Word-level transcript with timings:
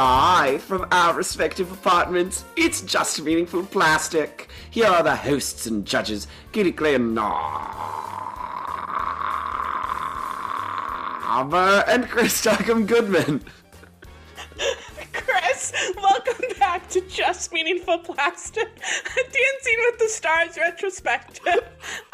live 0.00 0.62
from 0.62 0.86
our 0.92 1.12
respective 1.12 1.70
apartments. 1.70 2.46
It's 2.56 2.80
just 2.80 3.20
meaningful 3.22 3.66
plastic. 3.66 4.48
Here 4.70 4.86
are 4.86 5.02
the 5.02 5.14
hosts 5.14 5.66
and 5.66 5.84
judges, 5.84 6.26
Kitty 6.52 6.70
Glenn 6.70 6.94
and 6.94 7.18
Narber 11.18 11.84
and 11.86 12.08
Chris 12.08 12.32
Stockham 12.32 12.86
Goodman. 12.86 13.44
Chris, 15.12 15.74
welcome 15.96 16.46
back 16.58 16.88
to 16.88 17.02
Just 17.02 17.52
Meaningful 17.52 17.98
Plastic, 17.98 18.74
Dancing 18.76 19.78
with 19.84 19.98
the 19.98 20.08
Stars 20.08 20.56
retrospective. 20.56 21.60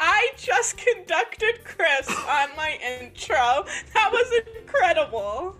I 0.01 0.31
just 0.35 0.75
conducted 0.75 1.63
Chris 1.63 2.09
on 2.09 2.49
my 2.57 2.77
intro. 2.99 3.65
That 3.93 4.09
was 4.11 4.29
incredible. 4.57 5.55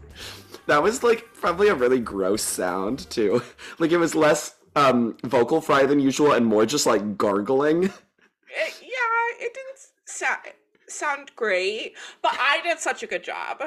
That 0.68 0.84
was 0.84 1.02
like 1.02 1.34
probably 1.34 1.70
a 1.70 1.76
really 1.76 2.00
gross 2.00 2.44
sound 2.44 3.10
too. 3.10 3.42
Like 3.80 3.92
it 3.92 3.98
was 3.98 4.16
less 4.16 4.56
um, 4.76 5.18
vocal 5.24 5.62
fry 5.62 5.86
than 5.86 6.00
usual 6.00 6.32
and 6.32 6.46
more 6.46 6.66
just 6.66 6.86
like 6.86 7.18
gargling. 7.18 7.86
It, 7.86 7.92
yeah, 8.82 9.46
it 9.46 9.54
didn't 9.54 9.80
sound 10.06 10.40
sound 10.88 11.32
great, 11.36 11.96
but 12.22 12.36
I 12.40 12.60
did 12.64 12.80
such 12.80 13.04
a 13.04 13.08
good 13.08 13.24
job. 13.24 13.64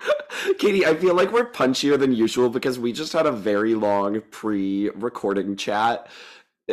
Katie, 0.58 0.84
I 0.84 0.94
feel 0.96 1.14
like 1.14 1.32
we're 1.32 1.50
punchier 1.50 1.98
than 1.98 2.12
usual 2.12 2.48
because 2.48 2.78
we 2.78 2.92
just 2.92 3.12
had 3.12 3.26
a 3.26 3.32
very 3.32 3.74
long 3.74 4.20
pre-recording 4.30 5.56
chat. 5.56 6.08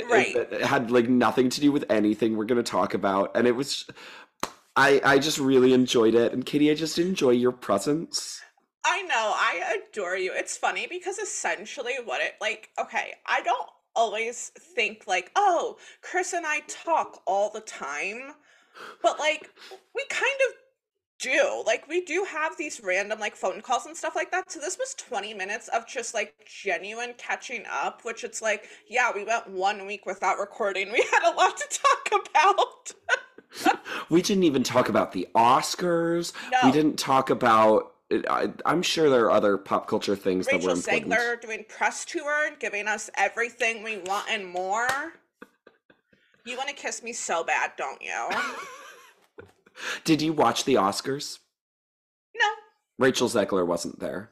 Right. 0.10 0.36
It, 0.36 0.50
it 0.52 0.62
had 0.62 0.92
like 0.92 1.10
nothing 1.10 1.50
to 1.50 1.62
do 1.62 1.72
with 1.72 1.86
anything 1.90 2.36
we're 2.38 2.46
gonna 2.46 2.64
talk 2.64 2.94
about, 2.94 3.36
and 3.36 3.48
it 3.48 3.56
was. 3.56 3.86
I 4.76 5.02
I 5.04 5.20
just 5.20 5.40
really 5.40 5.74
enjoyed 5.74 6.16
it, 6.16 6.32
and 6.32 6.46
Katie, 6.46 6.72
I 6.72 6.76
just 6.76 6.98
enjoy 7.00 7.32
your 7.32 7.52
presence. 7.52 8.39
I 8.86 9.02
know, 9.04 9.34
I 9.36 9.78
adore 9.92 10.18
you. 10.18 10.32
It's 10.34 10.58
funny 10.58 10.88
because 10.88 11.18
essentially 11.18 11.94
what 12.04 12.22
it 12.22 12.36
like, 12.40 12.70
okay, 12.80 13.16
I 13.26 13.42
don't 13.42 13.70
always 13.96 14.50
think 14.76 15.04
like, 15.08 15.32
oh, 15.36 15.78
Chris 16.02 16.34
and 16.34 16.46
I 16.46 16.62
talk 16.68 17.22
all 17.26 17.50
the 17.50 17.62
time. 17.62 18.34
But 19.04 19.20
like 19.20 19.50
we 19.94 20.06
kind 20.10 20.40
of 20.50 20.56
do. 21.20 21.64
Like 21.66 21.88
we 21.88 22.02
do 22.02 22.26
have 22.30 22.58
these 22.58 22.82
random 22.84 23.20
like 23.20 23.36
phone 23.36 23.62
calls 23.62 23.86
and 23.86 23.96
stuff 23.96 24.16
like 24.16 24.32
that. 24.32 24.52
So 24.52 24.60
this 24.60 24.78
was 24.78 24.96
20 24.96 25.34
minutes 25.34 25.68
of 25.70 25.86
just 25.86 26.14
like 26.14 26.34
genuine 26.46 27.14
catching 27.18 27.66
up, 27.70 28.04
which 28.04 28.24
it's 28.24 28.42
like, 28.42 28.68
yeah, 28.88 29.12
we 29.14 29.24
went 29.24 29.50
one 29.50 29.86
week 29.86 30.06
without 30.06 30.40
recording. 30.40 30.92
We 30.92 31.06
had 31.12 31.32
a 31.32 31.36
lot 31.36 31.58
to 31.58 31.80
talk 31.80 32.26
about. 32.30 32.94
We 34.10 34.22
didn't 34.22 34.44
even 34.44 34.64
talk 34.64 34.90
about 34.90 35.12
the 35.12 35.28
Oscars. 35.36 36.34
We 36.66 36.72
didn't 36.72 36.98
talk 36.98 37.30
about. 37.30 37.94
I, 38.12 38.52
I'm 38.66 38.82
sure 38.82 39.10
there 39.10 39.26
are 39.26 39.32
other 39.32 39.58
pop 39.58 39.88
culture 39.88 40.16
things 40.16 40.48
that 40.48 40.64
were 40.64 40.74
Rachel 40.74 40.94
important. 40.94 41.12
Zegler 41.12 41.42
doing 41.42 41.66
press 41.70 42.06
tour 42.06 42.48
and 42.48 42.58
giving 42.60 42.88
us 42.88 43.10
everything 43.16 43.84
we 43.84 43.98
want 44.00 44.28
and 44.32 44.48
more. 44.48 44.88
You 46.46 46.58
want 46.58 46.70
to 46.70 46.76
kiss 46.76 47.04
me 47.04 47.14
so 47.14 47.44
bad, 47.44 47.74
don't 47.78 48.02
you? 48.02 48.30
Did 50.04 50.22
you 50.22 50.34
watch 50.34 50.66
the 50.66 50.76
Oscars? 50.76 51.40
No. 52.36 52.48
Rachel 52.98 53.30
Zegler 53.30 53.66
wasn't 53.66 54.00
there. 54.00 54.32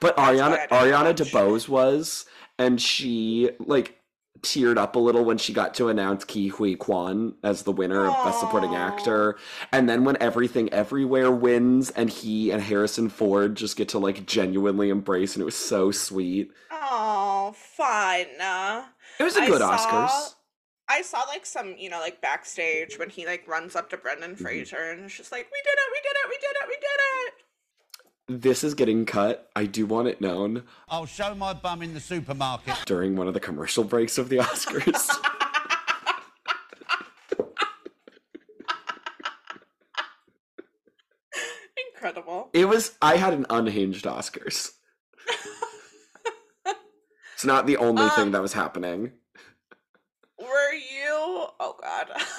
But 0.00 0.16
That's 0.16 0.30
Ariana 0.40 0.68
Ariana 0.68 1.04
watch. 1.06 1.16
DeBose 1.16 1.68
was, 1.68 2.26
and 2.58 2.80
she 2.80 3.50
like 3.58 3.97
teared 4.42 4.76
up 4.76 4.96
a 4.96 4.98
little 4.98 5.24
when 5.24 5.38
she 5.38 5.52
got 5.52 5.74
to 5.74 5.88
announce 5.88 6.24
Ke 6.24 6.50
Huy 6.52 6.76
Quan 6.76 7.34
as 7.42 7.62
the 7.62 7.72
winner 7.72 8.06
of 8.06 8.24
Best 8.24 8.40
Supporting 8.40 8.74
Actor. 8.74 9.36
And 9.72 9.88
then 9.88 10.04
when 10.04 10.16
Everything 10.20 10.72
Everywhere 10.72 11.30
wins 11.30 11.90
and 11.90 12.10
he 12.10 12.50
and 12.50 12.62
Harrison 12.62 13.08
Ford 13.08 13.54
just 13.56 13.76
get 13.76 13.88
to 13.90 13.98
like 13.98 14.26
genuinely 14.26 14.90
embrace 14.90 15.34
and 15.34 15.42
it 15.42 15.46
was 15.46 15.54
so 15.56 15.90
sweet. 15.90 16.50
Oh, 16.70 17.54
fun. 17.56 18.26
It 19.18 19.24
was 19.24 19.36
a 19.36 19.46
good 19.46 19.58
saw- 19.60 19.76
Oscars. 19.76 20.34
I 20.90 21.02
saw 21.02 21.20
like 21.28 21.44
some, 21.44 21.74
you 21.76 21.90
know, 21.90 21.98
like 22.00 22.22
backstage 22.22 22.98
when 22.98 23.10
he 23.10 23.26
like 23.26 23.46
runs 23.46 23.76
up 23.76 23.90
to 23.90 23.96
Brendan 23.98 24.32
Mm-hmm. 24.32 24.42
Fraser 24.42 24.90
and 24.90 25.04
it's 25.04 25.16
just 25.16 25.32
like, 25.32 25.46
we 25.52 25.58
did 25.62 25.74
it, 25.74 25.92
we 25.92 26.00
did 26.02 26.16
it, 26.16 26.28
we 26.28 26.36
did 26.36 26.56
it, 26.56 26.68
we 26.68 26.74
did 26.76 26.82
it. 27.26 27.34
This 28.28 28.62
is 28.62 28.74
getting 28.74 29.06
cut. 29.06 29.50
I 29.56 29.64
do 29.64 29.86
want 29.86 30.08
it 30.08 30.20
known 30.20 30.64
I'll 30.88 31.06
show 31.06 31.34
my 31.34 31.54
bum 31.54 31.82
in 31.82 31.94
the 31.94 32.00
supermarket. 32.00 32.74
during 32.84 33.16
one 33.16 33.26
of 33.26 33.34
the 33.34 33.40
commercial 33.40 33.84
breaks 33.84 34.18
of 34.18 34.28
the 34.28 34.36
Oscars. 34.36 35.08
Incredible. 41.94 42.50
It 42.52 42.66
was 42.66 42.96
I 43.02 43.16
had 43.16 43.32
an 43.34 43.46
unhinged 43.50 44.04
Oscars. 44.04 44.70
it's 47.34 47.44
not 47.44 47.66
the 47.66 47.76
only 47.76 48.08
thing 48.10 48.24
Um, 48.24 48.32
that 48.32 48.42
was 48.42 48.52
happening. 48.52 49.12
Were 50.38 50.72
you? 50.72 51.46
Oh 51.60 51.76
God. 51.80 52.06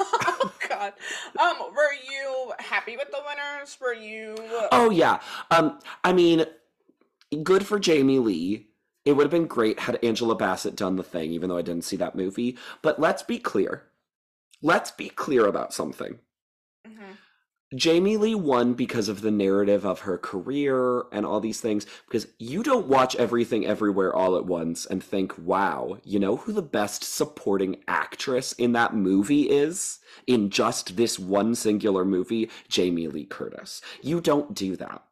God. 0.79 0.93
Um, 1.39 1.73
were 1.75 1.93
you 2.09 2.53
happy 2.59 2.95
with 2.97 3.09
the 3.11 3.21
winners? 3.27 3.77
Were 3.81 3.93
you? 3.93 4.35
Oh 4.71 4.89
yeah. 4.89 5.19
Um 5.51 5.79
I 6.03 6.13
mean 6.13 6.45
good 7.43 7.65
for 7.65 7.79
Jamie 7.79 8.19
Lee. 8.19 8.67
It 9.05 9.13
would 9.13 9.23
have 9.23 9.31
been 9.31 9.47
great 9.47 9.79
had 9.79 10.03
Angela 10.03 10.35
Bassett 10.35 10.75
done 10.75 10.95
the 10.95 11.03
thing 11.03 11.31
even 11.31 11.49
though 11.49 11.57
I 11.57 11.61
didn't 11.61 11.85
see 11.85 11.97
that 11.97 12.15
movie, 12.15 12.57
but 12.81 12.99
let's 12.99 13.23
be 13.23 13.39
clear. 13.39 13.83
Let's 14.61 14.91
be 14.91 15.09
clear 15.09 15.45
about 15.45 15.73
something. 15.73 16.19
Mhm. 16.87 17.17
Jamie 17.75 18.17
Lee 18.17 18.33
won 18.33 18.73
because 18.73 19.09
of 19.09 19.21
the 19.21 19.29
narrative 19.29 19.85
of 19.85 20.01
her 20.01 20.17
career 20.17 21.03
and 21.11 21.25
all 21.25 21.39
these 21.39 21.61
things. 21.61 21.85
Because 22.07 22.27
you 22.39 22.63
don't 22.63 22.87
watch 22.87 23.15
everything 23.17 23.65
everywhere 23.65 24.15
all 24.15 24.35
at 24.35 24.45
once 24.45 24.85
and 24.87 25.03
think, 25.03 25.37
wow, 25.37 25.97
you 26.03 26.19
know 26.19 26.37
who 26.37 26.51
the 26.51 26.63
best 26.63 27.03
supporting 27.03 27.83
actress 27.87 28.53
in 28.53 28.71
that 28.71 28.95
movie 28.95 29.43
is? 29.43 29.99
In 30.25 30.49
just 30.49 30.97
this 30.97 31.19
one 31.19 31.53
singular 31.53 32.03
movie? 32.03 32.49
Jamie 32.67 33.07
Lee 33.07 33.25
Curtis. 33.25 33.81
You 34.01 34.19
don't 34.19 34.55
do 34.55 34.75
that. 34.77 35.03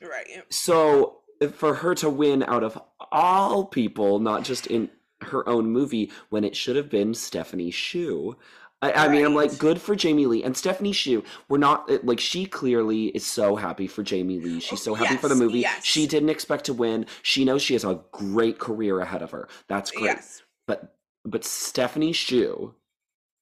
Right. 0.00 0.44
So 0.48 1.18
for 1.52 1.74
her 1.74 1.94
to 1.96 2.08
win 2.08 2.44
out 2.44 2.62
of 2.62 2.80
all 3.10 3.64
people, 3.64 4.20
not 4.20 4.44
just 4.44 4.66
in 4.68 4.90
her 5.22 5.46
own 5.48 5.70
movie, 5.70 6.10
when 6.28 6.44
it 6.44 6.56
should 6.56 6.76
have 6.76 6.88
been 6.88 7.14
Stephanie 7.14 7.70
Hsu. 7.70 8.36
I, 8.82 8.92
I 8.92 9.08
mean, 9.08 9.24
I'm 9.26 9.34
like, 9.34 9.58
good 9.58 9.80
for 9.80 9.94
Jamie 9.94 10.24
Lee 10.26 10.42
and 10.42 10.56
Stephanie 10.56 10.92
Hsu. 10.94 11.22
We're 11.50 11.58
not 11.58 12.02
like 12.04 12.18
she 12.18 12.46
clearly 12.46 13.06
is 13.08 13.26
so 13.26 13.54
happy 13.56 13.86
for 13.86 14.02
Jamie 14.02 14.40
Lee. 14.40 14.58
She's 14.60 14.82
so 14.82 14.94
happy 14.94 15.16
for 15.18 15.28
the 15.28 15.34
movie. 15.34 15.60
yes. 15.60 15.84
She 15.84 16.06
didn't 16.06 16.30
expect 16.30 16.64
to 16.66 16.72
win. 16.72 17.04
She 17.22 17.44
knows 17.44 17.60
she 17.60 17.74
has 17.74 17.84
a 17.84 18.00
great 18.12 18.58
career 18.58 19.00
ahead 19.00 19.20
of 19.22 19.32
her. 19.32 19.48
That's 19.68 19.90
great. 19.90 20.04
Yes. 20.06 20.42
But 20.66 20.94
but 21.26 21.44
Stephanie 21.44 22.12
Hsu 22.14 22.72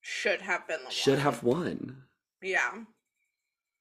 Should 0.00 0.40
have 0.40 0.66
been 0.66 0.80
the 0.84 0.90
should 0.90 1.14
one. 1.14 1.22
have 1.22 1.42
won. 1.44 2.02
Yeah. 2.42 2.72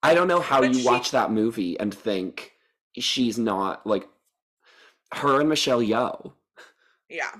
I 0.04 0.14
don't 0.14 0.28
know 0.28 0.42
how 0.42 0.62
But 0.62 0.74
you 0.76 0.82
she- 0.82 0.86
watch 0.86 1.10
that 1.12 1.32
movie 1.32 1.80
and 1.80 1.92
think 1.92 2.54
she's 3.00 3.40
not 3.40 3.86
like 3.88 4.08
her 5.16 5.40
and 5.40 5.50
Michelle 5.50 5.82
Yeoh. 5.82 6.34
Yeah. 7.10 7.32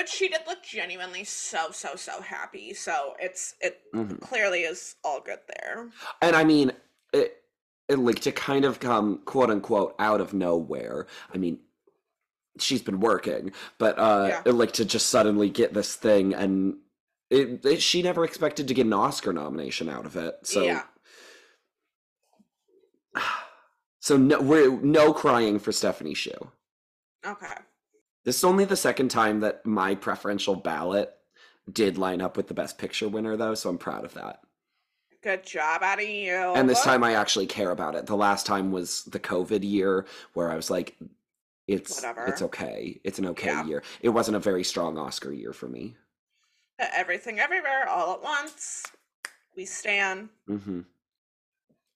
But 0.00 0.08
she 0.08 0.28
did 0.28 0.40
look 0.46 0.62
genuinely 0.62 1.24
so 1.24 1.72
so 1.72 1.94
so 1.94 2.22
happy. 2.22 2.72
So 2.72 3.16
it's 3.20 3.54
it 3.60 3.82
Mhm. 3.92 4.18
clearly 4.22 4.62
is 4.62 4.96
all 5.04 5.20
good 5.20 5.40
there. 5.46 5.90
And 6.22 6.34
I 6.34 6.42
mean, 6.42 6.72
it, 7.12 7.44
it 7.86 7.98
like 7.98 8.20
to 8.20 8.32
kind 8.32 8.64
of 8.64 8.80
come 8.80 9.18
quote 9.26 9.50
unquote 9.50 9.94
out 9.98 10.22
of 10.22 10.32
nowhere. 10.32 11.06
I 11.34 11.36
mean, 11.36 11.60
she's 12.58 12.80
been 12.80 13.00
working, 13.00 13.52
but 13.76 13.98
uh, 13.98 14.28
Yeah. 14.30 14.42
it, 14.46 14.52
like 14.52 14.72
to 14.72 14.86
just 14.86 15.10
suddenly 15.10 15.50
get 15.50 15.74
this 15.74 15.96
thing, 15.96 16.32
and 16.32 16.78
it, 17.28 17.62
it, 17.66 17.82
she 17.82 18.00
never 18.00 18.24
expected 18.24 18.68
to 18.68 18.72
get 18.72 18.86
an 18.86 18.94
Oscar 18.94 19.34
nomination 19.34 19.90
out 19.90 20.06
of 20.06 20.16
it. 20.16 20.38
So, 20.44 20.64
Yeah. 20.64 20.84
so 24.00 24.16
no, 24.16 24.40
we're 24.40 24.80
no 24.80 25.12
crying 25.12 25.58
for 25.58 25.72
Stephanie 25.72 26.14
Hsu. 26.14 26.52
Okay. 27.26 27.54
This 28.30 28.36
is 28.36 28.44
only 28.44 28.64
the 28.64 28.76
second 28.76 29.08
time 29.08 29.40
that 29.40 29.66
my 29.66 29.96
preferential 29.96 30.54
ballot 30.54 31.12
did 31.72 31.98
line 31.98 32.20
up 32.20 32.36
with 32.36 32.46
the 32.46 32.54
Best 32.54 32.78
Picture 32.78 33.08
winner, 33.08 33.36
though. 33.36 33.56
So 33.56 33.68
I'm 33.68 33.76
proud 33.76 34.04
of 34.04 34.14
that. 34.14 34.38
Good 35.20 35.42
job 35.44 35.82
out 35.82 36.00
of 36.00 36.08
you. 36.08 36.30
and 36.30 36.68
this 36.70 36.80
time 36.80 37.02
I 37.02 37.14
actually 37.14 37.46
care 37.48 37.72
about 37.72 37.96
it. 37.96 38.06
The 38.06 38.16
last 38.16 38.46
time 38.46 38.70
was 38.70 39.02
the 39.06 39.18
COVID 39.18 39.68
year 39.68 40.06
where 40.34 40.48
I 40.48 40.54
was 40.54 40.70
like, 40.70 40.96
it's 41.66 41.96
Whatever. 41.96 42.26
it's 42.26 42.40
okay. 42.42 43.00
It's 43.02 43.18
an 43.18 43.26
okay 43.26 43.48
Yeah. 43.48 43.64
year. 43.66 43.82
It 44.00 44.10
wasn't 44.10 44.36
a 44.36 44.38
very 44.40 44.62
strong 44.62 44.96
Oscar 44.96 45.32
year 45.32 45.52
for 45.52 45.66
me. 45.66 45.96
everything 46.78 47.40
everywhere 47.40 47.88
all 47.88 48.14
at 48.14 48.22
once. 48.22 48.84
We 49.56 49.64
stand. 49.64 50.28
hmm 50.46 50.82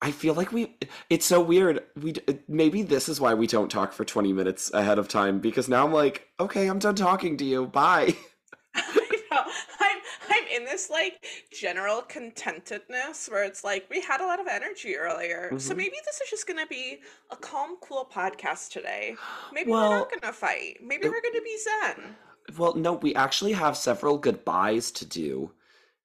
I 0.04 0.10
feel 0.10 0.34
like 0.34 0.52
we. 0.52 0.76
It's 1.08 1.24
so 1.24 1.40
weird. 1.40 1.82
We 2.00 2.12
maybe 2.46 2.82
this 2.82 3.08
is 3.08 3.20
why 3.20 3.32
we 3.34 3.46
don't 3.46 3.70
talk 3.70 3.92
for 3.92 4.04
twenty 4.04 4.32
minutes 4.34 4.70
ahead 4.74 4.98
of 4.98 5.08
time 5.08 5.40
because 5.40 5.66
now 5.68 5.84
I'm 5.86 5.92
like, 5.94 6.28
okay, 6.38 6.66
I'm 6.68 6.78
done 6.78 6.94
talking 6.94 7.36
to 7.38 7.44
you. 7.44 7.66
Bye. 7.66 8.14
I 8.74 9.20
know. 9.30 9.42
I'm 9.80 9.96
I'm 10.28 10.44
in 10.54 10.64
this 10.66 10.90
like 10.90 11.24
general 11.52 12.02
contentedness 12.02 13.30
where 13.30 13.44
it's 13.44 13.64
like 13.64 13.86
we 13.90 14.00
had 14.02 14.20
a 14.20 14.26
lot 14.26 14.40
of 14.40 14.46
energy 14.46 14.94
earlier. 14.96 15.50
So 15.58 15.72
Mhm. 15.72 15.78
maybe 15.78 15.96
this 16.04 16.20
is 16.20 16.28
just 16.30 16.46
gonna 16.46 16.66
be 16.66 17.00
a 17.30 17.36
calm, 17.36 17.76
cool 17.80 18.06
podcast 18.12 18.70
today. 18.70 19.16
Maybe 19.52 19.70
Well- 19.70 19.88
we're 19.90 19.98
not 20.00 20.20
gonna 20.20 20.32
fight. 20.34 20.78
Maybe 20.82 21.06
Uh, 21.06 21.10
we're 21.12 21.22
gonna 21.22 21.40
be 21.42 21.58
zen. 21.58 22.16
Well, 22.58 22.74
no, 22.74 22.92
we 22.92 23.14
actually 23.14 23.52
have 23.52 23.74
several 23.76 24.18
goodbyes 24.18 24.90
to 24.92 25.06
do 25.06 25.52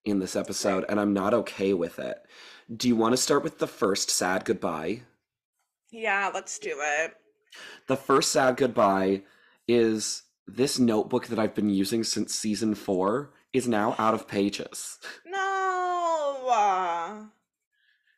in 0.05 0.19
this 0.19 0.37
episode, 0.37 0.85
and 0.87 0.99
I'm 1.01 1.13
not 1.13 1.33
okay 1.33 1.73
with 1.73 1.99
it. 1.99 2.17
Do 2.75 2.87
you 2.87 2.95
want 2.95 3.13
to 3.13 3.17
start 3.17 3.43
with 3.43 3.57
the 3.57 3.67
first 3.67 4.09
sad 4.11 4.45
goodbye? 4.45 5.01
Yeah, 5.91 6.29
let's 6.33 6.59
do 6.59 6.77
it. 6.79 7.15
The 7.87 7.95
first 7.95 8.31
sad 8.31 8.57
goodbye 8.57 9.23
is 9.67 10.23
this 10.47 10.77
notebook 10.77 11.27
that 11.27 11.39
I've 11.39 11.55
been 11.55 11.69
using 11.69 12.03
since 12.03 12.35
season 12.35 12.75
four 12.75 13.31
is 13.53 13.67
now 13.67 13.95
out 13.97 14.13
of 14.13 14.27
pages. 14.27 14.99
No. 15.25 15.39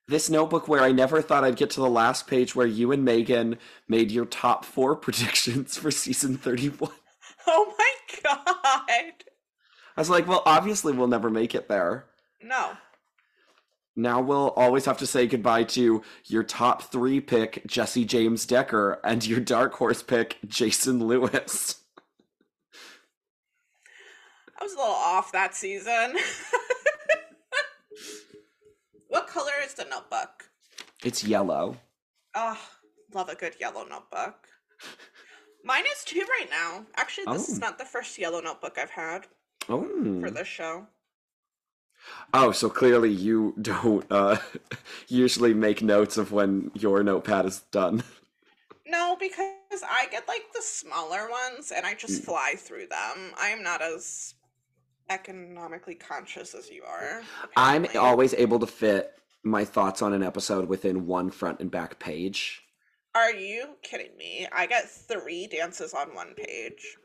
This 0.07 0.29
notebook 0.29 0.67
where 0.67 0.81
I 0.81 0.91
never 0.91 1.21
thought 1.21 1.45
I'd 1.45 1.55
get 1.55 1.69
to 1.71 1.79
the 1.79 1.89
last 1.89 2.27
page 2.27 2.53
where 2.53 2.67
you 2.67 2.91
and 2.91 3.05
Megan 3.05 3.57
made 3.87 4.11
your 4.11 4.25
top 4.25 4.65
four 4.65 4.95
predictions 4.97 5.77
for 5.77 5.91
season 5.91 6.37
31. 6.37 6.91
Oh 7.47 7.73
my 7.75 8.21
god. 8.23 9.23
I 9.97 9.99
was 9.99 10.11
like, 10.11 10.27
well, 10.27 10.43
obviously 10.45 10.93
we'll 10.93 11.07
never 11.07 11.31
make 11.31 11.55
it 11.55 11.67
there. 11.67 12.05
No. 12.43 12.73
Now 13.95 14.21
we'll 14.21 14.51
always 14.51 14.85
have 14.85 14.97
to 14.99 15.07
say 15.07 15.27
goodbye 15.27 15.63
to 15.65 16.01
your 16.25 16.43
top 16.43 16.83
three 16.83 17.19
pick, 17.19 17.65
Jesse 17.67 18.05
James 18.05 18.45
Decker, 18.45 18.99
and 19.03 19.25
your 19.25 19.41
dark 19.41 19.73
horse 19.73 20.01
pick, 20.01 20.37
Jason 20.47 21.05
Lewis. 21.05 21.75
I 24.59 24.63
was 24.63 24.73
a 24.73 24.77
little 24.77 24.93
off 24.93 25.31
that 25.33 25.55
season. 25.55 26.15
what 29.07 29.27
color 29.27 29.51
is 29.65 29.73
the 29.73 29.85
notebook? 29.85 30.45
It's 31.03 31.23
yellow. 31.23 31.77
Oh, 32.35 32.57
love 33.13 33.29
a 33.29 33.35
good 33.35 33.55
yellow 33.59 33.83
notebook. 33.85 34.47
Mine 35.63 35.83
is 35.91 36.03
two 36.05 36.21
right 36.39 36.49
now. 36.49 36.85
Actually, 36.95 37.25
this 37.33 37.49
is 37.49 37.57
Oh. 37.57 37.59
not 37.59 37.77
the 37.77 37.85
first 37.85 38.17
yellow 38.17 38.39
notebook 38.39 38.77
I've 38.77 38.89
had 38.91 39.27
Oh. 39.67 39.83
for 40.21 40.31
this 40.31 40.47
show. 40.47 40.87
Oh, 42.33 42.51
so 42.51 42.69
clearly 42.69 43.09
you 43.11 43.55
don't 43.61 44.05
uh, 44.11 44.37
usually 45.07 45.53
make 45.53 45.81
notes 45.81 46.17
of 46.17 46.31
when 46.31 46.71
your 46.73 47.03
notepad 47.03 47.45
is 47.45 47.61
done. 47.71 48.03
No, 48.85 49.15
because 49.19 49.83
I 49.83 50.07
get 50.11 50.27
like 50.27 50.51
the 50.53 50.61
smaller 50.61 51.29
ones 51.29 51.71
and 51.71 51.85
I 51.85 51.93
just 51.93 52.21
Mm. 52.21 52.25
fly 52.25 52.55
through 52.57 52.87
them. 52.87 53.33
I 53.39 53.49
am 53.49 53.63
not 53.63 53.81
as 53.81 54.33
economically 55.09 55.95
conscious 55.95 56.53
as 56.55 56.69
you 56.69 56.83
are. 56.83 57.21
I'm 57.55 57.85
always 57.95 58.33
able 58.33 58.59
to 58.59 58.67
fit 58.67 59.13
my 59.43 59.65
thoughts 59.65 60.01
on 60.01 60.13
an 60.13 60.23
episode 60.23 60.67
within 60.69 61.07
one 61.07 61.31
front 61.31 61.59
and 61.59 61.71
back 61.71 61.99
page. 61.99 62.63
Are 63.13 63.31
you 63.31 63.75
kidding 63.83 64.15
me? 64.17 64.47
I 64.51 64.65
get 64.67 64.89
three 64.89 65.47
dances 65.47 65.93
on 65.93 66.13
one 66.15 66.33
page. 66.33 66.97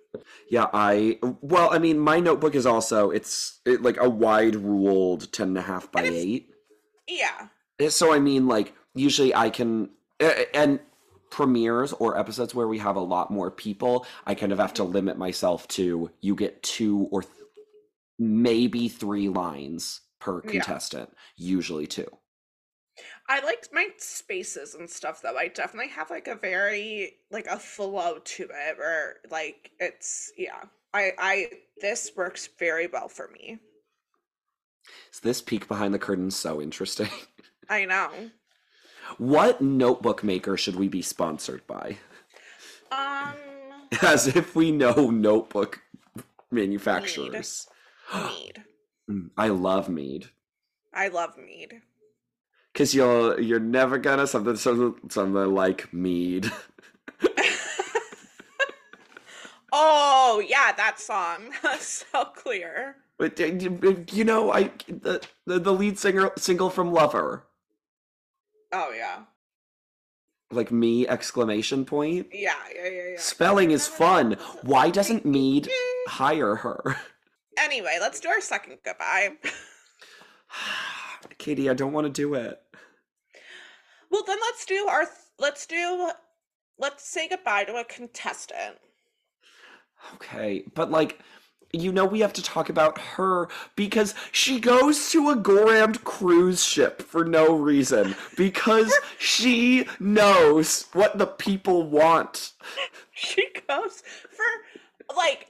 Yeah, 0.51 0.67
I 0.73 1.19
well, 1.41 1.69
I 1.73 1.79
mean, 1.79 1.99
my 1.99 2.21
notebook 2.21 2.55
is 2.55 2.67
also 2.67 3.11
it's 3.11 3.61
it, 3.65 3.83
like 3.83 3.97
a 4.01 4.09
wide 4.09 4.57
ruled 4.57 5.33
ten 5.33 5.49
and 5.49 5.59
a 5.59 5.63
half 5.63 5.91
by 5.93 6.03
eight. 6.05 6.51
Yeah. 7.09 7.49
Uh, 7.81 7.91
So 7.91 8.13
I 8.13 8.19
mean, 8.19 8.47
like 8.47 8.75
usually 8.95 9.35
I 9.35 9.51
can 9.51 9.91
uh, 10.21 10.33
and 10.55 10.81
premieres 11.31 11.93
or 11.93 12.19
episodes 12.19 12.55
where 12.55 12.69
we 12.69 12.79
have 12.79 12.97
a 12.97 13.01
lot 13.01 13.31
more 13.31 13.51
people, 13.51 14.07
I 14.27 14.35
kind 14.35 14.53
of 14.53 14.59
have 14.59 14.75
to 14.75 14.85
limit 14.85 15.19
myself 15.19 15.67
to 15.69 16.11
you 16.21 16.35
get 16.35 16.63
two 16.63 17.09
or 17.11 17.23
th- 17.23 17.33
maybe 18.19 18.89
three 18.89 19.29
lines 19.29 20.01
per 20.21 20.41
Yeah. 20.45 20.51
contestant, 20.53 21.11
usually 21.37 21.87
two. 21.87 22.09
I 23.29 23.45
like 23.45 23.69
my 23.73 23.89
spaces 23.99 24.75
and 24.75 24.89
stuff 24.89 25.23
though. 25.23 25.37
I 25.37 25.49
definitely 25.49 25.91
have 25.93 26.11
like 26.11 26.29
a 26.29 26.35
very 26.35 27.17
like 27.31 27.47
a 27.47 27.59
flow 27.59 28.19
to 28.19 28.43
it 28.45 28.79
where 28.79 29.17
like 29.31 29.73
it's 29.81 30.33
yeah. 30.37 30.65
I 30.95 31.13
I 31.19 31.47
this 31.81 32.13
works 32.17 32.49
very 32.59 32.87
well 32.87 33.09
for 33.09 33.29
me. 33.29 33.59
Is 35.13 35.21
this 35.21 35.43
peek 35.43 35.69
behind 35.69 35.93
the 35.93 35.99
curtain 35.99 36.31
so 36.31 36.61
interesting? 36.61 37.11
I 37.69 37.85
know. 37.85 38.11
what 39.19 39.61
notebook 39.61 40.23
maker 40.23 40.57
should 40.57 40.77
we 40.77 40.89
be 40.89 41.03
sponsored 41.03 41.67
by? 41.67 41.99
Um 42.93 43.35
As 44.03 44.27
if 44.27 44.55
we 44.57 44.73
know 44.73 45.11
notebook 45.11 45.81
manufacturers. 46.51 47.69
mead. 48.15 48.65
Mm, 49.09 49.31
I 49.37 49.49
love 49.51 49.89
mead. 49.89 50.31
I 50.93 51.07
love 51.07 51.39
mead. 51.39 51.81
Cause 52.77 52.95
you're 52.95 53.41
you're 53.41 53.59
never 53.59 53.99
gonna 53.99 54.27
something 54.27 54.57
something 54.57 55.11
something 55.11 55.55
like 55.55 55.93
mead. 55.93 56.53
Oh 59.73 60.43
yeah, 60.47 60.73
that 60.77 60.99
song. 61.01 61.51
That's 61.63 62.07
so 62.13 62.25
clear. 62.27 62.97
But 63.19 63.41
uh, 63.41 63.47
you 63.47 64.05
you 64.13 64.25
know, 64.25 64.53
I 64.53 64.71
the 64.89 65.23
the, 65.47 65.59
the 65.59 65.73
lead 65.73 65.99
singer 65.99 66.31
single 66.39 66.71
from 66.71 66.93
Lover, 66.93 67.45
Oh 68.73 68.93
yeah. 68.97 69.23
like 70.51 70.71
me 70.71 71.07
exclamation 71.09 71.85
point. 71.85 72.29
Yeah, 72.33 72.55
yeah, 72.75 72.89
yeah, 72.89 73.03
yeah. 73.13 73.19
Spelling 73.19 73.71
is 73.71 73.87
fun. 73.89 74.37
Why 74.63 74.91
doesn't 74.91 75.25
Mead 75.27 75.69
hire 76.09 76.57
her? 76.57 76.97
Anyway, 77.59 77.99
let's 78.01 78.21
do 78.21 78.29
our 78.29 78.41
second 78.41 78.79
goodbye. 78.85 79.33
Katie, 81.39 81.71
I 81.71 81.75
don't 81.75 81.93
want 81.93 82.07
to 82.07 82.13
do 82.13 82.35
it. 82.35 82.61
Well, 84.17 84.25
then 84.27 84.39
let's 84.41 84.65
do 84.65 84.87
our 84.89 85.05
th- 85.05 85.11
let's 85.39 85.67
do 85.67 86.11
let's 86.79 87.07
say 87.07 87.29
goodbye 87.29 87.65
to 87.65 87.77
a 87.77 87.85
contestant. 87.85 88.79
Okay, 90.15 90.65
but 90.75 90.91
like, 90.91 91.21
you 91.71 91.93
know, 91.93 92.07
we 92.07 92.21
have 92.21 92.33
to 92.33 92.43
talk 92.43 92.71
about 92.71 92.97
her 92.97 93.49
because 93.75 94.15
she 94.33 94.59
goes 94.59 95.11
to 95.11 95.29
a 95.29 95.37
Gorand 95.37 96.03
cruise 96.05 96.65
ship 96.65 97.03
for 97.03 97.27
no 97.27 97.55
reason 97.55 98.17
because 98.39 98.91
she 99.19 99.87
knows 100.01 100.87
what 100.95 101.19
the 101.19 101.27
people 101.27 101.83
want. 101.83 102.53
She 103.13 103.47
goes 103.69 104.03
for 104.31 105.15
like 105.15 105.49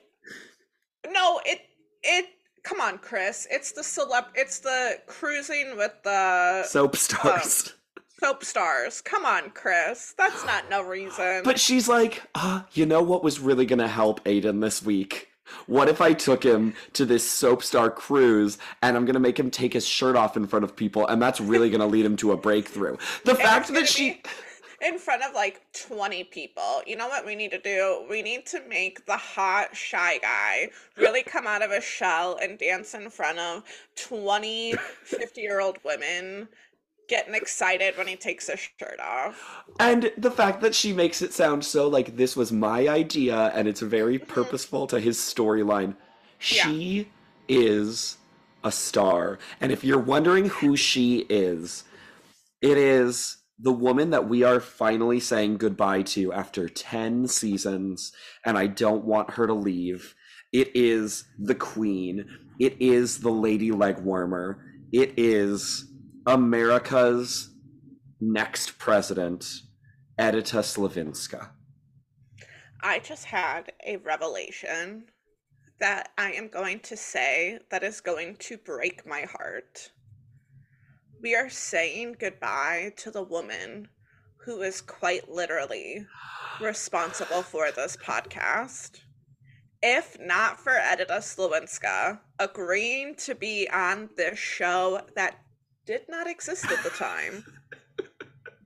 no, 1.09 1.41
it 1.47 1.61
it 2.03 2.27
come 2.65 2.81
on, 2.81 2.99
Chris. 2.99 3.47
It's 3.49 3.71
the 3.71 3.83
celeb 3.83 4.25
it's 4.35 4.59
the 4.59 4.99
cruising 5.07 5.77
with 5.77 5.93
the 6.03 6.65
Soap 6.65 6.97
stars. 6.97 7.75
Soap 8.21 8.45
stars. 8.45 9.01
Come 9.01 9.25
on, 9.25 9.51
Chris. 9.51 10.15
That's 10.17 10.45
not 10.45 10.71
no 10.71 10.83
reason. 10.83 11.43
But 11.45 11.59
she's 11.59 11.89
like, 11.89 12.23
uh, 12.35 12.63
you 12.73 12.87
know 12.87 13.03
what 13.03 13.23
was 13.23 13.41
really 13.41 13.67
gonna 13.67 13.89
help 13.89 14.25
Aiden 14.25 14.61
this 14.61 14.83
week? 14.83 15.29
What 15.67 15.89
if 15.89 16.01
I 16.01 16.13
took 16.13 16.43
him 16.43 16.75
to 16.95 17.05
this 17.05 17.29
soap 17.29 17.63
star 17.63 17.91
cruise 17.91 18.59
and 18.83 18.97
I'm 18.97 19.05
gonna 19.05 19.21
make 19.21 19.39
him 19.39 19.51
take 19.51 19.73
his 19.73 19.87
shirt 19.87 20.17
off 20.17 20.37
in 20.37 20.47
front 20.47 20.65
of 20.65 20.75
people 20.75 21.07
and 21.07 21.23
that's 21.23 21.41
really 21.41 21.71
gonna 21.71 21.87
lead 21.87 22.05
him 22.05 22.17
to 22.17 22.33
a 22.33 22.37
breakthrough? 22.37 22.97
The 23.25 23.33
And 23.33 23.41
fact 23.41 23.69
that 23.73 23.89
she 23.89 24.23
in 24.81 24.99
front 24.99 25.23
of 25.23 25.35
like 25.35 25.61
20 25.89 26.25
people. 26.25 26.83
You 26.87 26.97
know 26.97 27.09
what 27.09 27.25
we 27.25 27.35
need 27.35 27.51
to 27.53 27.59
do? 27.59 28.05
We 28.11 28.23
need 28.23 28.47
to 28.47 28.61
make 28.69 29.07
the 29.07 29.17
hot 29.17 29.75
shy 29.75 30.19
guy 30.19 30.71
really 30.97 31.23
come 31.23 31.47
out 31.47 31.63
of 31.63 31.71
his 31.71 31.85
shell 31.85 32.39
and 32.43 32.59
dance 32.59 32.95
in 32.95 33.09
front 33.11 33.39
of 33.39 33.63
20 33.97 34.75
50 35.05 35.41
year 35.41 35.61
old 35.61 35.79
women 35.85 36.49
getting 37.09 37.35
excited 37.35 37.97
when 37.97 38.07
he 38.07 38.17
takes 38.17 38.49
his 38.49 38.61
shirt 38.79 39.01
off. 39.01 39.65
and 39.79 40.13
the 40.17 40.31
fact 40.31 40.61
that 40.61 40.75
she 40.75 40.93
makes 40.93 41.23
it 41.23 41.33
sound 41.33 41.65
so 41.65 41.89
like 41.89 42.17
this 42.17 42.37
was 42.37 42.53
my 42.53 42.89
idea 42.89 43.53
and 43.55 43.69
it's 43.69 43.81
very 43.81 44.19
mm-hmm. 44.19 44.33
purposeful 44.33 44.87
to 44.87 45.01
his 45.01 45.19
storyline. 45.19 45.97
Yeah. 46.41 46.65
She 46.65 47.09
is 47.49 48.19
a 48.65 48.73
star. 48.73 49.39
And 49.61 49.73
if 49.73 49.85
you're 49.85 49.99
wondering 49.99 50.47
who 50.47 50.77
she 50.77 51.27
is, 51.29 51.85
it 52.61 52.77
is 52.77 53.39
the 53.59 53.73
woman 53.73 54.11
that 54.11 54.29
we 54.29 54.43
are 54.43 54.61
finally 54.61 55.21
saying 55.21 55.57
goodbye 55.57 56.03
to 56.03 56.33
after 56.33 56.69
10 56.69 57.29
seasons, 57.29 58.13
and 58.45 58.59
I 58.59 58.67
don't 58.67 59.05
want 59.05 59.31
her 59.31 59.47
to 59.47 59.55
leave. 59.55 60.15
It 60.53 60.71
is 60.75 61.25
the 61.39 61.55
queen. 61.55 62.27
It 62.59 62.77
is 62.81 63.21
the 63.21 63.31
lady 63.31 63.73
leg 63.73 64.01
warmer. 64.01 64.59
It 64.93 65.15
is 65.17 65.91
America's 66.27 67.51
next 68.21 68.79
president, 68.79 69.61
Edyta 70.19 70.61
Sliwinska. 70.61 71.51
I 72.83 72.99
just 72.99 73.25
had 73.27 73.73
a 73.87 73.99
revelation 73.99 75.05
that 75.79 76.11
I 76.19 76.33
am 76.33 76.49
going 76.49 76.81
to 76.81 76.97
say 76.97 77.61
that 77.71 77.83
is 77.85 78.01
going 78.01 78.37
to 78.41 78.59
break 78.59 79.07
my 79.07 79.23
heart. 79.23 79.91
We 81.23 81.35
are 81.37 81.49
saying 81.49 82.17
goodbye 82.19 82.93
to 82.99 83.11
the 83.11 83.23
woman 83.23 83.89
who 84.45 84.63
is 84.63 84.81
quite 84.81 85.29
literally 85.31 86.07
responsible 86.61 87.43
for 87.43 87.71
this 87.71 87.97
podcast. 87.97 89.01
if 89.83 90.17
not 90.19 90.59
for 90.59 90.73
Edyta 90.73 91.19
Sliwinska 91.19 92.19
agreeing 92.39 93.15
to 93.17 93.35
be 93.35 93.69
on 93.71 94.09
this 94.17 94.39
show 94.39 95.03
that 95.15 95.37
did 95.87 96.03
not 96.09 96.27
exist 96.27 96.65
at 96.67 96.83
the 96.83 96.91
time, 96.91 97.45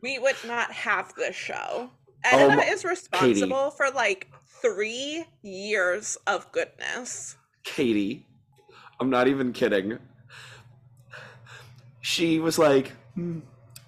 we 0.02 0.18
would 0.18 0.36
not 0.46 0.72
have 0.72 1.14
this 1.14 1.36
show. 1.36 1.90
Edyta 2.24 2.52
Um, 2.52 2.58
is 2.60 2.84
responsible 2.84 3.70
for 3.70 3.90
like 3.90 4.28
three 4.62 5.24
years 5.42 6.16
of 6.26 6.50
goodness. 6.52 7.36
Katie, 7.62 8.26
I'm 8.98 9.10
not 9.10 9.28
even 9.28 9.52
kidding. 9.52 9.98
She 12.00 12.38
was 12.38 12.58
like, 12.58 12.92
"Hmm, 13.14 13.40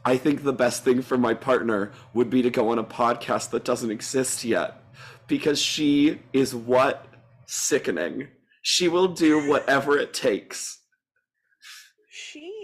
I 0.05 0.17
think 0.17 0.43
the 0.43 0.53
best 0.53 0.85
thing 0.85 1.03
for 1.03 1.17
my 1.17 1.35
partner 1.35 1.93
would 2.15 2.29
be 2.29 2.43
to 2.43 2.51
go 2.51 2.71
on 2.71 2.79
a 2.79 2.85
podcast 2.85 3.51
that 3.51 3.65
doesn't 3.65 3.91
exist 3.91 4.45
yet. 4.45 4.83
Because 5.29 5.61
she 5.61 6.21
is 6.33 6.55
what? 6.55 7.07
Sickening. 7.47 8.29
She 8.63 8.89
will 8.89 9.09
do 9.09 9.49
whatever 9.49 9.99
it 9.99 10.13
takes. 10.15 10.79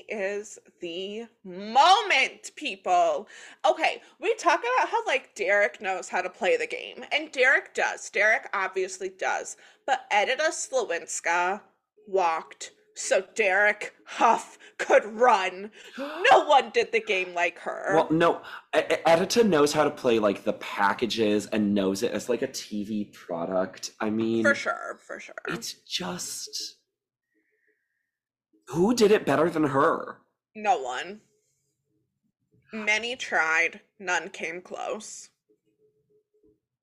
Is 0.09 0.59
the 0.81 1.27
moment, 1.45 2.53
people. 2.57 3.29
Okay, 3.69 4.01
we 4.21 4.35
talk 4.35 4.61
about 4.61 4.89
how 4.89 5.05
like 5.07 5.35
Derek 5.35 5.83
knows 5.83 6.09
how 6.09 6.23
to 6.23 6.31
play 6.31 6.57
the 6.57 6.67
game, 6.67 7.05
and 7.13 7.31
Derek 7.31 7.75
does. 7.75 8.09
Derek 8.11 8.49
obviously 8.55 9.11
does. 9.11 9.57
But 9.87 10.05
Edyta 10.11 10.49
Sliwinska 10.49 11.61
walked 12.07 12.73
so 12.99 13.23
Derek 13.35 13.95
Hough 14.05 14.59
could 14.79 15.05
run. 15.05 15.71
No 15.97 16.45
one 16.47 16.71
did 16.71 16.91
the 16.93 17.01
game 17.01 17.33
like 17.33 17.59
her. 17.61 17.93
Well, 17.95 18.09
no, 18.11 18.41
Edyta 18.75 19.47
knows 19.47 19.73
how 19.73 19.85
to 19.85 19.91
play 19.91 20.19
like 20.19 20.45
the 20.45 20.55
packages 20.55 21.47
and 21.47 21.75
knows 21.75 22.03
it 22.03 22.13
as 22.13 22.29
like 22.29 22.43
a 22.43 22.49
TV 22.49 23.13
product. 23.13 23.93
I 24.01 24.11
mean, 24.11 24.43
for 24.43 24.55
sure, 24.55 24.99
for 25.07 25.21
sure. 25.21 25.35
it's 25.49 25.75
just. 25.75 26.78
Who 28.69 28.95
did 28.95 29.11
it 29.11 29.25
better 29.27 29.49
than 29.49 29.65
her? 29.65 30.19
No 30.55 30.79
one. 30.81 31.21
Many 32.73 33.17
tried, 33.17 33.81
none 33.99 34.29
came 34.29 34.61
close. 34.61 35.31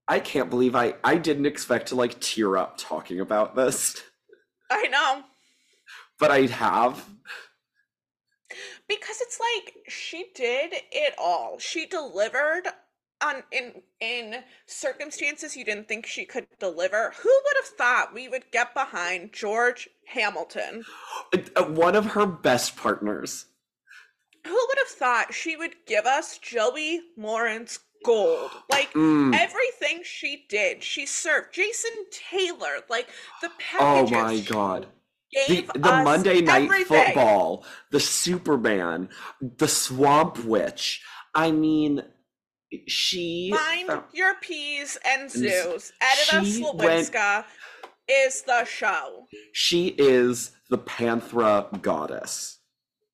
I 0.08 0.20
can't 0.20 0.50
believe 0.50 0.76
I 0.76 0.96
I 1.04 1.16
didn't 1.18 1.46
expect 1.46 1.88
to 1.88 1.96
like 1.96 2.20
tear 2.20 2.58
up 2.58 2.78
talking 2.78 3.20
about 3.20 3.56
this, 3.56 4.02
I 4.70 4.88
know. 4.88 5.24
but 6.20 6.32
I 6.32 6.42
have. 6.48 7.08
because 8.88 9.20
it's 9.22 9.40
like 9.40 9.76
she 9.88 10.28
did 10.36 10.74
it 10.92 11.14
all 11.18 11.58
she 11.60 11.86
delivered 11.88 12.64
on 13.26 13.44
in 13.52 13.82
in 14.00 14.36
circumstances 14.68 15.56
you 15.56 15.66
didn't 15.66 15.88
think 15.88 16.06
she 16.06 16.26
could 16.26 16.46
deliver 16.60 17.14
who 17.22 17.30
would 17.30 17.56
have 17.58 17.78
thought 17.78 18.14
we 18.14 18.28
would 18.28 18.44
get 18.52 18.74
behind 18.74 19.32
george 19.34 19.90
hamilton 20.08 20.84
Uh, 21.56 21.64
One 21.64 21.96
of 21.96 22.06
her 22.08 22.26
best 22.26 22.76
partners. 22.78 23.46
who 24.46 24.54
would 24.68 24.78
have 24.78 24.88
thought 24.98 25.34
she 25.34 25.56
would 25.56 25.76
give 25.88 26.06
us 26.06 26.38
joey 26.38 27.02
lawrence 27.18 27.80
gold 28.04 28.52
like 28.72 28.92
Mm. 28.94 29.34
everything 29.36 30.04
she 30.04 30.46
did 30.48 30.84
she 30.84 31.06
served 31.08 31.54
jason 31.54 31.92
taylor 32.12 32.76
like 32.90 33.08
the 33.42 33.50
packages. 33.58 34.12
Oh 34.18 34.22
my 34.24 34.40
god. 34.42 34.88
The, 35.50 35.68
the 35.74 35.80
Monday 36.04 36.40
night 36.40 36.64
everything. 36.64 37.06
football, 37.08 37.66
the 37.92 38.00
Superman, 38.00 39.10
the 39.42 39.68
Swamp 39.68 40.46
Witch. 40.46 41.04
I 41.34 41.52
mean, 41.52 42.04
she 42.88 43.50
Mind 43.52 43.88
found- 43.88 44.04
your 44.14 44.36
P's 44.42 44.98
and 45.06 45.24
s- 45.26 45.34
Zeus. 45.34 45.92
Edyta 46.02 46.44
she 46.44 46.62
is 48.08 48.42
the 48.44 48.66
show. 48.66 49.28
she 49.54 49.88
is 49.98 50.52
the 50.70 50.78
Panthera 50.78 51.82
goddess. 51.82 52.60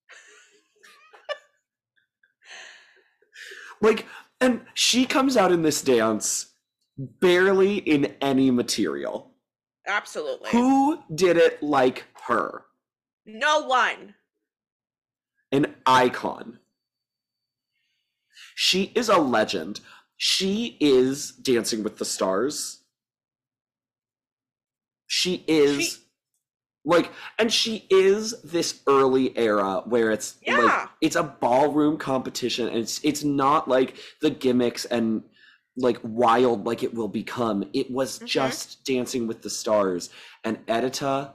like, 3.80 4.06
and 4.40 4.62
she 4.74 5.06
comes 5.06 5.36
out 5.36 5.52
in 5.52 5.62
this 5.62 5.82
dance 5.82 6.52
barely 6.98 7.78
in 7.78 8.14
any 8.20 8.50
material. 8.50 9.32
Absolutely. 9.86 10.50
Who 10.50 11.00
did 11.14 11.36
it 11.36 11.62
like 11.62 12.04
her? 12.26 12.64
No 13.26 13.66
one. 13.66 14.14
An 15.50 15.74
icon. 15.86 16.58
She 18.64 18.92
is 18.94 19.08
a 19.08 19.18
legend. 19.18 19.80
She 20.16 20.76
is 20.78 21.32
Dancing 21.32 21.82
with 21.82 21.98
the 21.98 22.04
Stars. 22.04 22.84
She 25.08 25.42
is 25.48 25.82
She- 25.84 25.98
like 26.84 27.10
and 27.40 27.52
she 27.52 27.86
is 27.90 28.40
this 28.42 28.80
early 28.86 29.36
era 29.36 29.82
where 29.84 30.12
it's 30.12 30.36
like 30.46 30.58
Yeah. 30.58 30.88
it's 31.00 31.16
a 31.16 31.24
ballroom 31.24 31.96
competition 31.98 32.68
and 32.68 32.76
it's 32.78 33.00
it's 33.02 33.24
not 33.24 33.66
like 33.68 33.96
the 34.20 34.30
gimmicks 34.30 34.84
and 34.84 35.24
like 35.76 35.98
wild 36.04 36.64
like 36.64 36.84
it 36.84 36.94
will 36.94 37.08
become. 37.08 37.68
It 37.72 37.90
was 37.90 38.20
Mhm. 38.20 38.26
just 38.26 38.84
Dancing 38.84 39.26
with 39.26 39.42
the 39.42 39.50
Stars 39.50 40.08
and 40.44 40.64
Edyta 40.66 41.32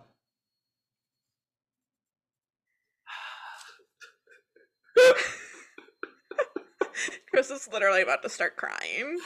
Chris 7.37 7.51
is 7.51 7.69
literally 7.71 8.01
about 8.01 8.23
to 8.23 8.29
start 8.29 8.55
crying. 8.57 9.19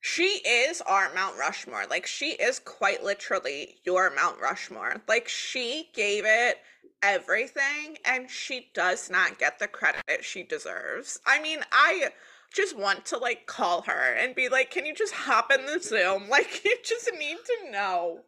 She 0.00 0.22
is 0.22 0.80
our 0.80 1.12
Mount 1.14 1.38
Rushmore. 1.38 1.84
Like, 1.90 2.06
she 2.06 2.30
is 2.30 2.58
quite 2.58 3.04
literally 3.04 3.74
your 3.84 4.10
Mount 4.14 4.40
Rushmore. 4.40 5.02
Like, 5.06 5.28
she 5.28 5.90
gave 5.92 6.24
it 6.26 6.56
everything, 7.02 7.98
and 8.06 8.30
she 8.30 8.70
does 8.72 9.10
not 9.10 9.38
get 9.38 9.58
the 9.58 9.68
credit 9.68 10.24
she 10.24 10.42
deserves. 10.42 11.20
I 11.26 11.38
mean, 11.42 11.58
I 11.70 12.08
just 12.50 12.78
want 12.78 13.04
to, 13.06 13.18
like, 13.18 13.44
call 13.46 13.82
her 13.82 14.14
and 14.14 14.34
be 14.34 14.48
like, 14.48 14.70
can 14.70 14.86
you 14.86 14.94
just 14.94 15.12
hop 15.12 15.52
in 15.52 15.66
the 15.66 15.80
Zoom? 15.80 16.28
Like, 16.30 16.64
you 16.64 16.78
just 16.82 17.10
need 17.18 17.36
to 17.36 17.70
know 17.70 18.20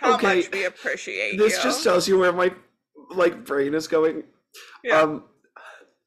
how 0.00 0.14
Okay, 0.16 0.38
much 0.38 0.50
we 0.50 0.64
appreciate 0.64 1.38
this 1.38 1.56
you. 1.58 1.62
just 1.62 1.84
tells 1.84 2.08
you 2.08 2.18
where 2.18 2.32
my 2.32 2.52
like 3.10 3.44
brain 3.44 3.74
is 3.74 3.86
going 3.86 4.24
yeah. 4.82 5.00
um 5.00 5.24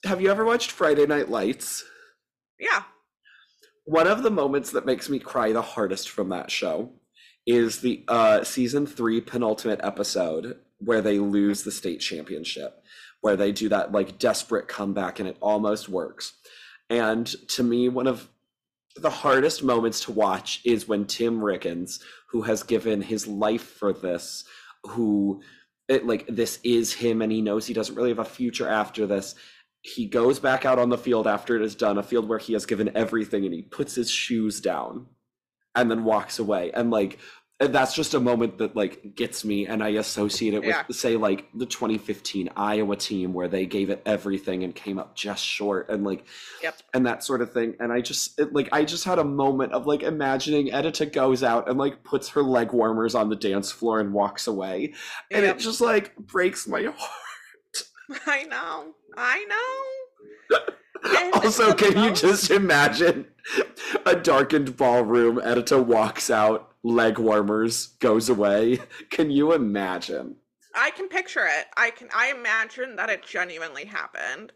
have 0.05 0.21
you 0.21 0.29
ever 0.29 0.45
watched 0.45 0.71
friday 0.71 1.05
night 1.05 1.29
lights 1.29 1.83
yeah. 2.59 2.83
one 3.85 4.07
of 4.07 4.23
the 4.23 4.31
moments 4.31 4.71
that 4.71 4.85
makes 4.85 5.09
me 5.09 5.19
cry 5.19 5.51
the 5.51 5.61
hardest 5.61 6.09
from 6.09 6.29
that 6.29 6.51
show 6.51 6.91
is 7.45 7.81
the 7.81 8.03
uh 8.07 8.43
season 8.43 8.85
three 8.85 9.21
penultimate 9.21 9.79
episode 9.83 10.57
where 10.79 11.01
they 11.01 11.19
lose 11.19 11.63
the 11.63 11.71
state 11.71 11.99
championship 11.99 12.83
where 13.21 13.35
they 13.35 13.51
do 13.51 13.69
that 13.69 13.91
like 13.91 14.19
desperate 14.19 14.67
comeback 14.67 15.19
and 15.19 15.27
it 15.27 15.37
almost 15.41 15.89
works 15.89 16.33
and 16.89 17.27
to 17.47 17.63
me 17.63 17.89
one 17.89 18.07
of 18.07 18.29
the 18.95 19.09
hardest 19.09 19.63
moments 19.63 20.01
to 20.01 20.11
watch 20.11 20.61
is 20.63 20.87
when 20.87 21.05
tim 21.05 21.39
riggins 21.39 21.99
who 22.29 22.41
has 22.41 22.63
given 22.63 23.01
his 23.01 23.27
life 23.27 23.63
for 23.63 23.93
this 23.93 24.43
who 24.83 25.41
it, 25.87 26.05
like 26.05 26.25
this 26.27 26.59
is 26.63 26.93
him 26.93 27.21
and 27.21 27.31
he 27.31 27.41
knows 27.41 27.65
he 27.65 27.73
doesn't 27.73 27.95
really 27.95 28.09
have 28.09 28.19
a 28.19 28.25
future 28.25 28.67
after 28.67 29.07
this 29.07 29.35
he 29.87 30.05
goes 30.05 30.39
back 30.39 30.65
out 30.65 30.79
on 30.79 30.89
the 30.89 30.97
field 30.97 31.27
after 31.27 31.55
it 31.55 31.61
is 31.61 31.75
done 31.75 31.97
a 31.97 32.03
field 32.03 32.27
where 32.27 32.39
he 32.39 32.53
has 32.53 32.65
given 32.65 32.91
everything 32.95 33.45
and 33.45 33.53
he 33.53 33.61
puts 33.61 33.95
his 33.95 34.09
shoes 34.11 34.59
down 34.59 35.05
and 35.75 35.89
then 35.89 36.03
walks 36.03 36.39
away 36.39 36.71
and 36.73 36.91
like 36.91 37.19
and 37.59 37.73
that's 37.73 37.95
just 37.95 38.13
a 38.13 38.19
moment 38.19 38.59
that 38.59 38.75
like 38.75 39.15
gets 39.15 39.43
me 39.45 39.65
and 39.65 39.81
i 39.81 39.89
associate 39.89 40.53
it 40.53 40.59
with 40.59 40.69
Yeah. 40.69 40.83
say 40.91 41.15
like 41.15 41.45
the 41.55 41.65
2015 41.65 42.49
iowa 42.55 42.95
team 42.95 43.33
where 43.33 43.47
they 43.47 43.65
gave 43.65 43.89
it 43.89 44.01
everything 44.05 44.63
and 44.63 44.75
came 44.75 44.99
up 44.99 45.15
just 45.15 45.43
short 45.43 45.89
and 45.89 46.03
like 46.03 46.25
Yep. 46.61 46.75
and 46.93 47.05
that 47.07 47.23
sort 47.23 47.41
of 47.41 47.51
thing 47.53 47.75
and 47.79 47.91
i 47.93 48.01
just 48.01 48.39
it, 48.39 48.53
like 48.53 48.69
i 48.71 48.83
just 48.83 49.05
had 49.05 49.17
a 49.19 49.23
moment 49.23 49.71
of 49.73 49.87
like 49.87 50.03
imagining 50.03 50.67
edyta 50.67 51.11
goes 51.11 51.43
out 51.43 51.69
and 51.69 51.77
like 51.79 52.03
puts 52.03 52.29
her 52.29 52.43
leg 52.43 52.73
warmers 52.73 53.15
on 53.15 53.29
the 53.29 53.35
dance 53.35 53.71
floor 53.71 53.99
and 53.99 54.13
walks 54.13 54.45
away 54.47 54.93
and 55.31 55.43
Yep. 55.45 55.55
it 55.55 55.59
just 55.59 55.81
like 55.81 56.15
breaks 56.17 56.67
my 56.67 56.83
heart 56.95 57.11
I 58.25 58.43
know. 58.43 58.93
I 59.15 59.45
know. 59.45 60.57
And 61.03 61.31
also 61.35 61.75
can 61.75 61.95
you 62.03 62.11
just 62.11 62.49
imagine 62.49 63.27
a 64.03 64.15
darkened 64.15 64.75
ballroom 64.75 65.37
edyta 65.37 65.81
walks 65.81 66.31
out 66.31 66.73
leg 66.83 67.19
warmers 67.19 67.89
goes 67.99 68.29
away 68.29 68.79
can 69.11 69.29
you 69.29 69.53
imagine 69.53 70.37
I 70.77 70.91
can 70.91 71.09
picture 71.09 71.45
it. 71.45 71.65
I 71.75 71.89
can 71.89 72.07
I 72.13 72.31
imagine 72.31 72.95
that 72.97 73.09
it 73.09 73.25
genuinely 73.25 73.85
happened. 73.85 74.53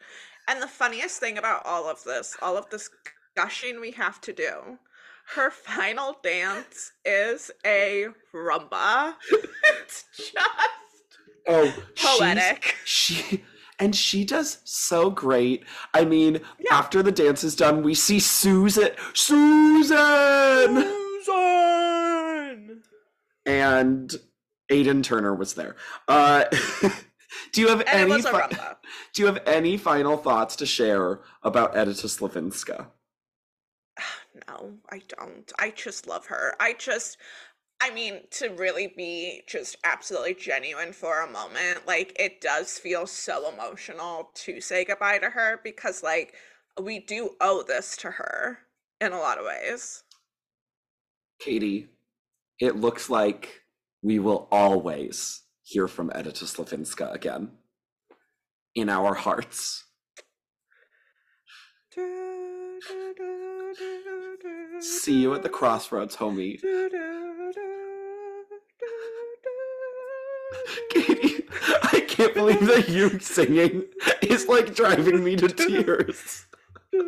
And 0.48 0.62
the 0.62 0.68
funniest 0.68 1.20
thing 1.20 1.38
about 1.38 1.66
all 1.66 1.90
of 1.90 2.04
this, 2.04 2.38
all 2.42 2.58
of 2.58 2.70
this 2.70 2.90
gushing 3.36 3.82
we 3.82 3.92
have 3.92 4.22
to 4.22 4.34
do, 4.34 4.78
her 5.36 5.50
final 5.50 6.18
dance 6.24 6.92
is 7.04 7.50
a 7.66 8.08
rumba. 8.34 9.16
it's 9.80 10.06
just 10.16 10.38
oh 11.48 11.74
poetic. 11.96 12.76
she 12.86 13.44
and 13.80 13.96
she 13.96 14.24
does 14.26 14.60
so 14.64 15.10
great 15.10 15.64
i 15.94 16.06
mean 16.06 16.40
Yeah. 16.60 16.78
after 16.78 17.02
the 17.04 17.12
dance 17.12 17.44
is 17.44 17.56
done 17.56 17.82
we 17.84 17.94
see 17.96 18.20
susan 18.20 18.90
susan 19.14 20.98
Susan! 21.24 22.82
and 23.46 24.16
Aiden 24.72 25.04
Turner 25.04 25.36
was 25.36 25.54
there. 25.54 25.76
Uh, 26.08 26.46
do 27.52 27.62
you 27.62 27.68
have 27.68 27.82
And 27.82 27.90
any? 27.90 28.12
it 28.12 28.16
was 28.16 28.26
a 28.26 28.32
fi- 28.32 28.76
do 29.14 29.22
you 29.22 29.26
have 29.28 29.40
any 29.46 29.78
final 29.78 30.18
thoughts 30.18 30.56
to 30.58 30.66
share 30.66 31.20
about 31.44 31.76
Edyta 31.76 32.06
Sliwinska? 32.08 32.88
No, 34.48 34.78
I 34.90 35.02
don't. 35.10 35.52
I 35.60 35.72
just 35.72 36.08
love 36.08 36.26
her. 36.28 36.56
I 36.60 36.74
just, 36.74 37.18
I 37.84 37.90
mean, 37.90 38.22
to 38.32 38.50
really 38.50 38.94
be 38.96 39.42
just 39.48 39.76
absolutely 39.84 40.36
genuine 40.36 40.94
for 40.94 41.22
a 41.22 41.32
moment, 41.32 41.88
like, 41.88 42.16
it 42.20 42.40
does 42.40 42.78
feel 42.78 43.08
so 43.08 43.52
emotional 43.52 44.30
to 44.36 44.62
say 44.62 44.86
goodbye 44.86 45.18
to 45.18 45.32
her 45.32 45.60
because, 45.64 46.04
like, 46.04 46.36
we 46.80 47.00
do 47.00 47.32
owe 47.42 47.64
this 47.64 47.98
to 47.98 48.12
her 48.12 48.60
in 49.02 49.14
a 49.14 49.20
lot 49.20 49.40
of 49.40 49.46
ways. 49.46 50.04
Katie, 51.40 51.88
it 52.60 52.76
looks 52.76 53.10
like 53.10 53.64
we 54.04 54.20
will 54.20 54.48
always 54.52 55.42
hear 55.64 55.88
from 55.88 56.12
Edyta 56.12 56.44
Sliwinska 56.44 57.12
again 57.12 57.50
in 58.76 58.90
our 58.90 59.16
hearts. 59.16 59.86
See 64.82 65.22
you 65.22 65.34
at 65.36 65.44
the 65.44 65.50
crossroads, 65.50 66.16
homie. 66.16 66.60
Katie, 70.90 71.46
I 71.84 72.00
can't 72.08 72.34
believe 72.34 72.66
that 72.66 72.90
you 72.90 73.20
singing 73.20 73.84
is 74.24 74.48
like 74.48 74.74
driving 74.74 75.24
me 75.24 75.36
to 75.36 75.48
tears. 75.50 76.46
Here 76.92 77.04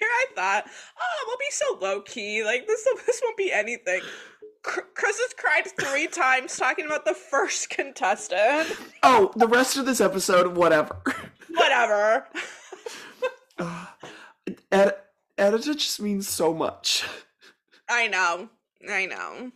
I 0.00 0.26
thought, 0.36 0.64
oh, 0.66 1.24
we'll 1.26 1.38
be 1.38 1.50
so 1.50 1.76
low 1.80 2.00
key. 2.02 2.44
Like 2.44 2.68
this, 2.68 2.86
this 3.06 3.20
won't 3.24 3.36
be 3.36 3.50
anything. 3.52 4.00
Chris 4.66 5.18
has 5.20 5.32
cried 5.38 5.66
three 5.78 6.06
times 6.08 6.56
talking 6.56 6.86
about 6.86 7.04
the 7.04 7.14
first 7.14 7.70
contestant. 7.70 8.76
Oh, 9.02 9.30
the 9.36 9.46
rest 9.46 9.76
of 9.76 9.86
this 9.86 10.00
episode, 10.00 10.56
whatever. 10.56 10.96
Whatever. 11.54 12.26
Uh, 13.58 13.86
ed- 14.70 14.96
Edyta 15.38 15.74
just 15.74 15.98
means 15.98 16.28
so 16.28 16.52
much. 16.52 17.04
I 17.88 18.06
know. 18.06 18.50
I 18.86 19.06
know. 19.06 19.50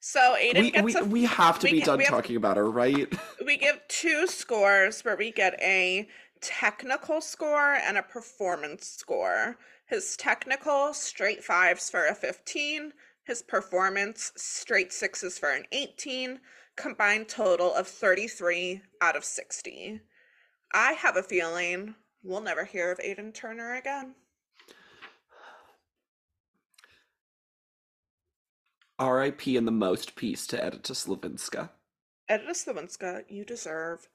So 0.00 0.34
Aiden 0.40 0.60
We, 0.62 0.70
gets 0.70 0.84
we, 0.84 0.94
a 0.94 1.04
we 1.04 1.24
have 1.24 1.58
to 1.58 1.66
we 1.66 1.72
be 1.72 1.80
done 1.82 2.00
have- 2.00 2.08
talking 2.08 2.36
about 2.36 2.56
her, 2.56 2.70
right? 2.70 3.12
we 3.44 3.58
give 3.58 3.80
two 3.88 4.26
scores 4.26 5.02
where 5.02 5.14
we 5.14 5.30
get 5.30 5.60
a 5.60 6.08
technical 6.40 7.20
score 7.20 7.74
and 7.74 7.98
a 7.98 8.02
performance 8.02 8.86
score. 8.88 9.58
His 9.90 10.16
technical, 10.16 10.94
straight 10.94 11.42
fives 11.42 11.90
for 11.90 12.06
a 12.06 12.14
15. 12.14 12.92
His 13.24 13.42
performance, 13.42 14.30
straight 14.36 14.92
sixes 14.92 15.36
for 15.36 15.50
an 15.50 15.64
18. 15.72 16.38
Combined 16.76 17.28
total 17.28 17.74
of 17.74 17.88
33 17.88 18.82
out 19.00 19.16
of 19.16 19.24
60. 19.24 20.00
I 20.72 20.92
have 20.92 21.16
a 21.16 21.24
feeling 21.24 21.96
we'll 22.22 22.40
never 22.40 22.64
hear 22.64 22.92
of 22.92 22.98
Aiden 22.98 23.34
Turner 23.34 23.74
again. 23.74 24.14
R.I.P. 29.00 29.56
in 29.56 29.64
the 29.64 29.72
most 29.72 30.14
peace 30.14 30.46
to 30.46 30.56
Edyta 30.56 30.92
Sliwinska. 30.92 31.68
Edyta 32.30 32.50
Sliwinska, 32.50 33.24
you 33.28 33.44
deserve 33.44 34.06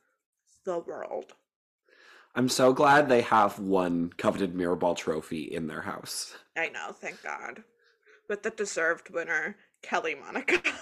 the 0.63 0.79
world. 0.79 1.33
I'm 2.35 2.49
so 2.49 2.73
glad 2.73 3.07
they 3.07 3.21
have 3.21 3.59
one 3.59 4.11
coveted 4.17 4.55
mirror 4.55 4.75
ball 4.75 4.95
trophy 4.95 5.43
in 5.43 5.67
their 5.67 5.81
house. 5.81 6.35
I 6.57 6.69
know, 6.69 6.91
thank 6.91 7.23
God. 7.23 7.63
With 8.27 8.43
the 8.43 8.49
deserved 8.49 9.09
winner, 9.09 9.55
Kelly 9.81 10.15
Monaco. 10.15 10.57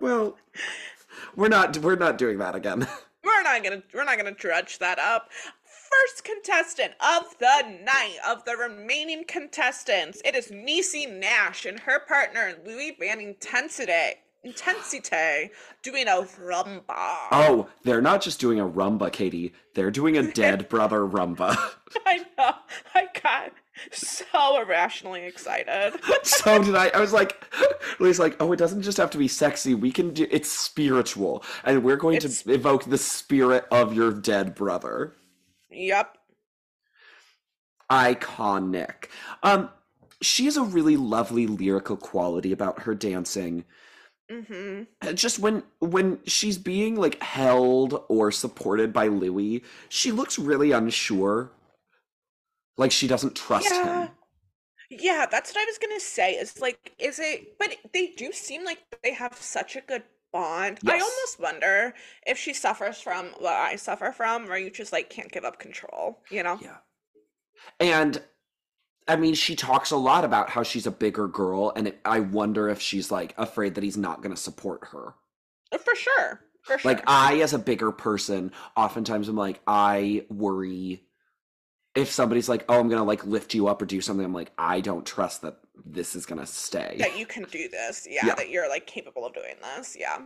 Well, 0.00 0.36
we're 1.34 1.48
not 1.48 1.76
we're 1.78 1.96
not 1.96 2.18
doing 2.18 2.38
that 2.38 2.54
again. 2.54 2.86
we're 3.24 3.42
not 3.42 3.62
gonna 3.62 3.82
we're 3.92 4.04
not 4.04 4.16
gonna 4.16 4.32
drudge 4.32 4.78
that 4.78 4.98
up. 4.98 5.28
First 5.64 6.24
contestant 6.24 6.92
of 7.00 7.38
the 7.38 7.62
night 7.82 8.18
of 8.26 8.44
the 8.44 8.56
remaining 8.56 9.24
contestants, 9.26 10.20
it 10.24 10.34
is 10.34 10.48
Niecy 10.48 11.10
Nash 11.10 11.64
and 11.64 11.80
her 11.80 11.98
partner 11.98 12.54
Louis 12.64 12.96
Van 13.00 13.20
Intensity 13.20 14.20
Intensite 14.44 15.50
doing 15.82 16.06
a 16.06 16.22
rumba. 16.40 16.82
Oh, 17.32 17.68
they're 17.82 18.00
not 18.00 18.22
just 18.22 18.38
doing 18.40 18.60
a 18.60 18.68
rumba, 18.68 19.12
Katie. 19.12 19.52
They're 19.74 19.90
doing 19.90 20.16
a 20.16 20.22
dead 20.32 20.68
brother 20.68 21.00
rumba. 21.00 21.56
I 22.06 22.18
know. 22.38 22.52
I 22.94 23.08
got 23.22 23.52
so 23.92 24.24
irrationally 24.62 25.24
excited. 25.26 25.92
so 26.22 26.62
did 26.62 26.76
I. 26.76 26.88
I 26.88 27.00
was 27.00 27.12
like, 27.12 27.36
Louis, 27.98 28.18
like, 28.18 28.36
oh, 28.40 28.52
it 28.52 28.58
doesn't 28.58 28.82
just 28.82 28.98
have 28.98 29.10
to 29.10 29.18
be 29.18 29.28
sexy. 29.28 29.74
We 29.74 29.90
can 29.90 30.14
do. 30.14 30.26
It's 30.30 30.50
spiritual, 30.50 31.42
and 31.64 31.82
we're 31.82 31.96
going 31.96 32.16
It's- 32.16 32.42
to 32.44 32.52
evoke 32.52 32.84
the 32.84 32.98
spirit 32.98 33.66
of 33.72 33.92
your 33.92 34.12
dead 34.12 34.54
brother. 34.54 35.14
yep. 35.70 36.16
iconic. 37.90 39.06
Um, 39.42 39.70
she 40.20 40.44
has 40.46 40.56
a 40.56 40.62
really 40.62 40.96
lovely 40.96 41.46
lyrical 41.46 41.96
quality 41.96 42.52
about 42.52 42.82
her 42.82 42.94
dancing. 42.94 43.64
Mm-hmm. 44.30 44.82
Uh, 45.00 45.12
Just 45.12 45.38
when 45.38 45.62
when 45.80 46.18
she's 46.26 46.58
being 46.58 46.96
like 46.96 47.22
held 47.22 48.04
or 48.08 48.30
supported 48.30 48.92
by 48.92 49.08
Louis, 49.08 49.62
she 49.88 50.12
looks 50.12 50.38
really 50.38 50.72
unsure. 50.72 51.50
Like 52.76 52.92
she 52.92 53.06
doesn't 53.08 53.34
trust 53.34 53.70
Yeah. 53.70 54.04
him. 54.06 54.10
Yeah, 54.90 55.26
that's 55.30 55.52
what 55.54 55.60
I 55.60 55.64
was 55.66 55.78
gonna 55.78 56.00
say. 56.00 56.34
Is 56.34 56.60
like, 56.60 56.92
is 56.98 57.18
it? 57.18 57.58
But 57.58 57.76
they 57.92 58.08
do 58.16 58.32
seem 58.32 58.64
like 58.64 58.78
they 59.02 59.12
have 59.12 59.34
such 59.36 59.76
a 59.76 59.80
good 59.82 60.02
bond. 60.32 60.78
I 60.86 60.92
almost 60.94 61.40
wonder 61.40 61.94
if 62.26 62.38
she 62.38 62.52
suffers 62.54 63.00
from 63.00 63.26
what 63.38 63.54
I 63.54 63.76
suffer 63.76 64.12
from, 64.12 64.46
where 64.46 64.58
you 64.58 64.70
just 64.70 64.92
like 64.92 65.10
can't 65.10 65.32
give 65.32 65.44
up 65.44 65.58
control. 65.58 66.20
You 66.30 66.42
know? 66.42 66.58
Yeah. 66.60 66.76
And 67.80 68.22
I 69.08 69.16
mean, 69.16 69.34
she 69.34 69.56
talks 69.56 69.90
a 69.90 69.96
lot 69.96 70.24
about 70.24 70.50
how 70.50 70.62
she's 70.62 70.86
a 70.86 70.90
bigger 70.90 71.26
girl, 71.26 71.72
and 71.74 71.88
it, 71.88 71.98
I 72.04 72.20
wonder 72.20 72.68
if 72.68 72.80
she's 72.80 73.10
like 73.10 73.34
afraid 73.38 73.74
that 73.74 73.84
he's 73.84 73.96
not 73.96 74.22
going 74.22 74.34
to 74.34 74.40
support 74.40 74.88
her. 74.92 75.14
Uh, 75.72 75.78
For 75.78 75.94
sure. 75.94 76.40
For 76.62 76.78
sure. 76.78 76.92
Like 76.92 77.02
I, 77.06 77.40
as 77.40 77.54
a 77.54 77.58
bigger 77.58 77.90
person, 77.90 78.52
oftentimes 78.76 79.28
I'm 79.28 79.36
like, 79.36 79.60
I 79.66 80.26
worry 80.28 81.02
if 81.94 82.10
somebody's 82.12 82.48
like, 82.48 82.64
"Oh, 82.68 82.78
I'm 82.78 82.88
gonna 82.90 83.04
like 83.04 83.24
lift 83.24 83.54
you 83.54 83.68
up 83.68 83.80
or 83.80 83.86
do 83.86 84.00
something." 84.02 84.24
I'm 84.24 84.34
like, 84.34 84.52
I 84.58 84.80
don't 84.80 85.06
trust 85.06 85.42
that 85.42 85.58
this 85.86 86.14
is 86.14 86.26
gonna 86.26 86.46
stay. 86.46 86.96
that 86.98 87.18
you 87.18 87.24
can 87.24 87.44
do 87.44 87.68
this. 87.68 88.06
Yeah, 88.08 88.26
Yeah. 88.26 88.34
That 88.34 88.50
you're 88.50 88.68
like 88.68 88.86
capable 88.86 89.24
of 89.24 89.32
doing 89.32 89.54
this. 89.62 89.96
Yeah. 89.98 90.18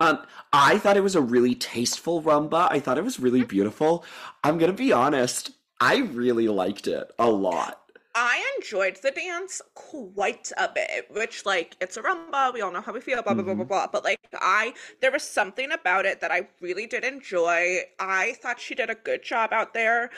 Um, 0.00 0.24
I 0.52 0.78
thought 0.78 0.96
it 0.96 1.02
was 1.02 1.16
a 1.16 1.20
really 1.20 1.54
tasteful 1.54 2.22
rumba. 2.22 2.68
I 2.70 2.80
thought 2.80 2.98
it 2.98 3.04
was 3.04 3.18
really 3.18 3.44
beautiful. 3.44 4.04
I'm 4.44 4.58
gonna 4.58 4.72
be 4.72 4.92
honest, 4.92 5.52
I 5.80 5.98
really 5.98 6.48
liked 6.48 6.86
it 6.86 7.12
a 7.18 7.30
lot. 7.30 7.82
I 8.14 8.44
enjoyed 8.56 8.96
the 8.96 9.12
dance 9.12 9.62
quite 9.74 10.50
a 10.56 10.68
bit, 10.74 11.06
which 11.10 11.46
like 11.46 11.76
it's 11.80 11.96
a 11.96 12.02
rumba, 12.02 12.52
we 12.52 12.60
all 12.62 12.72
know 12.72 12.80
how 12.80 12.92
we 12.92 13.00
feel, 13.00 13.22
blah 13.22 13.34
blah 13.34 13.44
blah 13.44 13.54
blah 13.54 13.64
Mhm. 13.64 13.68
blah. 13.68 13.86
But 13.86 14.02
like 14.02 14.18
I 14.34 14.74
there 15.00 15.12
was 15.12 15.22
something 15.22 15.70
about 15.70 16.04
it 16.04 16.20
that 16.20 16.32
I 16.32 16.48
really 16.60 16.86
did 16.86 17.04
enjoy. 17.04 17.82
I 18.00 18.32
thought 18.42 18.58
she 18.58 18.74
did 18.74 18.90
a 18.90 18.96
good 18.96 19.22
job 19.22 19.52
out 19.52 19.72
there. 19.72 20.10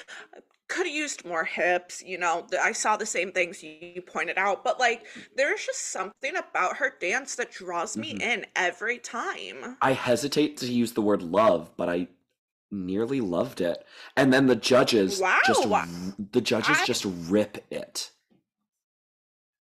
Could 0.69 0.87
have 0.87 0.95
used 0.95 1.25
more 1.27 1.45
hips, 1.45 2.01
you 2.01 2.17
know. 2.17 2.47
I 2.59 2.73
saw 2.73 2.97
the 2.97 3.05
same 3.05 3.33
things 3.33 3.63
you 3.63 4.01
pointed 4.01 4.39
out, 4.39 4.65
but 4.65 4.79
like 4.81 5.05
there's 5.37 5.67
just 5.67 5.91
something 5.91 6.37
about 6.37 6.77
her 6.77 6.95
dance 7.01 7.35
that 7.35 7.51
draws 7.51 7.99
me 7.99 8.15
Mhm. 8.15 8.23
in 8.23 8.47
every 8.57 8.99
time. 8.99 9.77
I 9.83 9.93
hesitate 9.93 10.57
to 10.59 10.67
use 10.73 10.93
the 10.93 11.03
word 11.03 11.23
love, 11.23 11.77
but 11.77 11.89
I 11.91 12.07
nearly 12.71 13.21
loved 13.21 13.61
it. 13.61 13.85
And 14.17 14.33
then 14.33 14.47
the 14.47 14.57
judges 14.57 15.21
just 15.47 15.67
Wow. 15.67 15.81
r- 15.81 16.15
the 16.33 16.41
judges 16.41 16.77
I- 16.81 16.87
just 16.87 17.05
rip 17.07 17.65
it. 17.71 18.11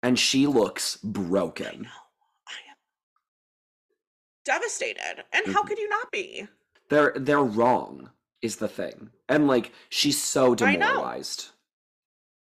And 0.02 0.17
she 0.17 0.48
looks 0.48 0.98
broken. 0.98 1.89
I 2.48 2.54
am 2.69 2.76
devastated. 4.45 5.26
And 5.34 5.48
how 5.54 5.63
Mhm. 5.63 5.67
could 5.67 5.78
you 5.80 5.89
not 5.89 6.12
be? 6.12 6.48
They're 6.89 7.13
they're 7.15 7.43
wrong 7.43 8.12
is 8.41 8.56
the 8.58 8.69
thing. 8.69 9.12
And 9.28 9.48
like 9.48 9.74
she's 9.89 10.22
so 10.24 10.56
demoralized. 10.56 11.50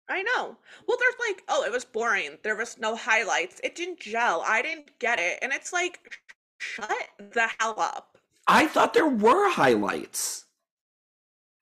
I 0.09 0.21
know. 0.23 0.57
Well, 0.87 0.97
there's 0.97 1.15
like, 1.19 1.43
oh, 1.49 1.63
it 1.65 1.71
was 1.71 1.83
boring. 1.83 2.37
There 2.41 2.55
was 2.55 2.77
no 2.77 2.95
highlights. 2.95 3.59
It 3.61 3.75
didn't 3.75 3.99
gel. 3.99 4.41
I 4.45 4.61
didn't 4.61 4.97
get 4.99 5.19
it. 5.19 5.39
And 5.41 5.51
it's 5.51 5.73
like, 5.73 6.21
shut 6.59 7.09
the 7.17 7.49
hell 7.59 7.77
up. 7.77 8.17
I 8.47 8.67
thought 8.67 8.93
there 8.93 9.05
were 9.07 9.49
highlights. 9.49 10.45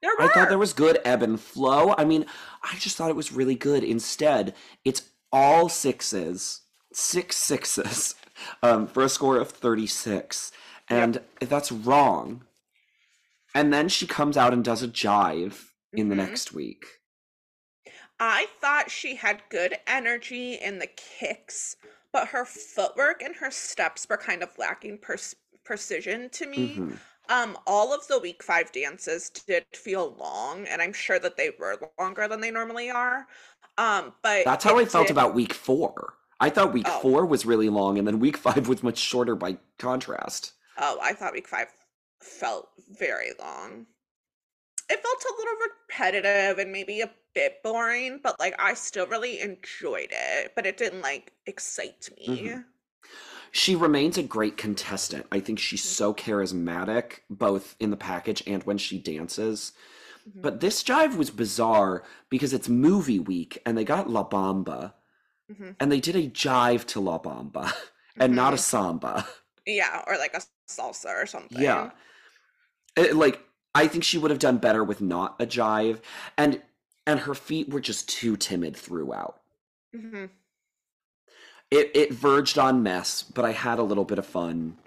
I 0.03 0.27
thought 0.34 0.49
there 0.49 0.58
was 0.58 0.73
good 0.73 0.99
ebb 1.03 1.23
and 1.23 1.39
flow. 1.39 1.95
I 1.97 2.05
mean, 2.05 2.25
I 2.63 2.75
just 2.77 2.95
thought 2.97 3.10
it 3.10 3.15
was 3.15 3.31
really 3.31 3.55
good. 3.55 3.84
Instead, 3.84 4.53
it's 4.84 5.10
all 5.31 5.67
sixes, 5.69 6.62
six 6.93 7.36
sixes, 7.38 8.15
um, 8.63 8.88
for 8.88 9.03
a 9.03 9.10
score 9.10 9.38
of 9.38 9.49
36. 9.49 10.51
And 10.89 11.21
that's 11.39 11.71
wrong. 11.71 12.43
And 13.55 13.73
then 13.73 13.89
she 13.89 14.05
comes 14.05 14.38
out 14.38 14.53
and 14.53 14.63
does 14.63 14.84
a 14.84 14.88
jive 14.88 15.69
in 15.93 16.10
the 16.10 16.15
Mhm. 16.15 16.19
next 16.29 16.53
week. 16.53 16.86
I 18.19 18.47
thought 18.62 18.91
she 18.91 19.15
had 19.15 19.41
good 19.49 19.77
energy 19.88 20.53
in 20.55 20.79
the 20.79 20.88
kicks, 20.88 21.75
but 22.12 22.29
her 22.29 22.45
footwork 22.45 23.21
and 23.21 23.36
her 23.38 23.51
steps 23.51 24.08
were 24.10 24.17
kind 24.17 24.43
of 24.43 24.58
lacking 24.58 24.99
pers- 24.99 25.36
precision 25.63 26.29
to 26.31 26.45
me. 26.45 26.75
Mhm. 26.77 26.99
Um, 27.29 27.57
all 27.65 27.93
of 27.93 28.07
the 28.07 28.19
week 28.19 28.43
five 28.43 28.71
dances 28.71 29.29
did 29.29 29.65
feel 29.73 30.15
long, 30.19 30.65
and 30.67 30.81
I'm 30.81 30.93
sure 30.93 31.19
that 31.19 31.38
they 31.38 31.51
were 31.59 31.77
longer 31.99 32.27
than 32.27 32.41
they 32.41 32.51
normally 32.51 32.89
are. 32.89 33.27
Um, 33.77 34.13
but 34.21 34.45
That's 34.45 34.63
how 34.63 34.77
I 34.77 34.85
felt 34.85 35.07
did- 35.07 35.13
about 35.13 35.33
week 35.33 35.53
four. 35.53 36.13
I 36.39 36.49
thought 36.49 36.73
week 36.73 36.85
Oh. 36.88 36.99
four 37.01 37.25
was 37.25 37.45
really 37.45 37.69
long, 37.69 37.97
and 37.97 38.07
then 38.07 38.19
week 38.19 38.38
five 38.45 38.67
was 38.67 38.83
much 38.83 38.97
shorter 38.97 39.35
by 39.35 39.57
contrast. 39.79 40.53
Oh, 40.77 40.99
I 41.01 41.13
thought 41.13 41.33
week 41.33 41.47
five 41.47 41.67
felt 42.21 42.69
very 42.91 43.31
long. 43.39 43.85
It 44.89 45.01
felt 45.01 45.23
a 45.25 45.33
little 45.38 45.53
repetitive 45.89 46.59
and 46.59 46.71
maybe 46.71 47.01
a 47.01 47.11
bit 47.33 47.63
boring, 47.63 48.19
but 48.21 48.39
like 48.39 48.55
I 48.59 48.73
still 48.75 49.07
really 49.07 49.39
enjoyed 49.41 50.09
it, 50.11 50.51
but 50.55 50.65
it 50.65 50.77
didn't 50.77 51.01
like 51.01 51.31
excite 51.47 52.09
me. 52.17 52.27
Mhm. 52.27 52.65
She 53.57 53.73
remains 53.73 54.17
a 54.17 54.23
great 54.23 54.57
contestant. 54.57 55.27
I 55.31 55.39
think 55.39 55.59
she's 55.59 55.81
so 55.81 56.13
charismatic, 56.13 57.19
both 57.29 57.77
in 57.79 57.89
the 57.89 57.95
package 57.95 58.43
and 58.45 58.61
when 58.63 58.77
she 58.77 58.99
dances. 58.99 59.71
Mhm. 60.27 60.41
But 60.41 60.59
this 60.59 60.83
jive 60.83 61.15
was 61.15 61.29
bizarre 61.29 62.03
because 62.29 62.51
it's 62.51 62.67
movie 62.67 63.17
week 63.19 63.61
and 63.65 63.77
they 63.77 63.85
got 63.85 64.09
La 64.09 64.27
Bamba 64.27 64.93
Mhm. 65.49 65.77
and 65.79 65.89
they 65.89 66.01
did 66.01 66.17
a 66.17 66.27
jive 66.29 66.83
to 66.87 66.99
La 66.99 67.17
Bamba 67.17 67.71
and 68.19 68.35
not 68.35 68.53
a 68.53 68.57
samba. 68.57 69.25
Yeah, 69.65 70.03
or 70.05 70.17
like 70.17 70.33
a 70.35 70.41
salsa 70.67 71.23
or 71.23 71.25
something. 71.25 71.61
Yeah. 71.61 71.91
It- 72.97 73.15
like 73.15 73.41
I 73.73 73.87
think 73.87 74.03
she 74.03 74.17
would 74.17 74.31
have 74.31 74.39
done 74.39 74.57
better 74.57 74.83
with 74.83 74.99
not 74.99 75.41
a 75.41 75.45
jive 75.45 76.01
and 76.37 76.61
and 77.07 77.21
her 77.21 77.35
feet 77.35 77.69
were 77.69 77.79
just 77.79 78.09
too 78.09 78.35
timid 78.35 78.75
throughout. 78.75 79.39
It 81.71 81.91
it 81.93 82.13
verged 82.13 82.58
on 82.58 82.84
mess, 82.84 83.23
but 83.23 83.45
I 83.45 83.51
had 83.51 83.80
a 83.80 83.84
little 83.84 84.06
bit 84.06 84.19
of 84.19 84.25
fun. 84.25 84.78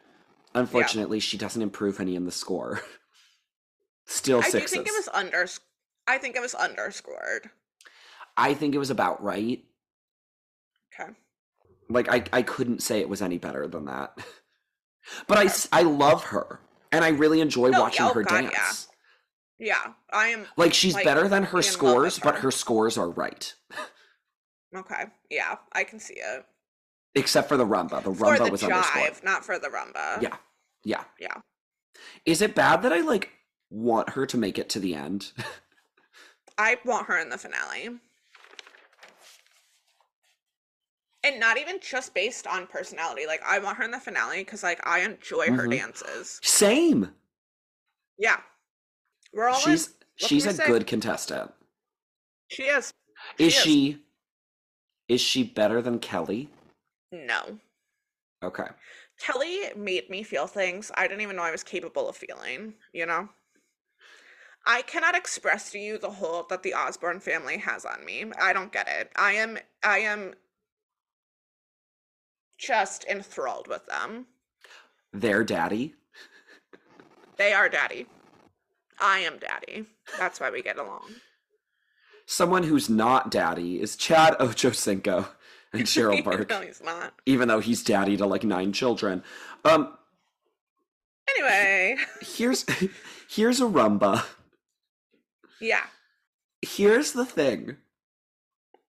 Unfortunately, 0.55 1.21
she 1.21 1.37
doesn't 1.37 1.63
improve 1.63 2.01
any 2.01 2.17
in 2.17 2.25
the 2.25 2.33
score. 2.33 2.83
Still 4.07 4.39
I 4.41 4.51
think 4.51 4.73
it 4.73 4.85
was 4.87 5.09
under. 5.13 5.47
I 6.07 6.19
think 6.19 6.37
it 6.37 6.41
was 6.41 6.55
underscored. 6.55 7.51
I 8.37 8.55
think 8.55 8.75
it 8.75 8.79
was 8.79 8.91
about 8.91 9.23
right. 9.23 9.63
Okay. 10.95 11.11
Like 11.91 12.09
I 12.09 12.25
I 12.33 12.43
couldn't 12.43 12.83
say 12.83 13.01
it 13.01 13.09
was 13.09 13.23
any 13.23 13.39
better 13.39 13.67
than 13.67 13.87
that. 13.87 14.19
But 15.27 15.39
I 15.39 15.79
I 15.81 15.83
love 15.85 16.25
her 16.25 16.61
and 16.93 17.03
I 17.05 17.09
really 17.09 17.41
enjoy 17.41 17.71
No, 17.71 17.81
watching 17.81 18.05
oh 18.05 18.13
her 18.13 18.23
God, 18.23 18.51
dance. 18.51 18.89
Yeah, 19.59 19.95
I 20.13 20.29
am. 20.29 20.47
Like 20.57 20.75
she's 20.75 20.95
like, 20.95 21.05
better 21.05 21.29
than 21.29 21.45
her 21.45 21.49
in 21.49 21.55
love 21.55 21.65
with 21.65 21.67
scores, 21.67 22.19
but 22.19 22.35
her. 22.37 22.41
her 22.43 22.51
scores 22.51 22.99
are 22.99 23.11
right. 23.11 23.55
Okay. 24.77 25.05
Yeah, 25.31 25.57
I 25.73 25.83
can 25.83 25.99
see 25.99 26.17
it. 26.17 26.45
Except 27.15 27.49
for 27.49 27.57
the 27.57 27.67
rumba. 27.67 28.03
The 28.03 28.13
rumba 28.13 28.37
For 28.39 28.45
the 28.45 28.51
was 28.51 28.63
underscored. 28.63 29.13
jive, 29.13 29.25
not 29.25 29.45
for 29.45 29.59
the 29.59 29.69
rumba. 29.69 30.21
Yeah. 30.23 30.37
Yeah. 30.85 31.05
Yeah. 31.19 31.35
Is 32.25 32.43
it 32.43 32.55
bad 32.55 32.83
that 32.83 32.93
I 32.93 33.01
like 33.01 33.31
want 33.71 34.11
her 34.11 34.27
to 34.27 34.37
make 34.37 34.59
it 34.59 34.69
to 34.71 34.81
the 34.81 34.95
end? 34.95 35.33
I 36.59 36.79
want 36.85 37.07
her 37.07 37.19
in 37.19 37.29
the 37.29 37.39
finale. 37.39 37.91
And 41.25 41.41
not 41.41 41.59
even 41.59 41.79
just 41.81 42.15
based 42.15 42.47
on 42.47 42.67
personality. 42.69 43.27
Like 43.27 43.41
I 43.45 43.59
want 43.59 43.77
her 43.79 43.85
in 43.85 43.91
the 43.91 43.99
finale 44.01 44.39
because 44.39 44.63
like 44.63 44.81
I 44.87 45.01
enjoy 45.01 45.47
her 45.49 45.67
Mhm. 45.67 45.77
dances. 45.79 46.39
Same. 46.43 47.13
Yeah. 48.19 48.41
We're 49.33 49.49
all 49.49 49.59
She's 49.59 49.89
in. 49.89 49.93
she's 50.17 50.47
a 50.47 50.55
say? 50.55 50.67
good 50.67 50.87
contestant. 50.87 51.53
She 52.49 52.65
is. 52.65 52.93
Is 53.39 53.55
is. 53.57 53.63
she 53.63 54.05
is 55.09 55.21
she 55.21 55.43
better 55.43 55.83
than 55.83 55.99
Kelly? 55.99 56.49
No. 57.13 57.59
Okay. 58.43 58.67
Kelly 59.19 59.61
made 59.77 60.09
me 60.11 60.23
feel 60.23 60.47
things 60.47 60.91
I 60.95 61.09
didn't 61.09 61.23
even 61.23 61.37
know 61.37 61.43
I 61.43 61.51
was 61.51 61.65
capable 61.65 62.09
of 62.09 62.17
feeling, 62.17 62.75
you 62.93 63.07
know? 63.07 63.29
I 64.67 64.83
cannot 64.83 65.17
express 65.17 65.71
to 65.71 65.79
you 65.79 65.99
the 65.99 66.11
hold 66.11 66.51
that 66.51 66.63
the 66.63 66.75
Osbourne 66.75 67.21
family 67.21 67.57
has 67.59 67.85
on 67.85 68.05
me. 68.05 68.27
I 68.41 68.53
don't 68.53 68.73
get 68.73 68.87
it. 68.89 69.11
I 69.17 69.33
am 69.33 69.59
I 69.83 69.99
am 70.01 70.35
just 72.59 73.05
enthralled 73.05 73.67
with 73.69 73.87
them. 73.87 74.27
Their 75.13 75.43
daddy. 75.43 75.95
They 77.39 77.53
are 77.53 77.69
daddy. 77.69 78.07
I 79.01 79.21
am 79.21 79.39
daddy. 79.39 79.87
That's 80.19 80.41
why 80.41 80.51
we 80.51 80.61
get 80.61 80.79
along. 80.79 81.15
Someone 82.27 82.65
who's 82.65 82.91
not 82.91 83.31
daddy 83.31 83.81
is 83.81 83.97
Chad 83.97 84.37
Ochocinco 84.39 85.29
and 85.73 85.83
Cheryl 85.85 86.23
Burke, 86.25 86.49
no, 86.51 86.61
he's 86.63 86.83
not. 86.83 87.15
even 87.27 87.49
though 87.49 87.61
he's 87.61 87.83
daddy 87.83 88.17
to 88.17 88.27
like 88.27 88.45
nine 88.45 88.73
children. 88.73 89.23
Um, 89.65 89.95
Anyway, 91.37 91.97
here's 92.23 92.65
here's 93.29 93.61
a 93.61 93.65
rumba. 93.65 94.25
yeah. 95.61 95.85
Here's 96.63 97.13
the 97.13 97.27
thing. 97.27 97.77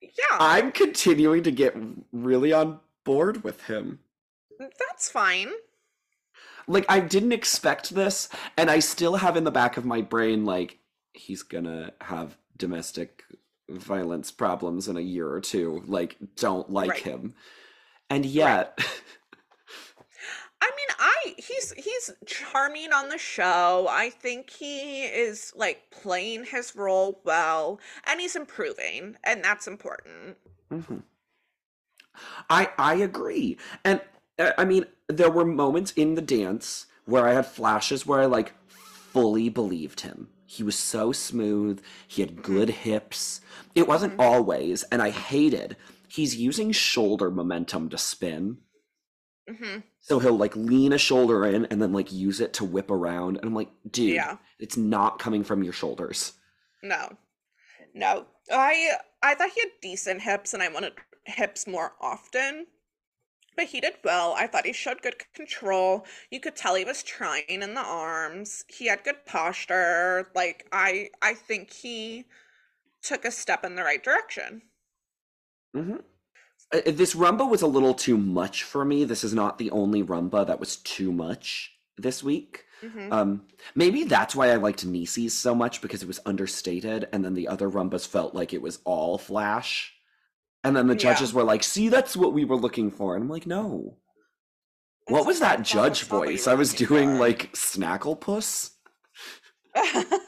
Yeah. 0.01 0.37
I'm 0.39 0.71
continuing 0.71 1.43
to 1.43 1.51
get 1.51 1.75
really 2.13 2.53
on 2.53 2.79
board 3.03 3.43
with 3.43 3.63
him. 3.63 3.99
that's 4.57 5.09
fine. 5.11 5.49
Like 6.65 6.85
I 6.87 6.99
didn't 7.01 7.33
expect 7.33 7.93
this, 7.93 8.29
and 8.57 8.71
I 8.71 8.79
still 8.79 9.17
have 9.17 9.35
in 9.35 9.43
the 9.43 9.51
back 9.51 9.75
of 9.75 9.85
my 9.85 10.01
brain 10.01 10.45
like 10.45 10.79
he's 11.13 11.43
gonna 11.43 11.91
have 12.01 12.37
domestic 12.57 13.23
violence 13.69 14.31
problems 14.31 14.87
in 14.87 14.97
a 14.97 15.01
year 15.01 15.29
or 15.29 15.41
two. 15.41 15.83
Like, 15.87 16.17
don't 16.35 16.69
like 16.69 16.89
Right. 16.89 17.03
him. 17.05 17.33
And 18.09 18.25
yet, 18.25 18.79
I 20.61 20.71
mean, 20.75 20.87
I 20.99 21.35
he's 21.37 21.71
he's 21.73 22.11
charming 22.25 22.91
on 22.93 23.09
the 23.09 23.17
show. 23.17 23.87
I 23.89 24.09
think 24.09 24.49
he 24.49 25.03
is 25.03 25.53
like 25.55 25.89
playing 25.91 26.45
his 26.45 26.75
role 26.75 27.21
well 27.23 27.79
and 28.05 28.19
he's 28.19 28.35
improving, 28.35 29.15
and 29.23 29.43
that's 29.43 29.67
important. 29.67 30.37
Mhm. 30.71 31.03
I 32.49 32.71
I 32.77 32.95
agree, 32.95 33.57
and 33.83 34.01
uh, 34.37 34.51
I 34.57 34.65
mean 34.65 34.85
there 35.07 35.31
were 35.31 35.45
moments 35.45 35.91
in 35.91 36.15
the 36.15 36.21
dance 36.21 36.87
where 37.05 37.27
I 37.27 37.33
had 37.33 37.45
flashes 37.45 38.05
where 38.05 38.19
I 38.21 38.25
like 38.25 38.53
fully 38.67 39.49
believed 39.49 40.01
him. 40.01 40.29
He 40.51 40.63
was 40.63 40.75
so 40.75 41.11
smooth. 41.11 41.79
He 42.07 42.23
had 42.23 42.41
good 42.41 42.69
hips. 42.71 43.39
It 43.75 43.87
wasn't 43.87 44.19
always, 44.19 44.81
and 44.91 44.99
I 44.99 45.11
hated. 45.11 45.77
He's 46.07 46.35
using 46.37 46.71
shoulder 46.71 47.29
momentum 47.29 47.87
to 47.89 47.99
spin. 47.99 48.57
hmm 49.47 49.77
So 49.99 50.17
he'll 50.17 50.35
like 50.35 50.55
lean 50.55 50.91
a 50.91 50.97
shoulder 50.97 51.45
in 51.45 51.65
and 51.67 51.79
then 51.79 51.93
like 51.93 52.11
use 52.11 52.41
it 52.41 52.53
to 52.53 52.65
whip 52.65 52.89
around. 52.89 53.37
And 53.37 53.45
I'm 53.45 53.53
like, 53.53 53.69
dude, 53.91 54.15
Yeah. 54.15 54.37
it's 54.57 54.75
not 54.75 55.19
coming 55.19 55.43
from 55.43 55.61
your 55.61 55.71
shoulders. 55.73 56.33
No, 56.81 57.09
no. 57.93 58.25
I 58.51 58.93
I 59.21 59.35
thought 59.35 59.51
he 59.53 59.61
had 59.61 59.69
decent 59.83 60.21
hips, 60.21 60.55
and 60.55 60.63
I 60.63 60.69
wanted 60.69 60.93
hips 61.25 61.67
more 61.67 61.93
often. 62.01 62.65
But 63.59 63.67
he 63.67 63.81
did 63.81 63.95
well. 64.05 64.35
I 64.37 64.47
thought 64.47 64.65
he 64.65 64.71
showed 64.71 65.01
good 65.01 65.15
control. 65.33 66.05
You 66.31 66.39
could 66.39 66.55
tell 66.55 66.75
he 66.75 66.85
was 66.85 67.03
trying 67.03 67.43
in 67.49 67.73
the 67.73 67.81
arms. 67.81 68.63
He 68.69 68.85
had 68.87 69.03
good 69.03 69.25
posture. 69.25 70.31
Like 70.33 70.65
I 70.71 71.09
I 71.21 71.33
think 71.33 71.73
he 71.73 72.23
took 73.01 73.25
a 73.25 73.31
step 73.31 73.65
in 73.65 73.75
the 73.75 73.83
right 73.83 74.01
direction. 74.01 74.61
hmm 75.73 75.97
this 76.85 77.15
rumba 77.15 77.49
was 77.49 77.61
a 77.61 77.67
little 77.67 77.93
too 77.93 78.17
much 78.17 78.63
for 78.63 78.85
me. 78.85 79.03
This 79.03 79.25
is 79.25 79.33
not 79.33 79.57
the 79.57 79.71
only 79.71 80.03
rumba 80.03 80.47
that 80.47 80.59
was 80.61 80.77
too 80.77 81.11
much 81.11 81.73
this 81.97 82.23
week. 82.23 82.63
hmm 82.81 83.11
Um, 83.11 83.47
maybe 83.75 84.05
that's 84.05 84.35
why 84.35 84.51
I 84.51 84.55
liked 84.55 84.85
Niecy's 84.85 85.33
so 85.33 85.53
much 85.53 85.81
because 85.81 86.01
it 86.01 86.07
was 86.07 86.21
understated, 86.25 87.09
and 87.11 87.25
then 87.25 87.33
the 87.33 87.49
other 87.49 87.69
rumbas 87.69 88.07
felt 88.07 88.35
like 88.35 88.53
it 88.53 88.61
was 88.61 88.79
all 88.85 89.17
flash. 89.17 89.98
And 90.63 90.75
then 90.75 90.87
the 90.87 90.93
Yeah. 90.95 91.13
judges 91.13 91.33
were 91.33 91.43
like, 91.43 91.63
"See, 91.63 91.89
that's 91.89 92.15
what 92.17 92.33
we 92.33 92.43
were 92.45 92.57
looking 92.57 92.91
for," 92.91 93.15
and 93.15 93.23
I'm 93.23 93.29
like, 93.29 93.47
"No." 93.47 93.97
What 95.07 95.25
was 95.25 95.39
that 95.39 95.63
judge 95.63 96.01
it's 96.03 96.11
not 96.11 96.19
what 96.19 96.27
you 96.29 96.35
voice? 96.35 96.47
I 96.47 96.53
was 96.53 96.73
doing 96.73 97.11
for. 97.13 97.19
like 97.19 97.51
Snagglepuss. 97.53 98.71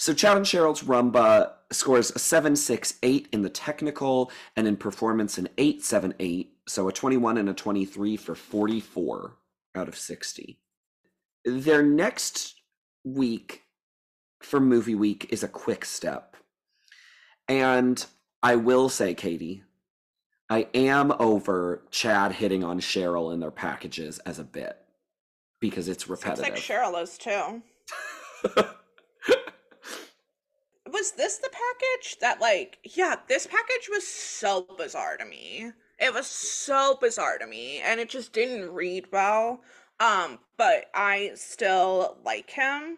So 0.00 0.14
Chad 0.14 0.36
and 0.36 0.46
Cheryl's 0.46 0.84
Rumba 0.84 1.54
scores 1.72 2.12
a 2.12 2.20
768 2.20 3.28
in 3.32 3.42
the 3.42 3.50
technical 3.50 4.30
and 4.54 4.68
in 4.68 4.76
performance 4.76 5.38
an 5.38 5.48
878, 5.58 6.52
so 6.68 6.88
a 6.88 6.92
21 6.92 7.36
and 7.36 7.48
a 7.48 7.52
23 7.52 8.16
for 8.16 8.36
44 8.36 9.36
out 9.74 9.88
of 9.88 9.96
60. 9.98 10.60
Their 11.44 11.82
next 11.82 12.54
week 13.02 13.64
for 14.40 14.60
movie 14.60 14.94
week 14.94 15.26
is 15.30 15.42
a 15.42 15.48
quick 15.48 15.84
step. 15.84 16.36
And 17.48 18.04
I 18.42 18.56
will 18.56 18.88
say, 18.88 19.14
Katie, 19.14 19.62
I 20.50 20.68
am 20.74 21.12
over 21.18 21.82
Chad 21.90 22.32
hitting 22.32 22.64
on 22.64 22.80
Cheryl 22.80 23.32
in 23.32 23.40
their 23.40 23.50
packages 23.50 24.18
as 24.20 24.38
a 24.38 24.44
bit. 24.44 24.76
because 25.60 25.88
it's 25.88 26.04
Seems 26.04 26.10
repetitive. 26.10 26.54
like 26.54 26.62
Cheryl 26.62 27.02
is 27.02 27.18
too. 27.18 27.62
was 30.90 31.12
this 31.12 31.38
the 31.38 31.50
package 31.50 32.18
that 32.20 32.40
like 32.40 32.78
yeah 32.96 33.16
this 33.28 33.46
package 33.46 33.88
was 33.90 34.06
so 34.06 34.66
bizarre 34.78 35.16
to 35.18 35.24
me 35.26 35.70
it 35.98 36.14
was 36.14 36.26
so 36.26 36.96
bizarre 37.00 37.38
to 37.38 37.46
me 37.46 37.80
and 37.80 38.00
it 38.00 38.08
just 38.08 38.32
didn't 38.32 38.70
read 38.72 39.06
well 39.12 39.60
um 40.00 40.38
but 40.56 40.86
i 40.94 41.30
still 41.34 42.16
like 42.24 42.50
him 42.50 42.96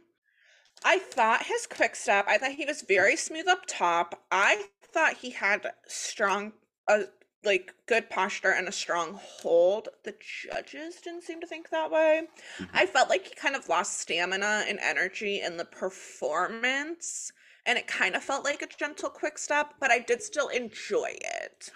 i 0.84 0.98
thought 0.98 1.46
his 1.46 1.66
quick 1.66 1.94
step 1.94 2.24
i 2.28 2.38
thought 2.38 2.52
he 2.52 2.64
was 2.66 2.82
very 2.82 3.16
smooth 3.16 3.48
up 3.48 3.64
top 3.66 4.22
i 4.30 4.64
thought 4.82 5.16
he 5.18 5.30
had 5.30 5.72
strong 5.86 6.52
uh, 6.88 7.02
like 7.44 7.72
good 7.86 8.10
posture 8.10 8.52
and 8.52 8.68
a 8.68 8.72
strong 8.72 9.18
hold 9.22 9.88
the 10.04 10.14
judges 10.20 10.96
didn't 11.00 11.22
seem 11.22 11.40
to 11.40 11.46
think 11.46 11.70
that 11.70 11.90
way 11.90 12.22
Mhm. 12.58 12.68
i 12.74 12.86
felt 12.86 13.08
like 13.08 13.26
he 13.26 13.34
kind 13.34 13.56
of 13.56 13.68
lost 13.68 13.98
stamina 14.00 14.64
and 14.68 14.78
energy 14.80 15.40
in 15.40 15.56
the 15.56 15.64
performance 15.64 17.32
and 17.66 17.78
it 17.78 17.86
kind 17.86 18.14
of 18.14 18.22
felt 18.22 18.44
like 18.44 18.62
a 18.62 18.66
gentle 18.66 19.10
quick 19.10 19.38
step 19.38 19.74
but 19.80 19.90
i 19.90 19.98
did 19.98 20.22
still 20.22 20.48
enjoy 20.48 21.10
it 21.20 21.70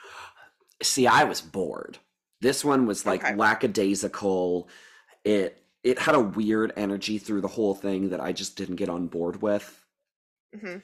See, 0.83 1.07
I 1.07 1.25
was 1.25 1.41
bored. 1.41 1.99
This 2.41 2.65
one 2.65 2.87
was 2.87 3.07
like 3.07 3.23
Okay. 3.23 3.31
lackadaisical. 3.31 4.69
It 5.25 5.64
it 5.85 5.99
had 6.01 6.15
a 6.17 6.21
weird 6.21 6.73
energy 6.77 7.19
through 7.19 7.43
the 7.43 7.49
whole 7.49 7.75
thing 7.75 8.09
that 8.11 8.21
I 8.21 8.33
just 8.33 8.57
didn't 8.57 8.77
get 8.77 8.89
on 8.89 9.07
board 9.07 9.41
with. 9.43 9.85
hmm 10.59 10.79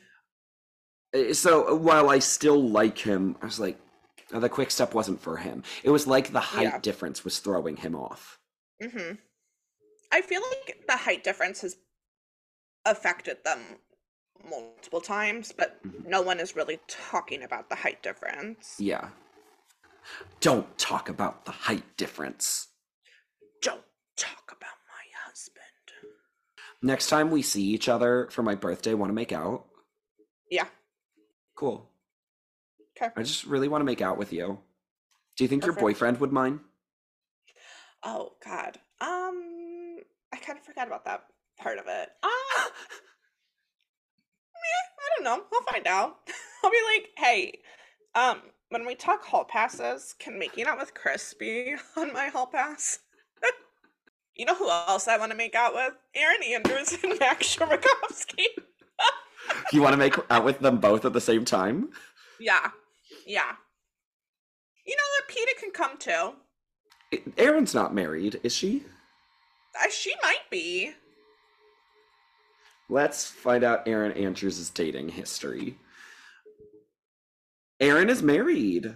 Uh, 1.15 1.35
So 1.35 1.75
while 1.75 2.09
I 2.11 2.21
still 2.21 2.63
like 2.63 2.99
him, 2.99 3.37
I 3.43 3.47
was 3.47 3.59
like, 3.59 3.79
"Oh, 4.33 4.41
the 4.41 4.49
quick 4.49 4.71
step 4.71 4.95
wasn't 4.95 5.21
for 5.21 5.37
him. 5.39 5.65
It 5.83 5.91
was 5.91 6.07
like 6.07 6.31
the 6.33 6.41
height 6.41 6.63
Yeah. 6.75 6.79
difference 6.79 7.25
was 7.25 7.39
throwing 7.41 7.77
him 7.77 7.95
off. 7.97 8.39
hmm 8.83 9.13
i 10.13 10.21
feel 10.23 10.43
like 10.51 10.87
the 10.89 10.97
height 10.97 11.23
difference 11.23 11.61
has 11.61 11.77
affected 12.85 13.39
them 13.45 13.61
multiple 14.43 15.01
times 15.03 15.53
but 15.53 15.83
Mhm. 15.85 16.07
no 16.07 16.23
one 16.23 16.41
is 16.41 16.57
really 16.57 16.81
talking 16.89 17.43
about 17.43 17.69
the 17.69 17.77
height 17.77 18.03
difference 18.03 18.77
Yeah. 18.79 19.11
Don't 20.41 20.67
talk 20.79 21.09
about 21.11 21.45
the 21.45 21.53
height 21.53 21.97
difference. 21.97 22.69
don't 23.63 23.85
talk 24.17 24.51
about 24.57 24.79
husband 25.31 25.65
Next 26.83 27.09
time 27.09 27.31
we 27.31 27.43
see 27.43 27.63
each 27.63 27.89
other 27.91 28.29
for 28.31 28.43
my 28.43 28.55
birthday, 28.55 28.95
want 28.95 29.11
to 29.11 29.15
make 29.15 29.33
out? 29.33 29.67
yeah 30.51 30.67
Cool. 31.55 31.89
okay 32.97 33.13
I 33.17 33.23
just 33.23 33.45
really 33.45 33.69
want 33.69 33.83
to 33.83 33.87
make 33.87 34.01
out 34.01 34.17
with 34.19 34.33
you. 34.33 34.59
Do 35.37 35.45
you 35.45 35.49
think 35.49 35.65
your 35.65 35.75
boyfriend 35.75 36.19
would 36.21 36.33
mind? 36.33 36.61
oh 38.03 38.33
god 38.43 38.79
um 39.03 39.99
i 40.33 40.37
kind 40.39 40.59
of 40.59 40.65
forgot 40.65 40.87
about 40.87 41.05
that 41.05 41.25
part 41.59 41.77
of 41.79 41.85
it 41.87 42.09
uh 42.23 42.71
I 45.01 45.09
don't 45.17 45.25
know. 45.25 45.45
I'll 45.53 45.73
find 45.73 45.87
out. 45.87 46.17
I'll 46.65 46.71
be 46.71 46.77
like, 46.95 47.09
hey, 47.17 47.59
um, 48.15 48.41
when 48.69 48.87
we 48.87 48.95
talk 48.95 49.25
hall 49.25 49.45
passes, 49.45 50.15
can 50.19 50.39
making 50.39 50.67
out 50.67 50.79
with 50.79 50.95
Chris 50.95 51.35
be 51.35 51.75
on 51.97 52.13
my 52.13 52.29
hall 52.29 52.47
pass? 52.47 53.01
You 54.41 54.47
know 54.47 54.55
who 54.55 54.71
else 54.71 55.07
I 55.07 55.19
want 55.19 55.33
to 55.33 55.37
make 55.37 55.55
out 55.55 55.75
with? 55.75 55.93
Erin 56.15 56.43
Andrews 56.55 56.97
and 57.05 57.13
Maks 57.21 57.59
Chmerkovskiy. 57.59 58.47
you 59.71 59.83
want 59.83 59.93
to 59.93 59.99
make 59.99 60.15
out 60.31 60.47
with 60.47 60.61
them 60.61 60.79
both 60.79 61.05
at 61.05 61.13
the 61.13 61.21
same 61.21 61.45
time? 61.45 61.91
yeah, 62.41 62.71
yeah. 63.27 63.53
You 64.87 64.97
know 64.97 65.03
what? 65.19 65.29
Peta 65.29 65.55
can 65.61 65.73
come 65.73 65.99
too. 65.99 67.33
Erin's 67.37 67.75
not 67.75 67.95
married, 67.95 68.41
is 68.43 68.57
she? 68.57 68.83
Uh, 69.79 69.91
she 69.91 70.15
might 70.23 70.49
be. 70.51 70.93
Let's 72.89 73.27
find 73.27 73.63
out 73.63 73.87
Erin 73.87 74.13
Andrews' 74.13 74.71
dating 74.71 75.11
history. 75.11 75.77
Erin 77.79 78.09
is 78.09 78.23
married. 78.23 78.95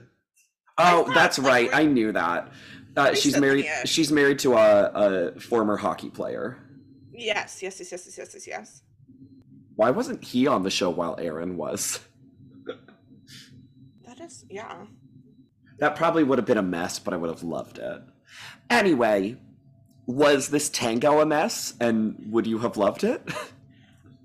Oh, 0.78 1.04
thought, 1.04 1.14
that's 1.14 1.38
like, 1.38 1.70
right. 1.70 1.82
I 1.82 1.84
knew 1.84 2.12
that. 2.12 2.50
Uh, 2.96 3.14
she's 3.14 3.38
married. 3.38 3.66
She's 3.84 4.12
married 4.12 4.38
to 4.40 4.54
a, 4.54 4.90
a 5.34 5.40
former 5.40 5.76
hockey 5.76 6.10
player. 6.10 6.58
Yes, 7.12 7.62
yes, 7.62 7.78
yes, 7.78 7.92
yes, 7.92 8.06
yes, 8.06 8.18
yes, 8.18 8.34
yes, 8.34 8.46
yes. 8.46 8.82
Why 9.76 9.90
wasn't 9.90 10.22
he 10.22 10.46
on 10.46 10.62
the 10.62 10.70
show 10.70 10.90
while 10.90 11.16
Erin 11.18 11.56
was? 11.56 12.00
That 14.06 14.20
is, 14.20 14.44
yeah. 14.48 14.84
That 15.78 15.96
probably 15.96 16.22
would 16.22 16.38
have 16.38 16.46
been 16.46 16.58
a 16.58 16.62
mess, 16.62 17.00
but 17.00 17.12
I 17.12 17.16
would 17.16 17.30
have 17.30 17.42
loved 17.42 17.78
it. 17.78 18.00
Anyway, 18.70 19.36
was 20.06 20.48
this 20.50 20.68
tango 20.68 21.20
a 21.20 21.26
mess, 21.26 21.74
and 21.80 22.14
would 22.30 22.46
you 22.46 22.58
have 22.58 22.76
loved 22.76 23.02
it? 23.02 23.28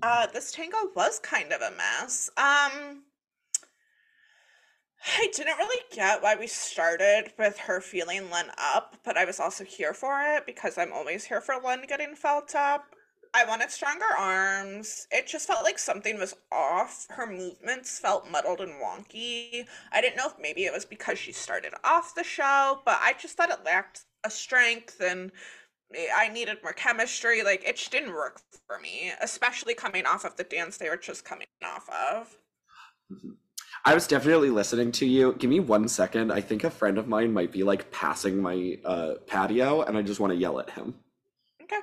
Uh, 0.02 0.26
this 0.32 0.50
tango 0.50 0.78
was 0.96 1.18
kind 1.18 1.52
of 1.52 1.60
a 1.60 1.70
mess. 1.76 2.30
Um, 2.38 3.02
I 5.06 5.28
didn't 5.34 5.58
really 5.58 5.82
get 5.92 6.22
why 6.22 6.36
we 6.36 6.46
started 6.46 7.32
with 7.38 7.58
her 7.58 7.80
feeling 7.80 8.30
Len 8.30 8.50
up, 8.58 8.96
but 9.04 9.16
I 9.16 9.24
was 9.24 9.40
also 9.40 9.64
here 9.64 9.94
for 9.94 10.20
it 10.22 10.44
because 10.46 10.76
I'm 10.76 10.92
always 10.92 11.24
here 11.24 11.40
for 11.40 11.56
Len 11.62 11.84
getting 11.88 12.14
felt 12.14 12.54
up. 12.54 12.84
I 13.32 13.44
wanted 13.44 13.70
stronger 13.70 14.04
arms. 14.18 15.06
It 15.10 15.26
just 15.26 15.46
felt 15.46 15.62
like 15.62 15.78
something 15.78 16.18
was 16.18 16.34
off. 16.50 17.06
Her 17.10 17.26
movements 17.26 17.98
felt 17.98 18.30
muddled 18.30 18.60
and 18.60 18.72
wonky. 18.82 19.66
I 19.92 20.00
didn't 20.00 20.16
know 20.16 20.26
if 20.26 20.34
maybe 20.40 20.64
it 20.64 20.72
was 20.72 20.84
because 20.84 21.18
she 21.18 21.32
started 21.32 21.72
off 21.84 22.14
the 22.14 22.24
show, 22.24 22.82
but 22.84 22.98
I 23.00 23.14
just 23.18 23.36
thought 23.36 23.50
it 23.50 23.64
lacked 23.64 24.02
a 24.24 24.30
strength 24.30 25.00
and 25.00 25.30
I 26.14 26.28
needed 26.28 26.58
more 26.62 26.72
chemistry. 26.72 27.42
Like 27.42 27.64
it 27.64 27.76
just 27.76 27.92
didn't 27.92 28.12
work 28.12 28.40
for 28.66 28.80
me, 28.80 29.12
especially 29.22 29.74
coming 29.74 30.06
off 30.06 30.24
of 30.24 30.36
the 30.36 30.44
dance 30.44 30.76
they 30.76 30.88
were 30.90 30.96
just 30.96 31.24
coming 31.24 31.46
off 31.64 31.88
of. 31.88 32.36
Mm-hmm. 33.12 33.30
I 33.84 33.94
was 33.94 34.06
definitely 34.06 34.50
listening 34.50 34.92
to 34.92 35.06
you. 35.06 35.34
Give 35.34 35.48
me 35.48 35.60
one 35.60 35.88
second. 35.88 36.32
I 36.32 36.40
think 36.40 36.64
a 36.64 36.70
friend 36.70 36.98
of 36.98 37.08
mine 37.08 37.32
might 37.32 37.50
be 37.50 37.62
like 37.62 37.90
passing 37.90 38.40
my 38.40 38.78
uh, 38.84 39.14
patio, 39.26 39.82
and 39.82 39.96
I 39.96 40.02
just 40.02 40.20
want 40.20 40.32
to 40.32 40.38
yell 40.38 40.60
at 40.60 40.70
him. 40.70 40.94
Okay. 41.62 41.80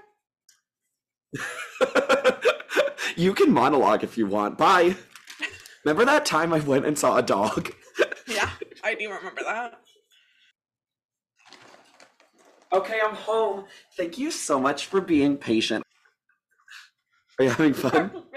you 3.16 3.34
can 3.34 3.52
monologue 3.52 4.04
if 4.04 4.18
you 4.18 4.28
want. 4.28 4.58
Bye. 4.58 4.96
Remember 5.84 6.06
that 6.06 6.26
time 6.26 6.54
I 6.54 6.60
went 6.60 6.86
and 6.86 6.98
saw 6.98 7.18
a 7.18 7.22
dog? 7.22 7.72
Yeah, 8.28 8.50
I 8.84 8.94
do 8.94 9.10
remember 9.10 9.42
that. 9.46 9.80
Okay, 12.74 13.00
I'm 13.02 13.16
home. 13.16 13.64
Thank 13.96 14.18
you 14.18 14.32
so 14.32 14.60
much 14.60 14.86
for 14.86 15.00
being 15.00 15.38
patient. 15.38 15.84
Are 17.40 17.46
you 17.46 17.52
having 17.52 17.74
fun? 17.74 18.12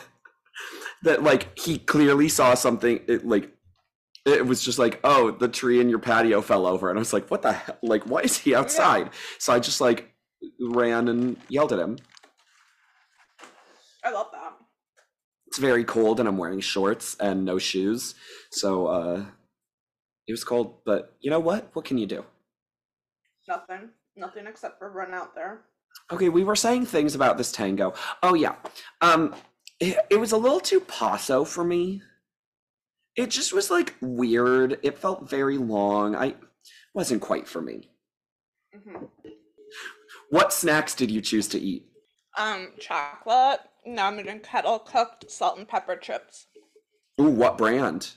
that 1.03 1.23
like 1.23 1.59
he 1.59 1.79
clearly 1.79 2.29
saw 2.29 2.55
something 2.55 3.01
it, 3.07 3.27
like 3.27 3.53
it 4.27 4.47
was 4.47 4.63
just 4.63 4.79
like 4.79 5.01
oh 5.05 5.31
the 5.31 5.49
tree 5.49 5.81
in 5.81 5.89
your 5.89 5.99
patio 6.01 6.43
fell 6.43 6.67
over 6.67 6.91
and 6.91 6.99
i 6.99 7.01
was 7.01 7.13
like 7.13 7.31
what 7.31 7.43
the 7.43 7.53
hell 7.53 7.79
like 7.83 8.03
why 8.05 8.21
is 8.21 8.39
he 8.39 8.55
outside 8.55 9.11
so 9.39 9.53
i 9.53 9.61
just 9.61 9.81
like 9.81 10.13
ran 10.61 11.09
and 11.09 11.37
yelled 11.49 11.73
at 11.73 11.79
him 11.79 11.99
I 14.05 14.11
love 14.11 14.27
that. 14.33 14.55
it's 15.47 15.59
very 15.59 15.85
cold 15.85 16.19
and 16.21 16.29
i'm 16.29 16.37
wearing 16.37 16.61
shorts 16.61 17.17
and 17.21 17.45
no 17.45 17.59
shoes 17.59 18.15
so 18.51 18.87
uh 18.89 19.25
it 20.27 20.33
was 20.33 20.45
cold 20.45 20.81
but 20.85 21.17
you 21.21 21.31
know 21.31 21.41
what 21.41 21.71
what 21.75 21.85
can 21.85 21.97
you 21.99 22.07
do 22.07 22.25
Nothing. 23.49 23.91
Nothing 24.17 24.47
except 24.47 24.79
for 24.79 24.91
run 24.91 25.15
out 25.15 25.35
there. 25.35 25.61
Okay, 26.11 26.29
we 26.29 26.45
were 26.45 26.57
saying 26.57 26.87
things 26.87 27.15
about 27.15 27.37
this 27.39 27.53
tango. 27.53 27.95
Oh 28.23 28.35
yeah. 28.35 28.57
Um 29.01 29.35
it, 29.81 29.99
it 30.11 30.17
was 30.19 30.33
a 30.33 30.37
little 30.37 30.61
too 30.61 30.81
paso 30.81 31.45
for 31.45 31.65
me. 31.65 32.03
It 33.17 33.31
just 33.31 33.53
was 33.53 33.71
like 33.71 33.95
weird. 34.01 34.79
It 34.83 34.99
felt 34.99 35.29
very 35.29 35.59
long. 35.59 36.17
I 36.17 36.35
wasn't 36.95 37.21
quite 37.23 37.49
for 37.49 37.61
me. 37.61 37.91
hmm 38.73 39.05
What 40.31 40.53
snacks 40.53 40.95
did 40.95 41.11
you 41.11 41.21
choose 41.21 41.49
to 41.49 41.59
eat? 41.59 41.85
Um, 42.37 42.73
chocolate, 42.79 43.61
naan 43.87 44.25
and 44.29 44.43
kettle 44.43 44.79
cooked 44.79 45.31
salt 45.31 45.59
and 45.59 45.67
pepper 45.67 45.97
chips. 45.97 46.47
Ooh, 47.21 47.31
what 47.31 47.59
brand? 47.59 48.13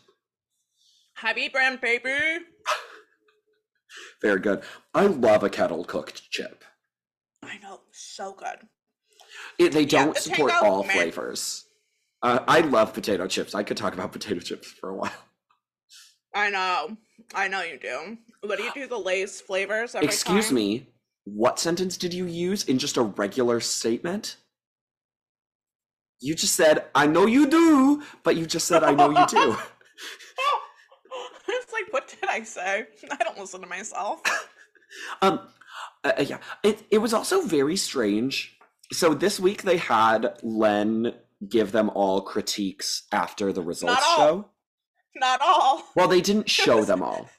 Heavy 1.16 1.50
brand 1.50 1.82
baby. 1.82 2.46
Very 4.22 4.40
good. 4.40 4.64
I 4.94 5.08
love 5.08 5.44
a 5.44 5.50
kettle 5.50 5.84
cooked 5.84 6.30
chip. 6.30 6.64
I 7.44 7.58
know, 7.60 7.82
so 7.92 8.34
good. 8.34 8.68
It, 9.58 9.72
they 9.72 9.86
don't 9.86 10.16
the 10.16 10.22
support 10.22 10.52
Tango, 10.52 10.68
all 10.68 10.84
man. 10.84 10.96
flavors. 10.96 11.66
Uh, 12.22 12.40
I 12.48 12.62
love 12.62 12.94
potato 12.94 13.28
chips. 13.28 13.56
I 13.56 13.64
could 13.64 13.78
talk 13.78 13.94
about 13.94 14.12
potato 14.12 14.40
chips 14.40 14.68
for 14.68 14.90
a 14.90 14.96
while. 14.96 15.12
I 16.34 16.50
know. 16.50 16.98
I 17.34 17.48
know 17.48 17.62
you 17.62 17.78
do. 17.80 18.18
What 18.42 18.58
do 18.58 18.64
you 18.64 18.72
do? 18.74 18.88
The 18.88 18.98
Lay's 18.98 19.42
flavors 19.42 19.96
Excuse 19.96 20.48
time? 20.48 20.56
me. 20.56 20.88
What 21.26 21.60
sentence 21.60 21.98
did 21.98 22.14
you 22.14 22.26
use 22.26 22.64
in 22.66 22.80
just 22.80 22.98
a 22.98 23.02
regular 23.04 23.60
statement? 23.60 24.38
You 26.20 26.36
just 26.36 26.56
said, 26.56 26.86
I 26.94 27.08
know 27.08 27.26
you 27.26 27.48
do, 27.48 28.04
but 28.24 28.36
you 28.36 28.46
just 28.46 28.68
said, 28.68 28.84
I 28.84 28.94
know 28.94 29.10
you 29.10 29.26
do. 29.28 29.58
It's 31.48 31.74
like, 31.74 31.92
what 31.92 32.08
did 32.08 32.30
I 32.30 32.44
say? 32.44 32.86
I 33.12 33.16
don't 33.18 33.38
listen 33.38 33.62
to 33.62 33.68
myself. 33.68 34.22
Um, 35.22 35.40
uh, 36.04 36.12
uh, 36.18 36.22
yeah, 36.28 36.38
it 36.64 36.84
it 36.92 36.98
was 37.00 37.14
also 37.14 37.42
very 37.42 37.76
strange. 37.76 38.58
So 38.92 39.14
this 39.14 39.40
week 39.40 39.64
they 39.64 39.78
had 39.78 40.38
Len 40.44 41.14
give 41.48 41.72
them 41.72 41.90
all 41.96 42.22
critiques 42.22 43.04
after 43.12 43.52
the 43.54 43.62
results 43.62 44.04
all. 44.06 44.16
show. 44.18 44.46
Not 45.16 45.42
all. 45.42 45.84
Well, 45.96 46.08
they 46.08 46.22
didn't 46.22 46.50
show 46.62 46.84
them 46.84 47.02
all. 47.02 47.30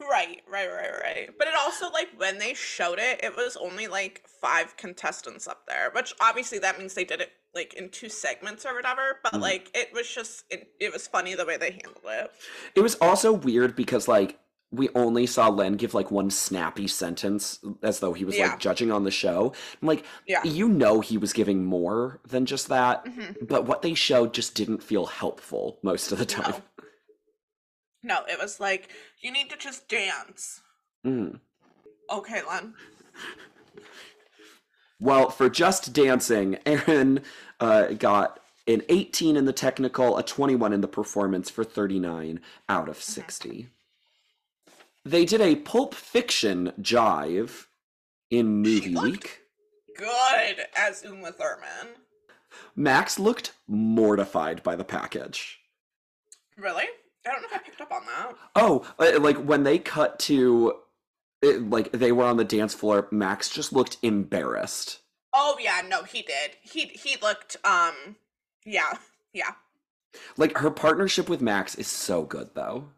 Right, 0.00 0.40
right, 0.50 0.66
right, 0.68 0.90
right. 1.02 1.30
But 1.38 1.48
it 1.48 1.54
also 1.58 1.90
like 1.90 2.08
when 2.16 2.38
they 2.38 2.54
showed 2.54 2.98
it, 2.98 3.20
it 3.22 3.36
was 3.36 3.56
only 3.56 3.86
like 3.86 4.22
five 4.40 4.76
contestants 4.78 5.46
up 5.46 5.66
there, 5.68 5.90
which 5.94 6.14
obviously 6.20 6.58
that 6.60 6.78
means 6.78 6.94
they 6.94 7.04
did 7.04 7.20
it 7.20 7.30
like 7.54 7.74
in 7.74 7.90
two 7.90 8.08
segments 8.08 8.64
or 8.64 8.74
whatever. 8.74 9.18
But 9.22 9.34
Mhm. 9.34 9.40
like 9.42 9.70
it 9.74 9.92
was 9.92 10.08
just 10.08 10.44
it, 10.48 10.70
it 10.80 10.90
was 10.92 11.06
funny 11.06 11.34
the 11.34 11.44
way 11.44 11.58
they 11.58 11.72
handled 11.72 12.00
it. 12.06 12.30
It 12.74 12.80
was 12.80 12.94
also 12.96 13.30
weird 13.32 13.76
because 13.76 14.08
like 14.08 14.38
we 14.72 14.88
only 14.94 15.26
saw 15.26 15.48
Len 15.48 15.74
give 15.74 15.94
like 15.94 16.10
one 16.10 16.30
snappy 16.30 16.86
sentence 16.86 17.58
as 17.82 17.98
though 18.00 18.12
he 18.12 18.24
was 18.24 18.36
Yeah. 18.36 18.50
like 18.50 18.60
judging 18.60 18.92
on 18.92 19.02
the 19.04 19.10
show. 19.10 19.52
I'm 19.82 19.88
like, 19.88 20.04
Yeah. 20.26 20.44
you 20.44 20.68
know 20.68 21.00
he 21.00 21.18
was 21.18 21.32
giving 21.32 21.64
more 21.64 22.20
than 22.26 22.46
just 22.46 22.68
that, 22.68 23.04
Mhm. 23.04 23.48
but 23.48 23.64
what 23.66 23.82
they 23.82 23.94
showed 23.94 24.32
just 24.32 24.54
didn't 24.54 24.82
feel 24.82 25.06
helpful 25.06 25.78
most 25.82 26.12
of 26.12 26.18
the 26.18 26.26
time. 26.26 26.52
No. 26.52 26.84
No, 28.02 28.24
it 28.30 28.38
was 28.38 28.60
like 28.60 28.88
you 29.20 29.30
need 29.32 29.50
to 29.50 29.56
just 29.56 29.88
dance. 29.88 30.62
Mm. 31.04 31.40
Okay, 32.10 32.40
Len. 32.48 32.74
Well, 35.00 35.30
for 35.30 35.48
just 35.48 35.92
dancing, 35.92 36.58
Erin 36.66 37.22
uh, 37.58 37.88
got 37.88 38.40
an 38.66 38.82
18 38.88 39.36
in 39.36 39.46
the 39.46 39.52
technical, 39.52 40.16
a 40.18 40.22
21 40.22 40.72
in 40.72 40.80
the 40.80 40.88
performance 40.88 41.50
for 41.50 41.64
39 41.64 42.40
out 42.68 42.88
of 42.88 43.02
60. 43.02 43.68
They 45.04 45.24
did 45.24 45.40
a 45.40 45.56
Pulp 45.56 45.94
Fiction 45.94 46.72
jive 46.80 47.66
in 48.30 48.62
movie 48.62 48.94
week. 48.94 49.40
Good 49.96 50.66
as 50.76 51.02
Uma 51.04 51.32
Thurman. 51.32 51.94
Max 52.76 53.18
looked 53.18 53.52
mortified 53.66 54.62
by 54.62 54.76
the 54.76 54.84
package. 54.84 55.60
Really? 56.56 56.84
I 57.26 57.32
don't 57.32 57.42
know 57.42 57.48
if 57.50 57.54
I 57.54 57.58
picked 57.58 57.80
up 57.80 57.92
on 57.92 58.02
that. 58.06 58.34
Oh, 58.56 58.86
uh, 58.98 59.20
like 59.20 59.36
when 59.38 59.62
they 59.62 59.78
cut 59.78 60.18
to, 60.20 60.74
it, 61.42 61.68
like 61.68 61.92
they 61.92 62.12
were 62.12 62.24
on 62.24 62.36
the 62.36 62.44
dance 62.44 62.74
floor, 62.74 63.08
Max 63.10 63.48
just 63.48 63.72
looked 63.72 63.98
embarrassed. 64.02 65.00
Oh 65.34 65.56
yeah, 65.60 65.82
no, 65.86 66.02
he 66.02 66.22
did. 66.22 66.56
He 66.62 66.86
he 66.86 67.16
looked 67.22 67.56
um 67.64 68.16
yeah, 68.64 68.94
yeah. 69.32 69.52
Like 70.36 70.58
her 70.58 70.70
partnership 70.70 71.28
with 71.28 71.40
Max 71.40 71.74
is 71.74 71.86
so 71.86 72.24
good, 72.24 72.50
though. 72.54 72.88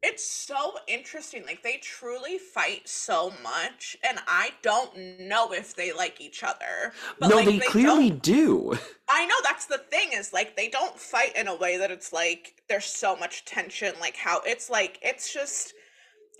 It's 0.00 0.24
so 0.28 0.74
interesting. 0.86 1.44
Like 1.44 1.62
they 1.64 1.78
truly 1.78 2.38
fight 2.38 2.88
so 2.88 3.32
much, 3.42 3.96
and 4.08 4.18
I 4.28 4.50
don't 4.62 4.96
know 5.20 5.52
if 5.52 5.74
they 5.74 5.92
like 5.92 6.20
each 6.20 6.44
other. 6.44 6.92
But 7.18 7.30
no, 7.30 7.36
like, 7.36 7.46
they, 7.46 7.58
clearly 7.58 8.10
don't- 8.10 8.22
do. 8.22 8.78
I 9.10 9.26
know 9.26 9.34
that's 9.42 9.66
the 9.66 9.78
thing 9.78 10.10
is 10.14 10.32
like 10.32 10.56
they 10.56 10.68
don't 10.68 10.96
fight 10.98 11.34
in 11.36 11.48
a 11.48 11.56
way 11.56 11.78
that 11.78 11.90
it's 11.90 12.12
like 12.12 12.62
there's 12.68 12.84
so 12.84 13.16
much 13.16 13.44
tension. 13.44 13.92
Like 14.00 14.16
how 14.16 14.40
it's 14.46 14.70
like 14.70 14.98
it's 15.02 15.32
just. 15.32 15.74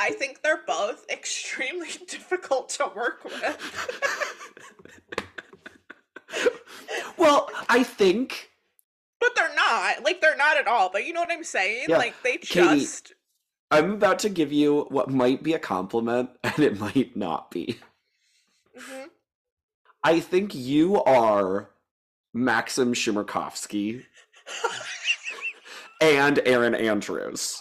I 0.00 0.10
think 0.10 0.42
they're 0.42 0.62
both 0.64 1.04
extremely 1.10 1.88
difficult 2.08 2.68
to 2.70 2.92
work 2.94 3.24
with. 3.24 3.58
Well, 7.16 7.50
I 7.68 7.82
think 7.82 8.50
but 9.20 9.30
they're 9.34 9.54
not. 9.54 10.04
Like 10.04 10.20
they're 10.20 10.36
not 10.36 10.56
at 10.56 10.68
all. 10.68 10.90
But 10.92 11.04
you 11.04 11.12
know 11.12 11.20
what 11.20 11.32
I'm 11.32 11.42
saying? 11.42 11.86
Yeah, 11.88 11.98
Like 11.98 12.14
they 12.22 12.38
just. 12.40 13.12
I'm 13.70 13.92
about 13.92 14.18
to 14.20 14.28
give 14.28 14.52
you 14.52 14.86
what 14.88 15.10
might 15.10 15.42
be 15.42 15.52
a 15.52 15.58
compliment 15.58 16.30
and 16.42 16.58
it 16.60 16.78
might 16.78 17.16
not 17.16 17.50
be. 17.50 17.78
Mhm. 18.76 19.08
I 20.04 20.20
think 20.20 20.54
you 20.54 21.02
are 21.02 21.70
Maksim 22.34 22.94
Chmerkovskiy 22.94 24.04
and 26.00 26.40
Erin 26.44 26.74
Andrews. 26.74 27.60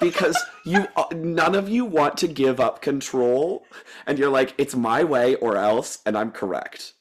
Because 0.00 0.38
you 0.64 0.86
uh, 0.94 1.06
none 1.12 1.56
of 1.56 1.68
you 1.68 1.84
want 1.84 2.16
to 2.18 2.28
give 2.28 2.60
up 2.60 2.82
control 2.82 3.64
and 4.06 4.16
you're 4.16 4.30
like 4.30 4.54
it's 4.56 4.76
my 4.76 5.02
way 5.02 5.34
or 5.36 5.56
else 5.56 5.98
and 6.06 6.16
I'm 6.16 6.30
correct. 6.30 6.92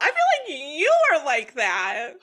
I 0.00 0.06
feel 0.06 0.54
like 0.56 0.78
you 0.78 0.92
are 1.12 1.24
like 1.26 1.54
that. 1.54 2.14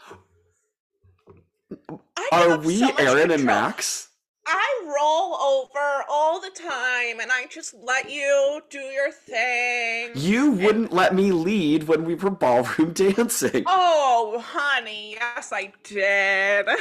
Are 2.31 2.57
we 2.57 2.79
so 2.79 2.95
Erin 2.95 3.29
and. 3.29 3.43
Max? 3.43 4.08
I 4.51 4.81
roll 4.85 5.35
over 5.35 6.03
all 6.09 6.41
the 6.41 6.49
time 6.49 7.19
and 7.19 7.31
I 7.31 7.45
just 7.49 7.75
let 7.83 8.09
you 8.09 8.61
do 8.69 8.79
your 8.79 9.11
thing. 9.11 10.11
You 10.15 10.51
wouldn't 10.51 10.91
let 10.91 11.13
me 11.13 11.31
lead 11.31 11.83
when 11.87 12.03
we 12.03 12.15
were 12.15 12.31
ballroom 12.31 12.93
dancing. 12.93 13.63
Oh, 13.67 14.43
honey, 14.43 15.11
yes, 15.11 15.51
I 15.53 15.71
did. 15.83 16.67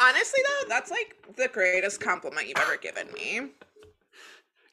Honestly, 0.00 0.40
though, 0.44 0.68
that's 0.68 0.90
like 0.90 1.16
the 1.36 1.48
greatest 1.48 2.00
compliment 2.00 2.48
you've 2.48 2.58
ever 2.58 2.76
given 2.76 3.12
me. 3.12 3.52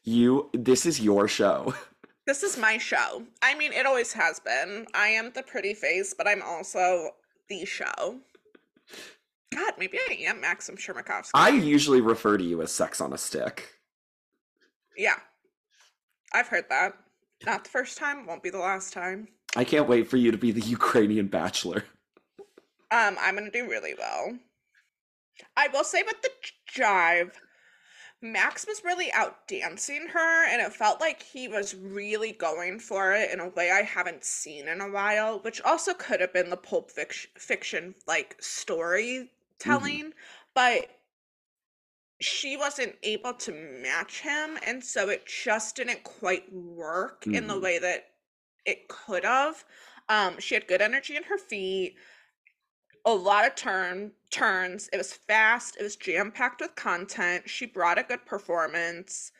You 0.04 0.50
this 0.54 0.86
is 0.86 1.00
your 1.00 1.28
show. 1.28 1.74
This 2.26 2.44
is 2.44 2.58
my 2.58 2.78
show. 2.78 3.24
I 3.42 3.56
mean, 3.56 3.72
it 3.72 3.86
always 3.86 4.12
has 4.12 4.42
been. 4.42 4.86
I 4.94 5.08
am 5.08 5.32
the 5.32 5.44
pretty 5.44 5.74
face, 5.74 6.14
but 6.14 6.28
I'm 6.28 6.42
also 6.42 7.12
the 7.48 7.64
show. 7.64 8.20
God, 9.58 9.74
maybe 9.80 9.98
I 10.10 10.14
am 10.26 10.42
Maksim 10.42 10.78
Chmerkovskiy. 10.78 11.32
I 11.34 11.50
usually 11.50 12.02
refer 12.02 12.38
to 12.38 12.44
you 12.44 12.62
as 12.62 12.72
sex 12.72 13.02
on 13.02 13.14
a 13.14 13.18
stick. 13.18 13.74
Yeah. 14.96 15.16
I've 16.34 16.48
heard 16.48 16.66
that. 16.70 16.94
Not 17.46 17.64
the 17.64 17.70
first 17.70 17.98
time, 17.98 18.26
won't 18.26 18.44
be 18.44 18.50
the 18.50 18.60
last 18.60 18.94
time. 18.94 19.28
I 19.56 19.64
can't 19.64 19.88
wait 19.88 20.08
for 20.08 20.18
you 20.18 20.32
to 20.32 20.38
be 20.38 20.52
the 20.52 20.62
Ukrainian 20.62 21.28
bachelor. 21.28 21.86
Um, 22.92 23.18
I'm 23.20 23.36
gonna 23.36 23.52
do 23.52 23.70
really 23.70 23.96
well. 23.98 24.38
I 25.56 25.68
will 25.70 25.84
say 25.84 26.04
with 26.04 26.22
the 26.22 26.30
jive, 26.72 27.32
Max 28.22 28.66
was 28.68 28.84
really 28.84 29.12
out 29.12 29.48
dancing 29.48 30.08
her, 30.08 30.46
and 30.46 30.62
it 30.62 30.74
felt 30.74 31.00
like 31.00 31.22
he 31.22 31.48
was 31.48 31.76
really 31.76 32.32
going 32.32 32.80
for 32.80 33.14
it 33.14 33.32
in 33.32 33.40
a 33.40 33.50
way 33.50 33.72
I 33.72 33.82
haven't 33.84 34.24
seen 34.24 34.68
in 34.68 34.82
a 34.82 34.90
while, 34.90 35.40
which 35.40 35.62
also 35.62 35.94
could 35.94 36.22
have 36.22 36.34
been 36.34 36.50
the 36.50 36.58
Pulp 36.58 36.92
Fic- 36.92 37.28
Fiction 37.38 37.94
like 38.08 38.36
storytelling, 39.60 40.14
but 40.54 40.88
she 42.20 42.58
wasn't 42.58 42.96
able 43.04 43.34
to 43.34 43.52
match 43.52 44.22
him, 44.22 44.58
and 44.66 44.84
so 44.84 45.10
it 45.10 45.26
just 45.28 45.76
didn't 45.76 46.04
quite 46.04 46.52
work 46.52 47.28
in 47.32 47.48
the 47.48 47.60
Mhm. 47.60 47.60
way 47.60 47.78
that 47.78 48.16
it 48.66 48.88
could 48.88 49.24
have. 49.24 49.64
Um, 50.10 50.40
she 50.40 50.56
had 50.56 50.68
good 50.68 50.82
energy 50.82 51.16
in 51.16 51.24
her 51.24 51.38
feet 51.38 51.98
a 53.06 53.12
lot 53.14 53.48
of 53.48 53.56
turn 53.56 54.12
turns. 54.30 54.88
It 54.94 54.98
was 54.98 55.14
fast. 55.14 55.78
It 55.80 55.84
was 55.84 55.96
jam 55.96 56.32
packed 56.32 56.62
with 56.62 56.76
content. 56.76 57.50
She 57.50 57.66
brought 57.66 57.98
a 57.98 58.04
good 58.04 58.26
performance. 58.26 59.32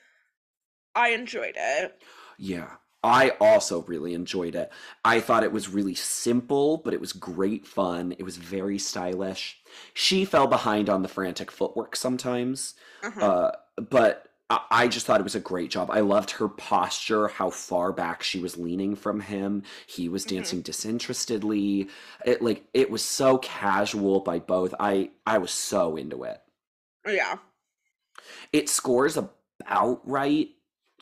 I 0.96 1.10
enjoyed 1.12 1.56
it. 1.58 2.02
Yeah. 2.38 2.78
I 3.08 3.32
also 3.40 3.84
really 3.84 4.14
enjoyed 4.14 4.56
it. 4.56 4.72
I 5.06 5.22
thought 5.22 5.44
it 5.44 5.52
was 5.54 5.70
really 5.70 5.96
simple, 5.96 6.78
but 6.78 6.94
it 6.94 7.02
was 7.02 7.14
great 7.14 7.66
fun. 7.66 8.14
It 8.20 8.24
was 8.24 8.38
very 8.38 8.78
stylish. 8.78 9.60
She 9.94 10.26
fell 10.26 10.48
behind 10.48 10.90
on 10.90 11.04
the 11.04 11.08
frantic 11.08 11.50
footwork 11.52 11.96
sometimes, 11.96 12.74
Uh-huh. 13.04 13.30
uh, 13.30 13.52
but 13.78 14.30
I-, 14.50 14.62
I 14.72 14.88
just 14.90 15.06
thought 15.06 15.22
it 15.22 15.24
was 15.24 15.36
a 15.36 15.40
great 15.40 15.72
job. 15.72 15.90
I 15.92 16.02
loved 16.02 16.32
her 16.32 16.50
posture, 16.50 17.30
how 17.30 17.50
far 17.50 17.94
back 17.94 18.24
she 18.24 18.40
was 18.40 18.58
leaning 18.58 18.96
from 18.96 19.22
him. 19.22 19.64
He 19.88 20.10
was 20.10 20.26
Mhm. 20.26 20.26
dancing 20.26 20.62
disinterestedly. 20.62 21.90
It 22.26 22.42
like 22.42 22.68
it 22.74 22.90
was 22.92 23.04
so 23.04 23.38
casual 23.40 24.20
by 24.20 24.40
both. 24.40 24.74
I 24.80 25.12
I 25.26 25.38
was 25.38 25.52
so 25.52 25.96
into 25.98 26.24
it. 26.24 26.42
yeah. 27.06 27.38
It 28.52 28.70
scores 28.70 29.18
about 29.18 30.02
right, 30.08 30.50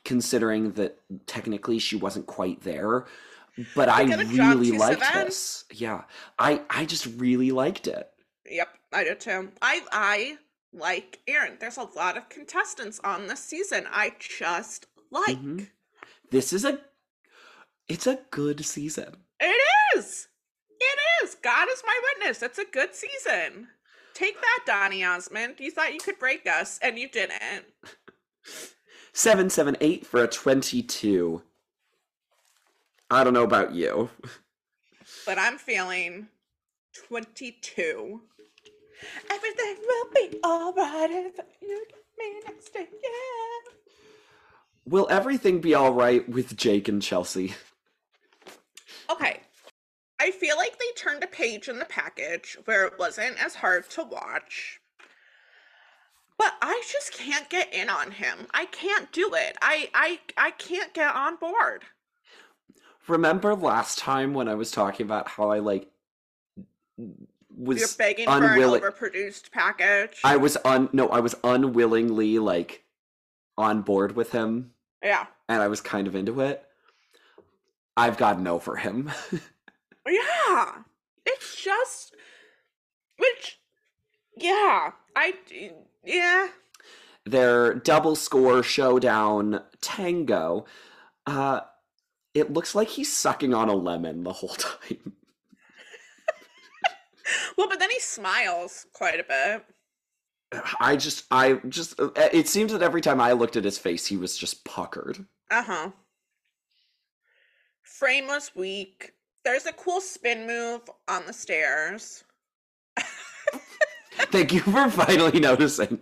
considering 0.05 0.71
that 0.73 0.99
technically 1.27 1.79
she 1.79 1.97
wasn't 1.97 2.27
quite 2.27 2.61
there. 2.61 3.05
But 3.75 3.89
I 3.89 4.03
Look 4.03 4.19
at 4.19 4.19
a 4.21 4.35
John 4.35 4.59
really 4.59 4.77
liked 4.77 5.01
Savan. 5.03 5.25
this. 5.25 5.65
Yeah, 5.73 6.03
I 6.39 6.61
I 6.69 6.85
just 6.85 7.05
really 7.17 7.51
liked 7.51 7.87
it. 7.87 8.09
Yep. 8.49 8.69
I 8.93 9.03
did 9.03 9.19
too. 9.19 9.51
I 9.61 9.81
I 9.91 10.37
like 10.73 11.19
Erin. 11.27 11.57
There's 11.59 11.77
a 11.77 11.83
lot 11.95 12.17
of 12.17 12.29
contestants 12.29 12.99
on 13.03 13.27
this 13.27 13.39
season. 13.43 13.85
I 13.91 14.13
just 14.19 14.87
like. 15.11 15.37
Mhm. 15.37 15.69
This 16.31 16.51
is 16.53 16.65
a, 16.65 16.79
it's 17.87 18.07
a 18.07 18.19
good 18.31 18.65
season. 18.65 19.15
It 19.39 19.55
is. 19.95 20.27
It 20.79 20.99
is. 21.23 21.35
God 21.35 21.67
is 21.71 21.81
my 21.85 21.99
witness. 22.03 22.41
It's 22.41 22.57
a 22.57 22.65
good 22.65 22.93
season. 22.95 23.67
Take 24.13 24.39
that, 24.41 24.59
Donny 24.65 25.03
Osmond. 25.03 25.55
You 25.59 25.71
thought 25.71 25.93
you 25.93 25.99
could 25.99 26.19
break 26.19 26.45
us, 26.47 26.79
and 26.81 26.97
you 26.99 27.07
didn't. 27.09 27.65
Seven 29.17 29.49
seven 29.49 29.77
eight 29.79 30.05
for 30.05 30.21
a 30.21 30.27
twenty-two. 30.27 31.41
I 33.09 33.23
don't 33.23 33.31
know 33.31 33.45
about 33.45 33.73
you. 33.73 34.09
But 35.25 35.39
I'm 35.39 35.57
feeling 35.57 36.27
22. 37.07 38.21
Everything 39.31 39.75
will 39.87 40.05
be 40.13 40.37
alright 40.43 41.11
if 41.11 41.39
you 41.61 41.85
get 41.87 42.03
me 42.19 42.41
next 42.45 42.73
to 42.73 42.79
you. 42.79 43.61
Will 44.85 45.07
everything 45.09 45.61
be 45.61 45.73
all 45.73 45.93
right 45.93 46.27
with 46.27 46.57
Jake 46.57 46.89
and 46.89 47.01
Chelsea? 47.01 47.55
Okay. 49.09 49.39
I 50.19 50.31
feel 50.31 50.57
like 50.57 50.77
they 50.77 50.91
turned 50.97 51.23
a 51.23 51.27
page 51.27 51.69
in 51.69 51.79
the 51.79 51.85
package 51.85 52.57
where 52.65 52.85
it 52.85 52.99
wasn't 52.99 53.41
as 53.41 53.55
hard 53.55 53.89
to 53.91 54.03
watch. 54.03 54.81
But 56.37 56.53
I 56.61 56.81
just 56.91 57.13
can't 57.13 57.49
get 57.49 57.73
in 57.73 57.89
on 57.89 58.11
him. 58.11 58.47
I 58.53 58.65
can't 58.65 59.11
do 59.11 59.33
it. 59.33 59.57
I 59.61 59.89
I 59.93 60.19
I 60.37 60.51
can't 60.51 60.93
get 60.93 61.15
on 61.15 61.37
board. 61.37 61.83
Remember 63.07 63.55
last 63.55 63.99
time 63.99 64.33
when 64.33 64.47
I 64.47 64.55
was 64.55 64.71
talking 64.71 65.05
about 65.05 65.27
how 65.27 65.49
I 65.49 65.59
like 65.59 65.89
was 67.55 67.79
You're 67.79 67.87
begging 67.97 68.27
unwilling 68.27 68.81
for 68.81 68.87
an 68.87 68.93
overproduced 68.93 69.51
package. 69.51 70.19
I 70.23 70.37
was 70.37 70.57
un 70.65 70.89
no, 70.91 71.07
I 71.09 71.19
was 71.19 71.35
unwillingly 71.43 72.39
like 72.39 72.83
on 73.57 73.81
board 73.81 74.15
with 74.15 74.31
him 74.31 74.71
yeah. 75.01 75.27
and 75.47 75.61
I 75.61 75.67
was 75.67 75.79
kind 75.79 76.07
of 76.07 76.15
into 76.15 76.41
it. 76.41 76.65
I've 77.95 78.17
gotten 78.17 78.47
over 78.47 78.75
him. 78.75 79.11
Yeah. 80.07 80.73
It's 81.25 81.63
just 81.63 82.15
which 83.17 83.59
yeah, 84.37 84.91
I 85.15 85.33
yeah. 86.05 86.47
Their 87.25 87.73
double 87.73 88.15
score 88.15 88.63
showdown 88.63 89.61
tango. 89.81 90.65
Uh 91.25 91.61
it 92.33 92.51
looks 92.51 92.75
like 92.75 92.89
he's 92.89 93.11
sucking 93.11 93.53
on 93.53 93.69
a 93.69 93.75
lemon 93.75 94.23
the 94.23 94.33
whole 94.33 94.49
time. 94.49 95.13
Well, 97.57 97.69
but 97.69 97.79
then 97.79 97.89
he 97.89 97.99
smiles 97.99 98.85
quite 98.93 99.19
a 99.19 99.23
bit. 99.23 99.65
I 100.79 100.95
just 100.95 101.25
I 101.31 101.53
just 101.67 101.99
uh, 101.99 102.11
it 102.31 102.47
seems 102.47 102.71
that 102.71 102.83
every 102.83 103.01
time 103.01 103.19
I 103.19 103.31
looked 103.31 103.55
at 103.55 103.63
his 103.63 103.77
face 103.77 104.05
he 104.05 104.17
was 104.17 104.37
just 104.37 104.63
puckered. 104.63 105.25
Uh-huh. 105.49 105.91
Frame 107.81 108.27
was 108.27 108.51
weak. 108.55 109.13
There's 109.43 109.65
a 109.65 109.73
cool 109.73 110.01
spin 110.01 110.45
move 110.45 110.81
on 111.07 111.25
the 111.25 111.33
stairs. 111.33 112.24
Thank 114.31 114.53
you 114.53 114.61
for 114.61 114.89
finally 114.89 115.39
noticing. 115.39 115.99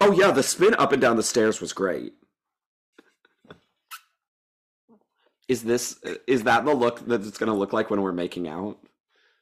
oh 0.00 0.12
yeah, 0.12 0.30
the 0.30 0.42
spin 0.42 0.74
up 0.74 0.92
and 0.92 1.00
down 1.00 1.16
the 1.16 1.22
stairs 1.22 1.60
was 1.60 1.72
great. 1.72 2.14
Is 5.48 5.62
this 5.62 5.98
is 6.26 6.42
that 6.42 6.64
the 6.66 6.74
look 6.74 7.06
that 7.06 7.22
it's 7.26 7.38
gonna 7.38 7.54
look 7.54 7.72
like 7.72 7.88
when 7.90 8.02
we're 8.02 8.12
making 8.12 8.48
out? 8.48 8.78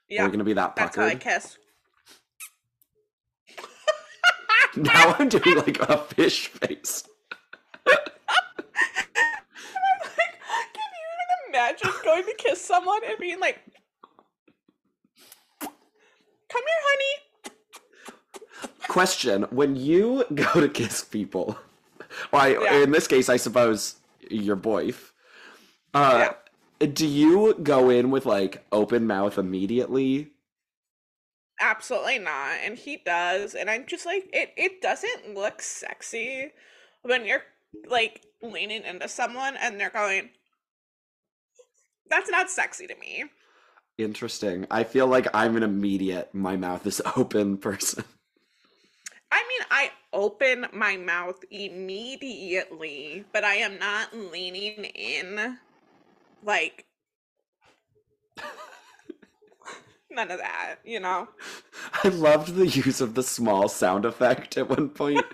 Yeah. 0.08 0.24
We're 0.24 0.30
gonna 0.30 0.44
be 0.44 0.52
that 0.52 0.76
That's 0.76 0.96
how 0.96 1.04
I 1.04 1.16
kiss. 1.16 1.58
now 4.76 5.16
I'm 5.18 5.28
doing 5.28 5.56
like 5.56 5.80
a 5.80 5.98
fish 5.98 6.46
face. 6.46 7.02
like, 7.86 8.04
can 10.72 10.88
you 10.94 11.06
even 11.12 11.48
imagine 11.48 11.90
going 12.04 12.24
to 12.24 12.34
kiss 12.38 12.64
someone 12.64 13.00
and 13.04 13.18
being 13.18 13.40
like, 13.40 13.58
"Come 15.60 15.72
here, 16.50 16.82
honey." 16.82 17.26
Question: 18.96 19.42
When 19.50 19.76
you 19.76 20.24
go 20.34 20.58
to 20.58 20.70
kiss 20.70 21.04
people, 21.04 21.58
well, 22.32 22.40
I, 22.40 22.48
Yeah. 22.52 22.82
in 22.82 22.92
this 22.92 23.06
case, 23.06 23.28
I 23.28 23.36
suppose 23.36 23.96
your 24.30 24.56
boyf. 24.56 25.10
Uh, 25.92 26.30
do 26.80 27.06
you 27.06 27.52
go 27.62 27.90
in 27.90 28.10
with 28.10 28.24
like 28.24 28.64
open 28.72 29.06
mouth 29.06 29.36
immediately? 29.36 30.30
Absolutely 31.60 32.20
not. 32.20 32.52
And 32.64 32.78
he 32.78 32.96
does. 33.04 33.54
And 33.54 33.68
I'm 33.68 33.84
just 33.84 34.06
like, 34.06 34.30
it, 34.32 34.54
it 34.56 34.80
doesn't 34.80 35.34
look 35.34 35.60
sexy 35.60 36.52
when 37.02 37.26
you're 37.26 37.42
like 37.86 38.22
leaning 38.42 38.82
into 38.82 39.08
someone 39.08 39.58
and 39.60 39.78
they're 39.78 39.90
going, 39.90 40.30
that's 42.08 42.30
not 42.30 42.48
sexy 42.48 42.86
to 42.86 42.94
me. 42.96 43.24
Interesting. 43.98 44.66
I 44.70 44.84
feel 44.84 45.06
like 45.06 45.28
I'm 45.34 45.54
an 45.58 45.62
immediate 45.62 46.34
my 46.34 46.56
mouth 46.56 46.86
is 46.86 47.02
open 47.16 47.58
person. 47.58 48.04
I 49.36 49.44
mean, 49.48 49.66
I 49.70 49.90
open 50.14 50.66
my 50.72 50.96
mouth 50.96 51.44
immediately, 51.50 53.22
but 53.34 53.44
I 53.44 53.56
am 53.56 53.78
not 53.78 54.16
leaning 54.16 54.84
in 54.84 55.58
like 56.42 56.86
none 60.10 60.30
of 60.30 60.38
that, 60.38 60.76
you 60.86 61.00
know? 61.00 61.28
I 62.02 62.08
loved 62.08 62.54
the 62.54 62.66
use 62.66 63.02
of 63.02 63.14
the 63.14 63.22
small 63.22 63.68
sound 63.68 64.06
effect 64.06 64.56
at 64.56 64.70
one 64.70 64.88
point. 64.88 65.26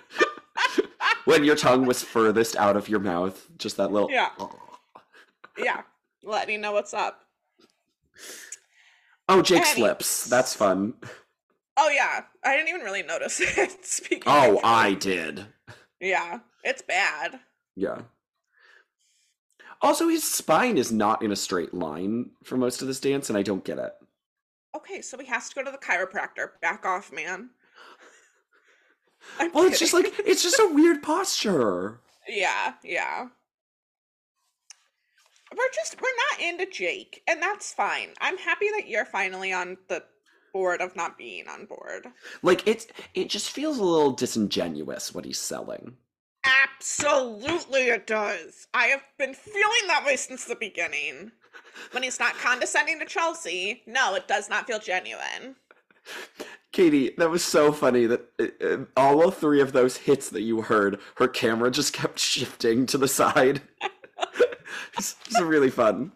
when 1.23 1.45
your 1.45 1.55
tongue 1.55 1.85
was 1.85 2.03
furthest 2.03 2.57
out 2.57 2.75
of 2.75 2.89
your 2.89 2.99
mouth, 2.99 3.47
just 3.57 3.77
that 3.77 3.93
little 3.93 4.11
Yeah. 4.11 4.31
Yeah. 5.57 5.83
Letting 6.23 6.55
you 6.55 6.59
know 6.59 6.73
what's 6.73 6.93
up. 6.93 7.21
Oh, 9.29 9.41
Jake's 9.41 9.71
Any- 9.71 9.83
lips. 9.83 10.25
That's 10.25 10.53
fun. 10.53 10.95
Oh 11.77 11.89
yeah. 11.89 12.21
I 12.43 12.55
didn't 12.55 12.69
even 12.69 12.81
really 12.81 13.03
notice 13.03 13.39
it. 13.57 13.85
Speaking 13.85 14.23
Oh, 14.25 14.59
I 14.63 14.93
did. 14.93 15.45
Yeah. 15.99 16.39
It's 16.63 16.81
bad. 16.81 17.39
Yeah. 17.75 18.01
Also, 19.81 20.07
his 20.07 20.23
spine 20.23 20.77
is 20.77 20.91
not 20.91 21.21
in 21.21 21.31
a 21.31 21.35
straight 21.35 21.73
line 21.73 22.31
for 22.43 22.55
most 22.55 22.81
of 22.81 22.87
this 22.87 23.01
dance, 23.01 23.29
and 23.29 23.37
I 23.37 23.41
don't 23.41 23.65
get 23.65 23.77
it. 23.77 23.91
Okay, 24.75 25.01
so 25.01 25.17
he 25.17 25.25
has 25.25 25.49
to 25.49 25.55
go 25.55 25.63
to 25.63 25.71
the 25.71 25.77
chiropractor. 25.77 26.51
Back 26.61 26.85
off, 26.85 27.11
man. 27.11 27.49
I'm 29.39 29.51
Well, 29.51 29.65
it's 29.65 29.79
just 29.79 29.93
like 29.93 30.13
it's 30.19 30.41
just 30.41 30.59
a 30.59 30.71
weird 30.73 31.03
posture. 31.03 31.99
Yeah, 32.29 32.73
yeah. 32.83 33.27
We're 35.55 35.71
just 35.75 36.01
we're 36.01 36.07
not 36.31 36.49
into 36.49 36.71
Jake, 36.71 37.21
and 37.27 37.41
that's 37.41 37.73
fine. 37.73 38.09
I'm 38.21 38.37
happy 38.37 38.69
that 38.77 38.87
you're 38.87 39.05
finally 39.05 39.51
on 39.51 39.77
the 39.89 40.03
board 40.53 40.81
of 40.81 40.95
not 40.95 41.17
being 41.17 41.47
on 41.47 41.65
board. 41.65 42.07
Like 42.41 42.65
it's 42.67 42.87
it 43.13 43.29
just 43.29 43.49
feels 43.49 43.79
a 43.79 43.83
little 43.83 44.11
disingenuous 44.11 45.13
what 45.13 45.25
he's 45.25 45.39
selling. 45.39 45.97
Absolutely 46.45 47.87
it 47.89 48.07
does. 48.07 48.67
I 48.73 48.85
have 48.85 49.03
been 49.17 49.33
feeling 49.33 49.87
that 49.87 50.05
way 50.05 50.15
since 50.15 50.45
the 50.45 50.55
beginning. 50.55 51.31
When 51.91 52.03
he's 52.03 52.19
not 52.19 52.35
condescending 52.35 52.99
to 52.99 53.05
Chelsea, 53.05 53.81
no, 53.87 54.15
it 54.15 54.27
does 54.27 54.49
not 54.49 54.67
feel 54.67 54.79
genuine. 54.79 55.55
Katie, 56.71 57.11
that 57.17 57.29
was 57.29 57.43
so 57.43 57.71
funny 57.71 58.05
that 58.07 58.25
uh, 58.39 58.65
uh, 58.65 58.77
all 58.97 59.31
three 59.31 59.61
of 59.61 59.73
those 59.73 59.97
hits 59.97 60.29
that 60.29 60.41
you 60.41 60.61
heard, 60.61 60.99
her 61.15 61.27
camera 61.27 61.71
just 61.71 61.93
kept 61.93 62.19
shifting 62.19 62.85
to 62.87 62.97
the 62.97 63.07
side. 63.07 63.61
it's, 64.97 65.15
it's 65.25 65.41
really 65.41 65.69
fun. 65.69 66.11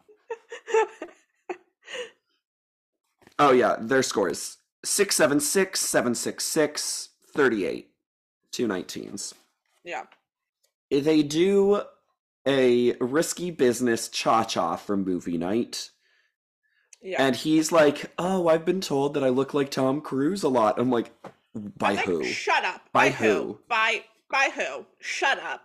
Oh 3.39 3.51
yeah, 3.51 3.75
their 3.79 4.03
scores 4.03 4.57
676, 4.83 5.79
766, 5.79 7.09
38. 7.33 7.89
Two 8.51 8.67
19s. 8.67 9.33
Yeah. 9.83 10.03
They 10.89 11.21
do 11.21 11.81
a 12.47 12.93
risky 12.99 13.51
business 13.51 14.07
cha 14.07 14.43
cha 14.45 14.77
for 14.77 14.95
movie 14.95 15.37
night. 15.37 15.91
Yeah. 17.01 17.21
And 17.21 17.35
he's 17.35 17.71
like, 17.71 18.11
Oh, 18.17 18.47
I've 18.47 18.65
been 18.65 18.81
told 18.81 19.13
that 19.13 19.23
I 19.23 19.29
look 19.29 19.53
like 19.53 19.69
Tom 19.69 20.01
Cruise 20.01 20.43
a 20.43 20.49
lot. 20.49 20.79
I'm 20.79 20.89
like, 20.89 21.11
By 21.53 21.89
I'm 21.89 21.95
like, 21.97 22.05
who? 22.05 22.23
Shut 22.23 22.63
up. 22.63 22.81
By 22.93 23.09
By, 23.09 23.11
who? 23.11 23.33
who? 23.33 23.59
By 23.67 24.03
by 24.31 24.49
who? 24.55 24.85
Shut 24.99 25.39
up. 25.39 25.61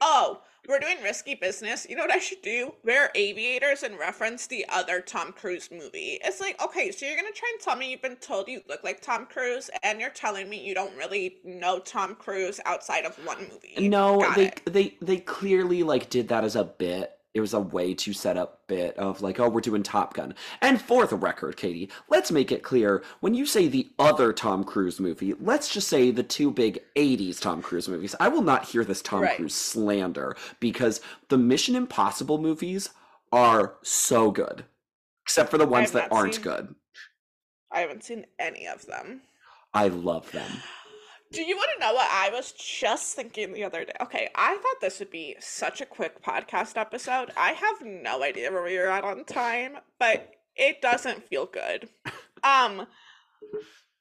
Oh, 0.00 0.42
we're 0.68 0.78
doing 0.78 1.02
risky 1.02 1.34
business. 1.34 1.86
You 1.88 1.96
know 1.96 2.02
what 2.02 2.12
I 2.12 2.18
should 2.18 2.42
do? 2.42 2.74
Wear 2.84 3.10
aviators 3.14 3.82
and 3.82 3.98
reference 3.98 4.46
the 4.46 4.66
other 4.68 5.00
Tom 5.00 5.32
Cruise 5.32 5.70
movie. 5.72 6.18
It's 6.22 6.40
like, 6.40 6.62
okay, 6.62 6.92
so 6.92 7.06
you're 7.06 7.16
gonna 7.16 7.32
try 7.34 7.50
and 7.54 7.60
tell 7.60 7.76
me 7.76 7.90
you've 7.90 8.02
been 8.02 8.16
told 8.16 8.48
you 8.48 8.60
look 8.68 8.84
like 8.84 9.00
Tom 9.00 9.26
Cruise, 9.26 9.70
and 9.82 10.00
you're 10.00 10.10
telling 10.10 10.48
me 10.48 10.62
you 10.64 10.74
don't 10.74 10.94
really 10.96 11.36
know 11.44 11.78
Tom 11.78 12.14
Cruise 12.14 12.60
outside 12.66 13.04
of 13.04 13.16
one 13.26 13.48
movie. 13.50 13.88
No, 13.88 14.20
Got 14.20 14.36
they 14.36 14.46
it. 14.46 14.60
they 14.66 14.96
they 15.00 15.18
clearly 15.18 15.82
like 15.82 16.10
did 16.10 16.28
that 16.28 16.44
as 16.44 16.54
a 16.56 16.64
bit. 16.64 17.17
It 17.34 17.40
was 17.40 17.52
a 17.54 17.60
way 17.60 17.94
to 17.94 18.12
set 18.12 18.36
up 18.36 18.66
bit 18.68 18.96
of 18.96 19.20
like, 19.22 19.38
oh, 19.38 19.48
we're 19.48 19.60
doing 19.60 19.82
Top 19.82 20.14
Gun. 20.14 20.34
And 20.62 20.80
for 20.80 21.06
the 21.06 21.14
record, 21.16 21.56
Katie, 21.56 21.90
let's 22.08 22.32
make 22.32 22.50
it 22.50 22.62
clear 22.62 23.02
when 23.20 23.34
you 23.34 23.44
say 23.46 23.68
the 23.68 23.88
other 23.98 24.32
Tom 24.32 24.64
Cruise 24.64 24.98
movie, 24.98 25.34
let's 25.38 25.68
just 25.72 25.88
say 25.88 26.10
the 26.10 26.22
two 26.22 26.50
big 26.50 26.80
80s 26.96 27.38
Tom 27.40 27.60
Cruise 27.62 27.88
movies. 27.88 28.14
I 28.18 28.28
will 28.28 28.42
not 28.42 28.64
hear 28.64 28.82
this 28.82 29.02
Tom 29.02 29.20
Right. 29.22 29.36
Cruise 29.36 29.54
slander 29.54 30.36
because 30.58 31.00
the 31.28 31.38
Mission 31.38 31.76
Impossible 31.76 32.38
movies 32.38 32.90
are 33.30 33.74
so 33.82 34.30
good. 34.30 34.64
Except 35.24 35.50
for 35.50 35.58
the 35.58 35.66
ones 35.66 35.92
that 35.92 36.10
aren't 36.10 36.34
seen- 36.34 36.44
good. 36.44 36.74
I 37.70 37.80
haven't 37.80 38.02
seen 38.04 38.24
any 38.38 38.66
of 38.66 38.86
them. 38.86 39.20
I 39.74 39.88
love 39.88 40.32
them. 40.32 40.50
Do 41.30 41.42
you 41.42 41.56
want 41.56 41.70
to 41.74 41.80
know 41.80 41.92
what 41.92 42.08
I 42.10 42.30
was 42.30 42.52
just 42.52 43.14
thinking 43.14 43.52
the 43.52 43.64
other 43.64 43.84
day? 43.84 43.92
Okay, 44.00 44.30
I 44.34 44.56
thought 44.56 44.80
this 44.80 44.98
would 44.98 45.10
be 45.10 45.36
such 45.40 45.80
a 45.82 45.86
quick 45.86 46.22
podcast 46.22 46.78
episode. 46.78 47.32
I 47.36 47.52
have 47.52 47.82
no 47.84 48.22
idea 48.22 48.50
where 48.50 48.62
we 48.62 48.78
are 48.78 48.88
at 48.88 49.04
on 49.04 49.24
time, 49.24 49.76
but 49.98 50.32
it 50.56 50.80
doesn't 50.80 51.28
feel 51.28 51.46
good. 51.46 51.88
Um, 52.44 52.86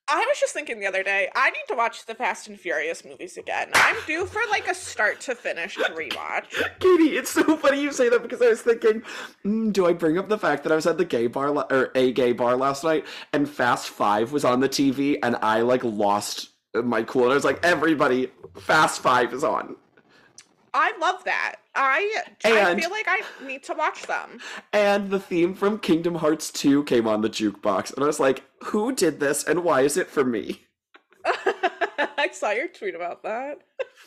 I 0.09 0.19
was 0.19 0.39
just 0.39 0.53
thinking 0.53 0.79
the 0.79 0.85
other 0.85 1.01
day, 1.01 1.27
I 1.35 1.49
need 1.49 1.65
to 1.69 1.75
watch 1.75 2.05
the 2.05 2.13
Fast 2.15 2.47
and 2.47 2.57
Furious 2.57 3.03
movies 3.03 3.35
again. 3.35 3.71
I'm 3.73 3.97
due 4.05 4.25
for 4.27 4.41
like 4.49 4.67
a 4.67 4.75
start 4.75 5.19
to 5.21 5.33
finish 5.33 5.75
rewatch. 5.75 6.51
Katie, 6.79 7.17
it's 7.17 7.31
so 7.31 7.57
funny 7.57 7.81
you 7.81 7.91
say 7.91 8.09
that 8.09 8.21
because 8.21 8.41
I 8.41 8.49
was 8.49 8.61
thinking, 8.61 9.01
mm, 9.43 9.73
do 9.73 9.87
I 9.87 9.93
bring 9.93 10.19
up 10.19 10.29
the 10.29 10.37
fact 10.37 10.63
that 10.63 10.71
I 10.71 10.75
was 10.75 10.85
at 10.85 10.99
the 10.99 11.03
gay 11.03 11.25
bar 11.25 11.49
la- 11.51 11.67
or 11.71 11.91
a 11.95 12.13
gay 12.13 12.31
bar 12.31 12.55
last 12.55 12.83
night 12.83 13.05
and 13.33 13.49
Fast 13.49 13.89
Five 13.89 14.31
was 14.31 14.45
on 14.45 14.59
the 14.59 14.69
TV 14.69 15.17
and 15.21 15.35
I 15.41 15.61
like 15.61 15.83
lost 15.83 16.51
Uh, 16.77 16.81
my 16.81 17.03
cool 17.03 17.23
and 17.23 17.31
I 17.31 17.35
was 17.35 17.43
like, 17.43 17.63
everybody, 17.63 18.31
Fast 18.57 19.01
Five 19.01 19.33
is 19.33 19.43
on. 19.43 19.75
I 20.73 20.93
love 20.99 21.23
that. 21.23 21.55
I 21.75 22.21
I 22.43 22.75
feel 22.79 22.91
like 22.91 23.07
I 23.07 23.21
need 23.45 23.63
to 23.63 23.73
watch 23.73 24.03
them. 24.03 24.39
And 24.73 25.09
the 25.09 25.19
theme 25.19 25.53
from 25.55 25.79
Kingdom 25.79 26.15
Hearts 26.15 26.51
2 26.51 26.83
came 26.83 27.07
on 27.07 27.21
the 27.21 27.29
jukebox 27.29 27.93
and 27.93 28.03
I 28.03 28.07
was 28.07 28.19
like, 28.19 28.43
who 28.65 28.91
did 28.93 29.19
this 29.19 29.43
and 29.43 29.63
why 29.63 29.81
is 29.81 29.97
it 29.97 30.07
for 30.07 30.23
me? 30.23 30.67
I 31.25 32.29
saw 32.31 32.51
your 32.51 32.67
tweet 32.67 32.95
about 32.95 33.23
that. 33.23 33.59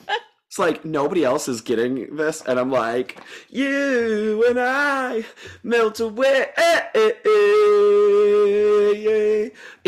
It's 0.51 0.59
like 0.59 0.85
nobody 0.85 1.25
else 1.25 1.47
is 1.47 1.61
getting 1.61 2.17
this, 2.17 2.43
and 2.43 2.59
I'm 2.59 2.73
like, 2.73 3.21
you 3.51 4.45
and 4.49 4.59
I 4.59 5.25
melt 5.63 6.01
away. 6.01 6.47
Eh, 6.57 6.81
eh, 6.93 7.13
eh, 7.25 7.31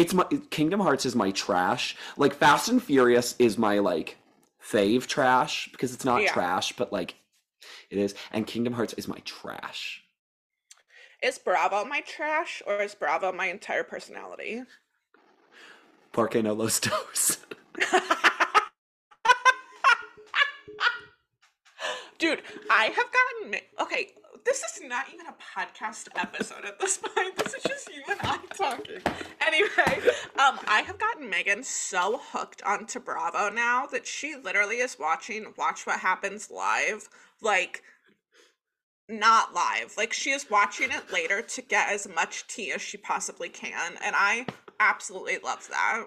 It's 0.02 0.12
my 0.12 0.24
Kingdom 0.50 0.80
Hearts 0.80 1.06
is 1.06 1.14
my 1.14 1.30
trash. 1.30 1.96
Like 2.16 2.34
Fast 2.34 2.68
and 2.68 2.82
Furious 2.82 3.36
is 3.38 3.56
my 3.56 3.78
like 3.78 4.16
fave 4.60 5.06
trash 5.06 5.68
because 5.70 5.94
it's 5.94 6.04
not 6.04 6.22
Yeah. 6.22 6.32
trash, 6.32 6.72
but 6.72 6.92
like 6.92 7.14
it 7.88 7.98
is. 7.98 8.16
And 8.32 8.44
Kingdom 8.44 8.72
Hearts 8.72 8.94
is 8.94 9.06
my 9.06 9.18
trash. 9.24 10.02
Is 11.22 11.38
Bravo 11.38 11.84
my 11.84 12.00
trash 12.00 12.60
or 12.66 12.82
is 12.82 12.96
Bravo 12.96 13.30
my 13.30 13.46
entire 13.46 13.84
personality? 13.84 14.64
Porque 16.10 16.42
no 16.42 16.52
los 16.52 16.80
dos. 16.80 17.38
Dude, 22.18 22.42
I 22.68 22.86
have 22.86 23.06
gotten 23.12 23.60
okay. 23.82 24.14
This 24.44 24.62
is 24.62 24.82
not 24.88 25.06
even 25.12 25.26
a 25.26 25.34
podcast 25.56 26.08
episode 26.16 26.64
at 26.64 26.78
this 26.78 26.98
point. 26.98 27.36
This 27.36 27.54
is 27.54 27.62
just 27.62 27.88
you 27.88 28.02
and 28.08 28.20
I 28.22 28.38
talking. 28.54 29.00
Anyway, 29.46 30.10
um, 30.38 30.58
I 30.66 30.82
have 30.86 30.98
gotten 30.98 31.30
Megan 31.30 31.62
so 31.62 32.20
hooked 32.32 32.62
onto 32.62 33.00
Bravo 33.00 33.50
now 33.50 33.86
that 33.86 34.06
she 34.06 34.36
literally 34.36 34.76
is 34.76 34.98
watching 34.98 35.52
Watch 35.56 35.86
What 35.86 36.00
Happens 36.00 36.50
live, 36.50 37.08
like 37.40 37.82
not 39.08 39.54
live. 39.54 39.94
Like 39.96 40.12
she 40.12 40.30
is 40.30 40.50
watching 40.50 40.90
it 40.90 41.12
later 41.12 41.42
to 41.42 41.62
get 41.62 41.90
as 41.90 42.08
much 42.08 42.46
tea 42.46 42.72
as 42.72 42.82
she 42.82 42.96
possibly 42.96 43.48
can, 43.48 43.94
and 44.04 44.14
I 44.16 44.46
absolutely 44.80 45.38
love 45.44 45.68
that. 45.70 46.04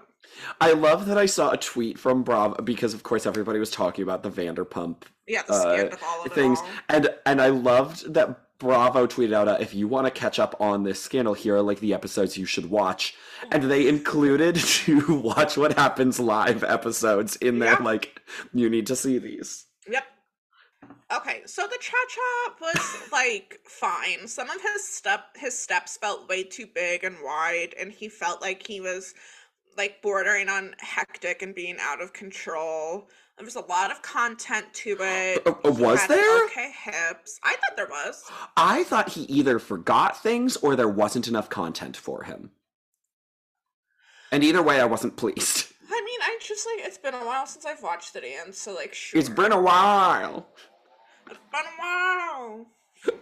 I 0.60 0.72
love 0.72 1.06
that 1.06 1.16
I 1.16 1.26
saw 1.26 1.52
a 1.52 1.56
tweet 1.56 1.98
from 1.98 2.22
Bravo 2.22 2.62
because, 2.62 2.94
of 2.94 3.02
course, 3.02 3.26
everybody 3.26 3.58
was 3.58 3.70
talking 3.70 4.02
about 4.02 4.22
the 4.22 4.30
Vanderpump 4.30 5.04
Yeah, 5.26 5.42
the 5.42 5.54
uh, 5.54 5.60
scandal 5.60 5.94
of 5.94 6.02
all 6.04 6.24
of 6.24 6.32
things, 6.32 6.60
and 6.88 7.08
and 7.24 7.40
I 7.40 7.48
loved 7.48 8.14
that 8.14 8.58
Bravo 8.58 9.06
tweeted 9.06 9.32
out, 9.32 9.48
uh, 9.48 9.56
"If 9.60 9.74
you 9.74 9.88
want 9.88 10.06
to 10.06 10.10
catch 10.10 10.38
up 10.38 10.54
on 10.60 10.84
this 10.84 11.02
scandal, 11.02 11.34
here 11.34 11.56
are 11.56 11.62
like 11.62 11.80
the 11.80 11.92
episodes 11.92 12.38
you 12.38 12.46
should 12.46 12.70
watch," 12.70 13.14
and 13.50 13.64
they 13.64 13.88
included 13.88 14.54
to 14.84 15.20
watch 15.20 15.56
what 15.56 15.74
happens 15.74 16.20
live 16.20 16.62
episodes 16.64 17.36
in 17.36 17.58
there. 17.58 17.76
Like, 17.76 18.20
you 18.52 18.70
need 18.70 18.86
to 18.86 18.96
see 18.96 19.18
these. 19.18 19.66
Yep. 19.88 20.04
Okay, 21.14 21.42
so 21.46 21.62
the 21.66 21.78
cha 21.80 21.96
cha 22.08 22.54
was 22.60 23.08
like 23.12 23.60
fine. 23.64 24.26
Some 24.26 24.50
of 24.50 24.60
his 24.60 24.86
step 24.86 25.36
his 25.36 25.56
steps 25.56 25.96
felt 25.96 26.28
way 26.28 26.42
too 26.42 26.66
big 26.72 27.04
and 27.04 27.16
wide, 27.22 27.74
and 27.78 27.92
he 27.92 28.08
felt 28.08 28.40
like 28.40 28.66
he 28.66 28.80
was 28.80 29.14
like 29.76 30.02
bordering 30.02 30.48
on 30.48 30.74
hectic 30.78 31.42
and 31.42 31.54
being 31.54 31.76
out 31.80 32.00
of 32.00 32.12
control. 32.12 33.08
There 33.36 33.44
was 33.44 33.56
a 33.56 33.60
lot 33.60 33.90
of 33.90 34.00
content 34.02 34.72
to 34.74 34.96
it. 35.00 35.46
Uh, 35.46 35.54
uh, 35.64 35.70
was 35.72 36.06
there? 36.06 36.44
Okay, 36.46 36.72
hips. 36.84 37.38
I 37.44 37.52
thought 37.56 37.76
there 37.76 37.86
was. 37.88 38.24
I 38.56 38.84
thought 38.84 39.10
he 39.10 39.22
either 39.22 39.58
forgot 39.58 40.22
things 40.22 40.56
or 40.56 40.74
there 40.76 40.88
wasn't 40.88 41.28
enough 41.28 41.48
content 41.50 41.96
for 41.96 42.22
him. 42.24 42.50
And 44.32 44.42
either 44.42 44.62
way, 44.62 44.80
I 44.80 44.86
wasn't 44.86 45.16
pleased. 45.16 45.72
I 45.88 46.02
mean, 46.04 46.20
I 46.22 46.38
just 46.40 46.66
like 46.66 46.86
it's 46.86 46.98
been 46.98 47.14
a 47.14 47.24
while 47.24 47.46
since 47.46 47.64
I've 47.64 47.82
watched 47.82 48.12
the 48.14 48.20
dance, 48.20 48.58
so 48.58 48.74
like 48.74 48.92
sure. 48.94 49.20
It's 49.20 49.28
been 49.28 49.52
a 49.52 49.60
while. 49.60 50.46
It's 51.30 51.38
been 51.52 51.60
a 51.60 51.80
while. 51.80 52.66
I 53.06 53.12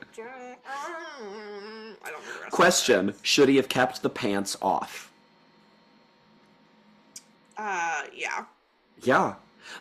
don't 2.05 2.05
know 2.05 2.05
the 2.05 2.13
rest. 2.13 2.43
of 2.43 2.47
it. 2.47 2.51
Question: 2.51 3.15
Should 3.23 3.49
he 3.49 3.57
have 3.57 3.69
kept 3.69 4.03
the 4.03 4.11
pants 4.11 4.57
off? 4.63 5.13
Uh, 7.57 8.03
yeah. 8.15 8.45
Yeah. 9.03 9.35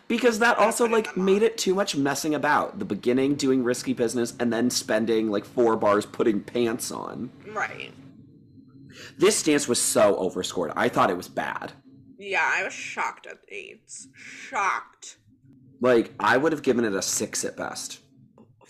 Because 0.08 0.38
that 0.38 0.58
also 0.58 0.86
like 0.86 1.16
made 1.16 1.42
it 1.42 1.58
too 1.58 1.74
much 1.74 1.96
messing 1.96 2.34
about. 2.34 2.78
The 2.78 2.84
beginning 2.84 3.34
doing 3.34 3.64
risky 3.64 3.92
business 3.92 4.34
and 4.38 4.52
then 4.52 4.70
spending 4.70 5.30
like 5.30 5.44
four 5.44 5.76
bars 5.76 6.06
putting 6.06 6.40
pants 6.40 6.90
on. 6.90 7.30
Right. 7.48 7.92
This 9.18 9.42
dance 9.42 9.68
was 9.68 9.80
so 9.80 10.16
overscored. 10.16 10.72
I 10.76 10.88
thought 10.88 11.10
it 11.10 11.16
was 11.16 11.28
bad. 11.28 11.72
Yeah, 12.18 12.48
I 12.56 12.64
was 12.64 12.72
shocked 12.72 13.26
at 13.26 13.38
AIDS. 13.48 14.08
Shocked. 14.14 15.18
Like 15.80 16.12
I 16.18 16.36
would 16.36 16.52
have 16.52 16.62
given 16.62 16.84
it 16.84 16.94
a 16.94 17.02
six 17.02 17.44
at 17.44 17.56
best. 17.56 18.00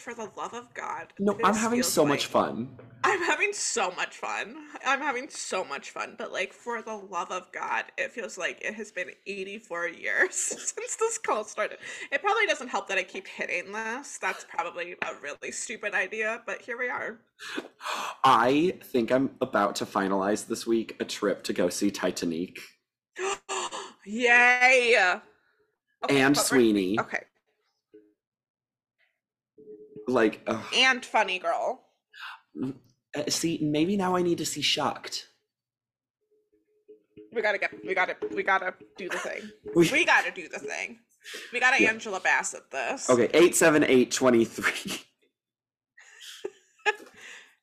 For 0.05 0.13
the 0.13 0.29
love 0.37 0.53
of 0.53 0.75
God. 0.75 1.15
No, 1.19 1.35
I'm 1.43 1.55
having 1.55 1.83
so 1.83 2.05
much 2.05 2.27
fun. 2.27 2.69
I'm 3.05 3.23
having 3.23 3.55
so 3.55 3.91
much 3.93 4.17
fun. 4.17 4.55
I'm 4.85 5.01
having 5.01 5.31
so 5.31 5.65
much 5.65 5.93
fun. 5.93 6.17
But 6.19 6.31
like, 6.31 6.53
for 6.53 6.83
the 6.83 6.93
love 6.93 7.31
of 7.31 7.51
God, 7.53 7.85
it 7.97 8.13
feels 8.13 8.37
like 8.37 8.61
it 8.61 8.75
has 8.75 8.93
been 8.93 9.09
84 9.27 9.89
years 9.89 10.35
since 10.35 10.97
this 10.97 11.17
call 11.17 11.43
started. 11.43 11.79
It 12.13 12.21
probably 12.21 12.45
doesn't 12.45 12.69
help 12.69 12.87
that 12.89 12.99
I 12.99 13.03
keep 13.03 13.27
hitting 13.27 13.73
this. 13.73 14.19
That's 14.19 14.45
probably 14.45 14.95
a 15.01 15.15
really 15.23 15.51
stupid 15.51 15.95
idea. 15.95 16.43
But 16.45 16.61
here 16.61 16.79
we 16.79 16.91
are. 16.91 17.21
I 18.25 18.77
think 18.83 19.11
I'm 19.11 19.31
about 19.41 19.75
to 19.77 19.87
finalize 19.87 20.47
this 20.47 20.67
week 20.67 20.97
a 21.01 21.07
trip 21.07 21.45
to 21.45 21.55
go 21.55 21.71
see 21.71 21.91
Titanic 21.91 22.59
Yay! 24.05 25.19
Okay, 26.05 26.21
and 26.21 26.37
Sweeney. 26.37 27.01
Okay, 27.01 27.21
Like, 30.07 30.43
ugh. 30.47 30.63
and 30.77 31.05
Funny 31.05 31.39
Girl. 31.39 31.83
Uh, 32.63 32.73
see, 33.29 33.59
maybe 33.63 33.97
now 33.97 34.17
I 34.17 34.23
need 34.23 34.39
to 34.39 34.47
see 34.47 34.63
Shocked. 34.63 35.29
We 37.33 37.43
gotta 37.43 37.59
get. 37.59 37.73
We 37.85 37.95
gotta. 37.95 38.17
We 38.33 38.43
gotta 38.43 38.75
do 38.97 39.09
the 39.09 39.19
thing. 39.19 39.43
We- 39.75 39.91
We 39.91 40.05
gotta 40.05 40.31
do 40.31 40.49
the 40.49 40.61
thing. 40.61 41.01
We 41.53 41.59
gotta 41.59 41.83
Angela 41.89 42.21
Bassett 42.21 42.71
this. 42.71 43.11
Okay, 43.11 43.29
eight 43.35 43.57
seven 43.57 43.83
eight 43.85 44.11
twenty 44.13 44.45
three. 44.45 45.01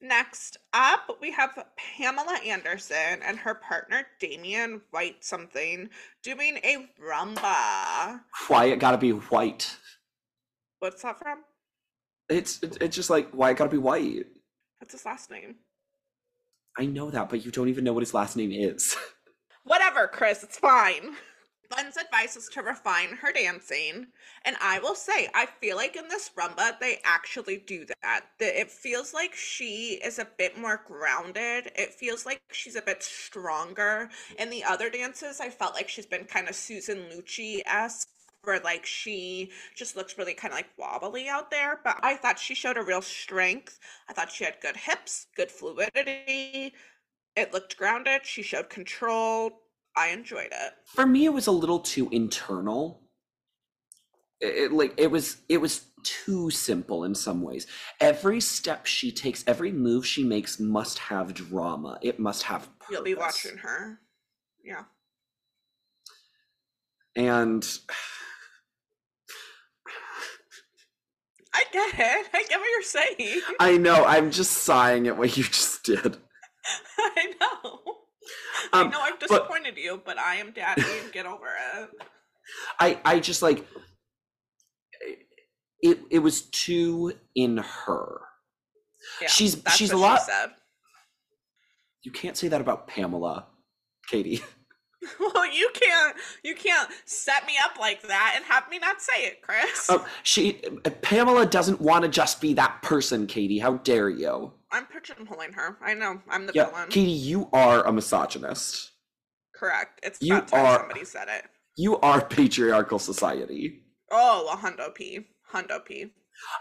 Next 0.03 0.57
up, 0.73 1.17
we 1.21 1.29
have 1.31 1.51
Pamela 1.95 2.39
Anderson 2.45 3.21
and 3.23 3.37
her 3.37 3.53
partner 3.53 4.07
Damian 4.19 4.81
White 4.89 5.23
something 5.23 5.89
doing 6.23 6.57
a 6.63 6.89
rumba. 6.99 8.21
Why 8.47 8.65
it 8.65 8.79
gotta 8.79 8.97
be 8.97 9.11
white? 9.11 9.77
What's 10.79 11.03
that 11.03 11.19
from? 11.19 11.43
It's 12.31 12.59
it's 12.63 12.95
just 12.95 13.09
like 13.09 13.29
why 13.31 13.51
it 13.51 13.57
gotta 13.57 13.69
be 13.69 13.77
white. 13.77 14.25
What's 14.79 14.93
his 14.93 15.05
last 15.05 15.29
name? 15.29 15.55
I 16.77 16.85
know 16.85 17.11
that, 17.11 17.29
but 17.29 17.43
you 17.43 17.51
don't 17.51 17.67
even 17.67 17.83
know 17.83 17.93
what 17.93 18.03
his 18.03 18.13
last 18.13 18.37
name 18.37 18.51
is. 18.51 18.95
Whatever, 19.63 20.07
Chris, 20.07 20.41
it's 20.41 20.57
fine. 20.57 21.15
Glenn's 21.69 21.97
advice 21.97 22.35
is 22.35 22.49
to 22.49 22.61
refine 22.61 23.17
her 23.21 23.31
dancing. 23.31 24.07
And 24.43 24.57
I 24.61 24.79
will 24.79 24.95
say, 24.95 25.29
I 25.33 25.45
feel 25.45 25.77
like 25.77 25.95
in 25.95 26.07
this 26.09 26.31
rumba, 26.37 26.77
they 26.79 26.99
actually 27.03 27.57
do 27.57 27.85
that. 28.01 28.25
That 28.39 28.59
It 28.59 28.71
feels 28.71 29.13
like 29.13 29.33
she 29.35 29.99
is 30.03 30.19
a 30.19 30.27
bit 30.37 30.57
more 30.57 30.81
grounded. 30.85 31.71
It 31.75 31.93
feels 31.93 32.25
like 32.25 32.41
she's 32.51 32.75
a 32.75 32.81
bit 32.81 33.03
stronger. 33.03 34.09
In 34.37 34.49
the 34.49 34.63
other 34.63 34.89
dances, 34.89 35.39
I 35.39 35.49
felt 35.49 35.73
like 35.73 35.87
she's 35.87 36.05
been 36.05 36.25
kind 36.25 36.49
of 36.49 36.55
Susan 36.55 37.05
Lucci 37.13 37.61
esque. 37.65 38.09
Where 38.43 38.59
like 38.59 38.85
she 38.87 39.51
just 39.75 39.95
looks 39.95 40.17
really 40.17 40.33
kind 40.33 40.51
of 40.51 40.57
like 40.57 40.69
wobbly 40.75 41.29
out 41.29 41.51
there, 41.51 41.79
but 41.83 41.99
I 42.01 42.15
thought 42.15 42.39
she 42.39 42.55
showed 42.55 42.77
a 42.77 42.81
real 42.81 43.01
strength. 43.01 43.79
I 44.09 44.13
thought 44.13 44.31
she 44.31 44.43
had 44.43 44.55
good 44.61 44.75
hips, 44.75 45.27
good 45.35 45.51
fluidity. 45.51 46.73
It 47.35 47.53
looked 47.53 47.77
grounded. 47.77 48.25
She 48.25 48.41
showed 48.41 48.69
control. 48.69 49.61
I 49.95 50.07
enjoyed 50.07 50.49
it. 50.51 50.73
For 50.85 51.05
me, 51.05 51.25
it 51.25 51.33
was 51.33 51.45
a 51.45 51.51
little 51.51 51.79
too 51.79 52.09
internal. 52.11 53.01
It, 54.39 54.71
like 54.71 54.95
it 54.97 55.11
was 55.11 55.37
it 55.47 55.57
was 55.57 55.85
too 56.03 56.49
simple 56.49 57.03
in 57.03 57.13
some 57.13 57.43
ways. 57.43 57.67
Every 57.99 58.41
step 58.41 58.87
she 58.87 59.11
takes, 59.11 59.43
every 59.45 59.71
move 59.71 60.03
she 60.03 60.23
makes 60.23 60.59
must 60.59 60.97
have 60.97 61.35
drama. 61.35 61.99
It 62.01 62.19
must 62.19 62.41
have 62.43 62.61
purpose. 62.79 62.87
You'll 62.89 63.03
be 63.03 63.13
watching 63.13 63.57
her. 63.57 63.99
Yeah. 64.63 64.85
And 67.15 67.67
I 71.53 71.63
get 71.71 71.93
it. 71.99 72.29
I 72.33 72.43
get 72.47 72.59
what 72.59 72.69
you're 72.71 72.81
saying. 72.83 73.41
I 73.59 73.77
know 73.77 74.05
I'm 74.05 74.31
just 74.31 74.51
sighing 74.63 75.07
at 75.07 75.17
what 75.17 75.35
you 75.37 75.43
just 75.43 75.83
did. 75.83 76.17
I 76.97 77.33
know. 77.39 77.79
I 78.73 78.81
Um, 78.81 78.89
know 78.89 79.01
I've 79.01 79.19
disappointed 79.19 79.77
you, 79.77 80.01
but 80.05 80.17
I 80.17 80.35
am 80.35 80.51
daddy. 80.51 80.83
Get 81.11 81.25
over 81.25 81.47
it. 81.77 81.89
I 82.79 82.99
I 83.03 83.19
just 83.19 83.41
like 83.41 83.65
it. 85.81 85.99
It 86.09 86.19
was 86.19 86.43
too 86.43 87.13
in 87.35 87.57
her. 87.57 88.21
Yeah, 89.21 89.27
She's- 89.27 89.57
she's 89.75 89.91
a 89.91 89.97
lot- 89.97 90.21
She. 90.21 90.53
You 92.03 92.11
can't 92.11 92.37
say 92.37 92.47
that 92.49 92.61
about 92.61 92.87
Pamela, 92.87 93.47
Katie. 94.07 94.41
Well, 95.19 95.51
you 95.51 95.69
can't. 95.73 96.15
You 96.43 96.55
can't 96.55 96.89
set 97.05 97.45
me 97.47 97.53
up 97.63 97.79
like 97.79 98.03
that 98.03 98.33
and 98.35 98.45
have 98.45 98.69
me 98.69 98.77
not 98.79 99.01
say 99.01 99.23
it, 99.25 99.41
Chris. 99.41 99.89
Um, 99.89 100.03
she 100.23 100.53
Pamela 101.01 101.45
doesn't 101.45 101.81
want 101.81 102.03
to 102.03 102.09
just 102.09 102.39
be 102.39 102.53
that 102.53 102.81
person, 102.83 103.25
Katie. 103.27 103.57
How 103.59 103.77
dare 103.77 104.09
you? 104.09 104.53
I'm 104.71 104.85
pigeonholing 104.85 105.53
her. 105.55 105.77
I 105.83 105.93
know. 105.95 106.21
I'm 106.29 106.45
the 106.45 106.53
Yeah, 106.53 106.69
villain. 106.69 106.89
Katie, 106.89 107.11
you 107.11 107.49
are 107.51 107.83
a 107.85 107.91
misogynist. 107.91 108.91
Correct. 109.55 109.99
It's 110.03 110.21
You 110.21 110.35
about 110.37 110.47
time 110.49 110.65
are- 110.65 110.79
somebody 110.79 111.05
said 111.05 111.27
it. 111.29 111.45
You 111.77 111.97
are 111.99 112.23
patriarchal 112.23 112.99
society. 112.99 113.83
Oh, 114.11 114.49
a 114.51 114.55
hundo 114.57 114.93
p. 114.93 115.27
Hundo 115.51 115.83
p. 115.83 116.11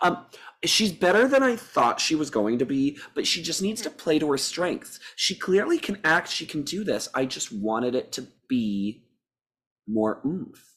Um, 0.03 0.27
she's 0.65 0.93
better 0.93 1.29
than 1.29 1.43
I 1.43 1.57
thought 1.57 2.01
she 2.01 2.15
was 2.15 2.31
going 2.31 2.59
to 2.59 2.67
be, 2.67 2.99
but 3.15 3.27
she 3.27 3.43
just 3.43 3.63
needs 3.63 3.83
to 3.83 3.91
play 3.91 4.19
to 4.19 4.31
her 4.31 4.39
strengths. 4.39 5.01
She 5.17 5.35
clearly 5.35 5.79
can 5.79 5.99
act. 6.05 6.29
She 6.29 6.47
can 6.47 6.63
do 6.63 6.85
this. 6.85 7.09
I 7.15 7.27
just 7.27 7.53
wanted 7.53 7.95
it 7.95 8.13
to 8.13 8.27
be 8.49 9.05
more 9.89 10.21
oomph. 10.27 10.77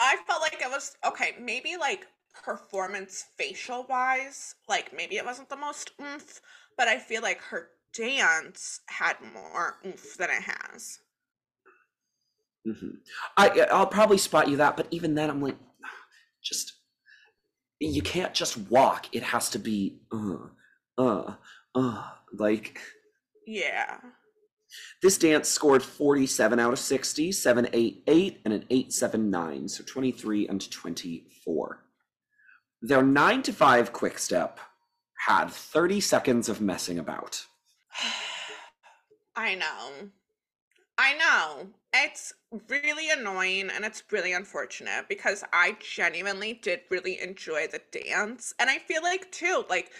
I 0.00 0.16
felt 0.26 0.40
like 0.42 0.60
it 0.60 0.70
was 0.70 0.96
okay. 1.04 1.36
Maybe 1.40 1.76
like 1.76 2.08
performance 2.32 3.26
facial 3.36 3.84
wise, 3.84 4.56
like 4.68 4.92
maybe 4.92 5.16
it 5.16 5.24
wasn't 5.24 5.48
the 5.48 5.56
most 5.56 5.92
oomph, 6.00 6.40
but 6.76 6.88
I 6.88 6.98
feel 6.98 7.22
like 7.22 7.40
her 7.42 7.70
dance 7.92 8.80
had 8.88 9.20
more 9.20 9.78
oomph 9.86 10.16
than 10.16 10.30
it 10.30 10.42
has. 10.42 11.00
hmm 12.64 12.88
I 13.36 13.66
I'll 13.72 13.86
probably 13.86 14.18
spot 14.18 14.48
you 14.48 14.56
that, 14.58 14.76
but 14.76 14.88
even 14.90 15.14
then, 15.14 15.30
I'm 15.30 15.40
like, 15.42 15.56
just 16.42 16.77
you 17.80 18.02
can't 18.02 18.34
just 18.34 18.56
walk. 18.70 19.06
It 19.12 19.22
has 19.22 19.50
to 19.50 19.58
be 19.58 20.00
uh 20.12 20.48
uh 20.96 21.34
uh 21.74 22.02
like. 22.32 22.80
Yeah. 23.46 23.98
This 25.00 25.16
dance 25.16 25.48
scored 25.48 25.82
47 25.82 26.58
out 26.58 26.74
of 26.74 26.78
60, 26.78 27.32
788, 27.32 28.40
and 28.44 28.52
an 28.52 28.64
879, 28.68 29.68
so 29.68 29.82
23 29.84 30.46
and 30.46 30.70
24. 30.70 31.84
Their 32.82 33.02
9 33.02 33.42
to 33.42 33.52
5 33.52 33.92
quick 33.94 34.18
step 34.18 34.60
had 35.26 35.50
30 35.50 36.00
seconds 36.00 36.48
of 36.50 36.60
messing 36.60 36.98
about. 36.98 37.46
I 39.36 39.54
know. 39.54 40.10
I 40.98 41.14
know. 41.14 41.70
It's 41.94 42.32
really 42.68 43.10
annoying 43.10 43.70
and 43.70 43.84
it's 43.84 44.02
really 44.10 44.32
unfortunate 44.32 45.08
because 45.08 45.44
I 45.52 45.76
genuinely 45.80 46.54
did 46.54 46.82
really 46.90 47.20
enjoy 47.20 47.68
the 47.68 47.80
dance. 47.90 48.52
And 48.58 48.68
I 48.68 48.78
feel 48.78 49.02
like, 49.02 49.30
too, 49.32 49.64
like, 49.70 49.92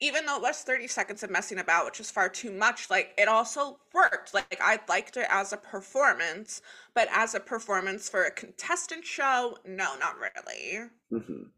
even 0.00 0.26
though 0.26 0.36
it 0.36 0.42
was 0.42 0.62
30 0.62 0.86
seconds 0.86 1.22
of 1.22 1.30
messing 1.30 1.58
about, 1.58 1.86
which 1.86 2.00
is 2.00 2.10
far 2.10 2.28
too 2.28 2.52
much, 2.52 2.90
like, 2.90 3.14
it 3.18 3.28
also 3.28 3.80
worked. 3.94 4.34
Like, 4.34 4.60
I 4.60 4.80
liked 4.88 5.16
it 5.16 5.26
as 5.30 5.52
a 5.52 5.56
performance, 5.56 6.60
but 6.94 7.08
as 7.10 7.34
a 7.34 7.40
performance 7.40 8.08
for 8.08 8.24
a 8.24 8.30
contestant 8.30 9.04
show, 9.06 9.58
no, 9.64 9.96
not 9.96 10.16
really. 10.18 10.90
Mhm. 11.12 11.50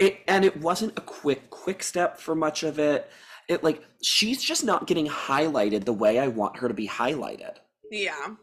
It 0.00 0.20
and 0.28 0.44
it 0.44 0.58
wasn't 0.58 0.98
a 0.98 1.02
quick 1.02 1.50
quick 1.50 1.82
step 1.82 2.18
for 2.18 2.34
much 2.36 2.62
of 2.64 2.78
it. 2.78 3.10
It 3.48 3.64
like 3.64 3.84
she's 4.02 4.42
just 4.42 4.64
not 4.64 4.86
getting 4.86 5.06
highlighted 5.06 5.84
the 5.86 5.92
way 5.94 6.18
I 6.18 6.28
want 6.28 6.58
her 6.58 6.68
to 6.68 6.74
be 6.74 6.88
highlighted. 6.88 7.58
Yeah. 7.90 8.34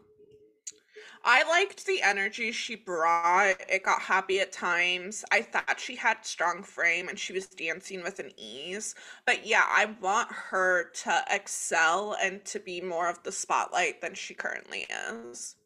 I 1.24 1.42
liked 1.48 1.84
the 1.84 2.00
energy 2.02 2.52
she 2.52 2.76
brought. 2.76 3.56
It 3.68 3.82
got 3.82 4.00
happy 4.00 4.40
at 4.40 4.52
times. 4.52 5.24
I 5.32 5.42
thought 5.42 5.80
she 5.80 5.96
had 5.96 6.24
strong 6.24 6.62
frame 6.62 7.08
and 7.08 7.18
she 7.18 7.32
was 7.32 7.46
dancing 7.46 8.02
with 8.02 8.18
an 8.18 8.32
ease. 8.36 8.94
But 9.26 9.46
yeah, 9.46 9.64
I 9.66 9.94
want 10.00 10.30
her 10.30 10.90
to 11.04 11.24
excel 11.30 12.16
and 12.22 12.44
to 12.46 12.60
be 12.60 12.80
more 12.80 13.08
of 13.10 13.22
the 13.24 13.32
spotlight 13.32 14.00
than 14.00 14.14
she 14.14 14.34
currently 14.34 14.86
is. 15.10 15.56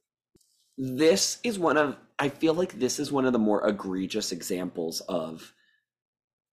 This 0.78 1.38
is 1.44 1.58
one 1.58 1.76
of 1.76 1.96
I 2.18 2.28
feel 2.28 2.54
like 2.54 2.78
this 2.78 2.98
is 2.98 3.12
one 3.12 3.26
of 3.26 3.32
the 3.32 3.38
more 3.38 3.66
egregious 3.66 4.32
examples 4.32 5.00
of 5.02 5.52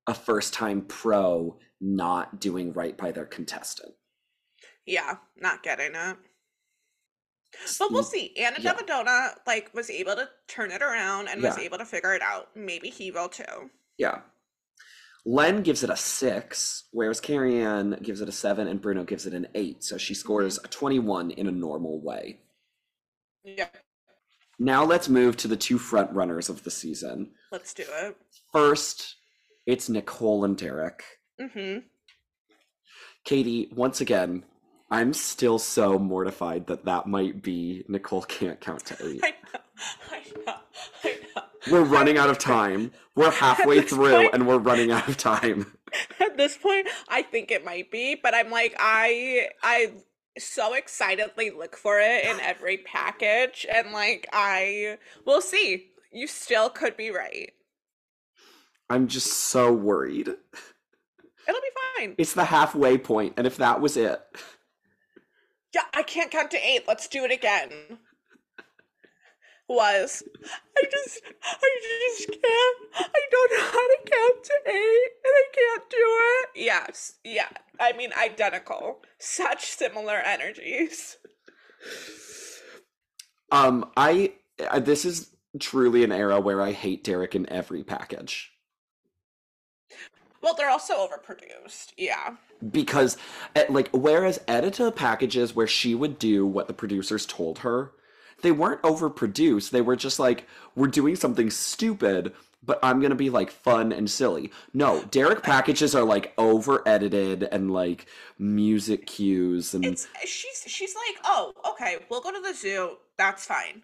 a 0.07 0.13
first 0.13 0.53
time 0.53 0.82
pro 0.82 1.57
not 1.80 2.41
doing 2.41 2.73
right 2.73 2.97
by 2.97 3.11
their 3.11 3.25
contestant. 3.25 3.93
Yeah, 4.86 5.17
not 5.38 5.63
getting 5.63 5.95
it. 5.95 6.17
But 7.80 7.91
we'll 7.91 8.04
see. 8.04 8.34
Anna 8.38 8.58
yeah. 8.60 8.74
Devadona 8.74 9.30
like 9.47 9.74
was 9.74 9.89
able 9.89 10.16
to 10.16 10.30
turn 10.47 10.72
it 10.72 10.82
around 10.82 11.28
and 11.28 11.41
was 11.41 11.58
able 11.58 11.78
to 11.78 11.86
figure 11.86 12.14
it 12.14 12.22
out. 12.22 12.50
Maybe 12.56 12.89
he 12.89 13.12
will 13.12 13.30
too. 13.30 13.70
Yeah. 13.97 14.20
Len 15.26 15.64
gives 15.64 15.84
it 15.84 15.89
a 15.89 15.97
six, 15.97 16.86
whereas 16.91 17.20
Carrie 17.20 17.60
Ann 17.62 18.00
gives 18.02 18.22
it 18.22 18.30
a 18.30 18.32
seven, 18.32 18.68
and 18.68 18.82
Bruno 18.82 19.04
gives 19.04 19.26
it 19.26 19.34
an 19.34 19.47
eight. 19.54 19.84
So 19.84 19.97
she 19.97 20.14
scores 20.14 20.58
a 20.64 20.68
21 20.68 21.32
in 21.32 21.47
a 21.47 21.52
normal 21.52 22.00
way. 22.00 22.39
Yeah, 23.43 23.68
Now 24.58 24.84
let's 24.84 25.10
move 25.10 25.38
to 25.38 25.47
the 25.47 25.56
two 25.56 25.78
front 25.78 26.12
runners 26.12 26.50
of 26.50 26.64
the 26.64 26.72
season. 26.72 27.32
let's 27.52 27.74
do 27.74 27.84
it. 27.88 28.16
First, 28.52 29.16
it's 29.66 29.89
Nicole 29.89 30.45
and 30.45 30.58
Derek. 30.58 31.04
Mm-hmm. 31.39 31.80
Katie, 33.24 33.70
once 33.76 34.02
again, 34.02 34.43
I'm 34.91 35.13
still 35.13 35.59
so 35.59 35.99
mortified 35.99 36.67
that 36.67 36.85
that 36.85 37.05
might 37.07 37.41
be 37.43 37.83
Nicole 37.87 38.23
can't 38.23 38.59
count 38.59 38.85
to 38.87 38.97
eight. 39.07 39.21
I 39.23 39.33
know, 39.53 39.59
I 40.11 40.23
know, 40.45 40.53
I 41.03 41.17
know. 41.35 41.43
We're 41.71 41.83
running 41.83 42.17
out 42.17 42.29
of 42.29 42.39
time. 42.39 42.91
We're 43.15 43.31
halfway 43.31 43.81
through 43.81 44.11
point- 44.11 44.33
and 44.33 44.47
we're 44.47 44.57
running 44.57 44.91
out 44.91 45.07
of 45.07 45.17
time. 45.17 45.73
At 46.19 46.37
this 46.37 46.57
point, 46.57 46.87
I 47.07 47.21
think 47.23 47.51
it 47.51 47.65
might 47.65 47.91
be, 47.91 48.15
but 48.15 48.33
I'm 48.35 48.49
like, 48.51 48.75
I, 48.79 49.49
I 49.63 49.91
so 50.37 50.73
excitedly 50.73 51.49
look 51.51 51.75
for 51.75 51.99
it 51.99 52.25
in 52.25 52.39
every 52.39 52.77
package, 52.77 53.65
and 53.73 53.91
like, 53.91 54.27
I, 54.31 54.97
we'll 55.25 55.41
see. 55.41 55.87
You 56.11 56.27
still 56.27 56.69
could 56.69 56.95
be 56.97 57.09
right. 57.11 57.51
I'm 58.89 59.07
just 59.07 59.31
so 59.33 59.71
worried. 59.71 60.27
It'll 60.27 61.61
be 61.61 61.97
fine. 61.97 62.15
It's 62.17 62.33
the 62.33 62.45
halfway 62.45 62.97
point, 62.97 63.33
and 63.37 63.45
if 63.45 63.57
that 63.57 63.81
was 63.81 63.97
it, 63.97 64.21
Yeah, 65.74 65.84
I 65.93 66.03
can't 66.03 66.32
count 66.32 66.51
to 66.51 66.57
eight. 66.67 66.84
Let's 66.88 67.07
do 67.07 67.24
it 67.24 67.32
again. 67.32 67.70
Was 69.67 70.24
I 70.76 70.84
just 70.91 71.22
I 71.43 71.70
just 72.17 72.28
can't 72.30 72.78
I 72.95 73.22
don't 73.30 73.51
know 73.51 73.65
how 73.65 73.88
to 73.88 73.97
count 74.03 74.43
to 74.43 74.53
eight 74.65 75.09
and 75.24 75.34
I 75.36 75.43
can't 75.53 75.89
do 75.91 75.97
it. 75.99 76.49
Yes, 76.55 77.13
yeah. 77.24 77.49
I 77.80 77.93
mean 77.93 78.09
identical. 78.20 79.01
Such 79.20 79.65
similar 79.65 80.15
energies. 80.17 81.17
um, 83.51 83.91
I, 83.95 84.34
I 84.72 84.80
this 84.80 85.05
is 85.05 85.36
truly 85.59 86.03
an 86.03 86.11
era 86.11 86.39
where 86.39 86.61
I 86.61 86.72
hate 86.72 87.03
Derek 87.03 87.36
in 87.36 87.47
every 87.49 87.84
package. 87.84 88.51
Well, 90.41 90.53
they're 90.55 90.69
also 90.69 90.93
overproduced. 90.95 91.93
Yeah. 91.97 92.35
because 92.71 93.17
eh, 93.55 93.65
like 93.69 93.89
whereas 93.91 94.39
edyta 94.47 94.93
packages 94.95 95.55
where 95.55 95.67
she 95.67 95.95
would 95.95 96.19
do 96.19 96.45
what 96.45 96.67
the 96.67 96.73
producers 96.73 97.25
told 97.25 97.59
her 97.59 97.91
they 98.41 98.51
weren't 98.51 98.81
overproduced 98.81 99.69
they 99.69 99.81
were 99.81 99.95
just 99.95 100.19
like 100.19 100.45
we're 100.75 100.87
doing 100.87 101.15
something 101.15 101.49
stupid 101.49 102.33
but 102.63 102.77
i'm 102.83 102.99
gonna 103.01 103.15
be 103.15 103.29
like 103.29 103.49
fun 103.51 103.91
and 103.93 104.09
silly 104.09 104.51
no 104.73 105.03
derek 105.05 105.41
packages 105.43 105.95
are 105.95 106.03
like 106.03 106.33
over 106.37 106.85
edited 106.87 107.43
and 107.43 107.71
like 107.71 108.05
music 108.37 109.05
cues 109.07 109.73
and 109.73 109.85
It's 109.85 110.07
she's 110.25 110.63
she's 110.67 110.93
like, 110.95 111.17
"Oh, 111.25 111.53
okay, 111.71 111.97
we'll 112.09 112.21
go 112.21 112.31
to 112.31 112.41
the 112.41 112.53
zoo. 112.53 112.97
That's 113.17 113.45
fine. 113.45 113.83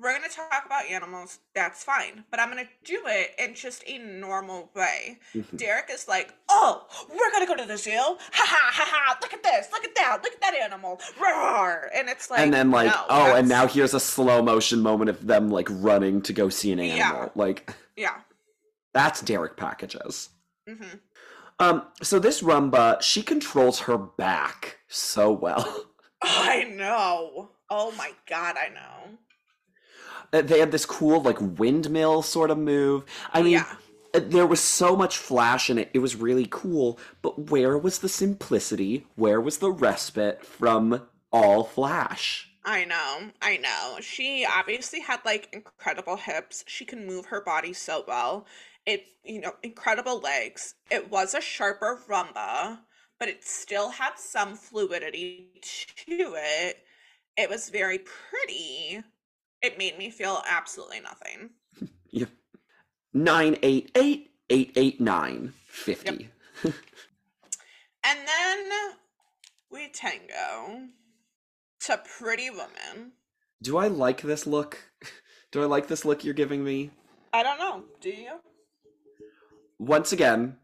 We're 0.00 0.16
going 0.18 0.28
to 0.28 0.34
talk 0.34 0.64
about 0.66 0.86
animals. 0.86 1.38
That's 1.54 1.84
fine. 1.84 2.24
But 2.30 2.40
I'm 2.40 2.50
going 2.50 2.64
to 2.64 2.70
do 2.84 3.02
it 3.06 3.32
in 3.38 3.54
just 3.54 3.84
a 3.86 3.98
normal 3.98 4.70
way." 4.74 5.18
Mhm. 5.34 5.56
Derek 5.56 5.90
is 5.90 6.08
like, 6.08 6.32
"Oh, 6.48 6.86
we're 7.10 7.30
going 7.30 7.46
to 7.46 7.46
go 7.46 7.56
to 7.56 7.66
the 7.68 7.76
zoo. 7.76 7.90
Ha 7.90 8.16
ha 8.32 8.70
ha 8.72 8.86
ha. 8.90 9.18
Look 9.20 9.32
at 9.34 9.42
this. 9.42 9.68
Look 9.70 9.84
at 9.84 9.94
that. 9.94 10.20
Look 10.22 10.32
at 10.32 10.40
that 10.40 10.54
animal." 10.54 11.00
Roar. 11.20 11.90
And 11.94 12.08
it's 12.08 12.30
like 12.30 12.40
and 12.40 12.52
then 12.52 12.70
like 12.70 12.86
no, 12.88 13.04
oh 13.10 13.34
and 13.36 13.48
now 13.48 13.66
here's 13.66 13.94
a 13.94 14.00
slow 14.00 14.42
motion 14.42 14.80
moment 14.80 15.10
of 15.10 15.26
them 15.26 15.50
like 15.50 15.68
running 15.70 16.22
to 16.22 16.32
go 16.32 16.48
see 16.48 16.72
an 16.72 16.80
animal 16.80 17.24
Yeah. 17.24 17.28
like 17.34 17.74
Yeah. 17.96 18.20
that's 18.94 19.20
derek 19.20 19.56
packages 19.56 20.30
Mhm. 20.68 21.00
um 21.58 21.86
so 22.02 22.18
this 22.18 22.42
rumba 22.42 23.00
she 23.02 23.22
controls 23.22 23.80
her 23.80 23.98
back 23.98 24.78
so 24.88 25.30
well 25.30 25.86
I 26.22 26.64
know. 26.64 27.50
Oh 27.68 27.90
my 27.92 28.12
god, 28.28 28.56
I 28.56 28.68
know. 28.68 29.18
Uh, 30.32 30.42
they 30.42 30.58
had 30.60 30.72
this 30.72 30.86
cool 30.86 31.20
like 31.22 31.38
windmill 31.40 32.22
sort 32.22 32.50
of 32.50 32.58
move. 32.58 33.04
I 33.32 33.42
mean, 33.42 33.52
Yeah. 33.52 33.76
uh, 34.14 34.20
there 34.22 34.46
was 34.46 34.60
so 34.60 34.96
much 34.96 35.18
flash 35.18 35.70
in 35.70 35.78
it. 35.78 35.90
It 35.94 35.98
was 36.00 36.16
really 36.16 36.46
cool. 36.50 36.98
But 37.22 37.50
where 37.50 37.76
was 37.78 37.98
the 37.98 38.08
simplicity? 38.08 39.06
Where 39.16 39.40
was 39.40 39.58
the 39.58 39.70
respite 39.70 40.44
from 40.44 41.02
all 41.32 41.64
flash? 41.64 42.48
I 42.64 42.84
know, 42.84 43.30
I 43.40 43.56
know. 43.56 43.98
She 44.00 44.44
obviously 44.48 45.00
had 45.00 45.20
like 45.24 45.48
incredible 45.52 46.16
hips. 46.16 46.64
She 46.66 46.84
can 46.84 47.06
move 47.06 47.26
her 47.26 47.40
body 47.40 47.72
so 47.72 48.04
well. 48.06 48.46
It, 48.86 49.04
you 49.24 49.40
know, 49.40 49.54
incredible 49.62 50.18
legs. 50.20 50.74
It 50.90 51.10
was 51.10 51.34
a 51.34 51.40
sharper 51.40 52.00
rumba, 52.08 52.80
but 53.18 53.28
it 53.28 53.44
still 53.44 53.90
had 53.90 54.18
some 54.18 54.54
fluidity 54.56 55.60
to 55.62 56.34
it. 56.36 56.84
It 57.36 57.48
was 57.50 57.68
very 57.70 57.98
pretty. 57.98 59.02
It 59.62 59.78
made 59.78 59.96
me 59.98 60.10
feel 60.10 60.42
absolutely 60.48 61.00
nothing. 61.00 61.50
Yeah. 62.14 62.26
988 63.14 64.30
889 64.50 65.54
50. 65.66 66.28
And 68.04 68.18
then 68.26 68.68
we 69.70 69.88
tango 69.88 70.88
to 71.80 72.02
Pretty 72.18 72.50
Woman. 72.50 73.12
Do 73.62 73.78
I 73.78 73.86
like 73.88 74.22
this 74.22 74.46
look? 74.46 74.78
Do 75.52 75.62
I 75.62 75.66
like 75.66 75.86
this 75.86 76.04
look 76.04 76.24
you're 76.24 76.34
giving 76.34 76.64
me? 76.64 76.90
I 77.32 77.42
don't 77.42 77.58
know. 77.58 77.84
Do 78.00 78.10
you? 78.10 78.40
Once 79.78 80.12
again, 80.12 80.56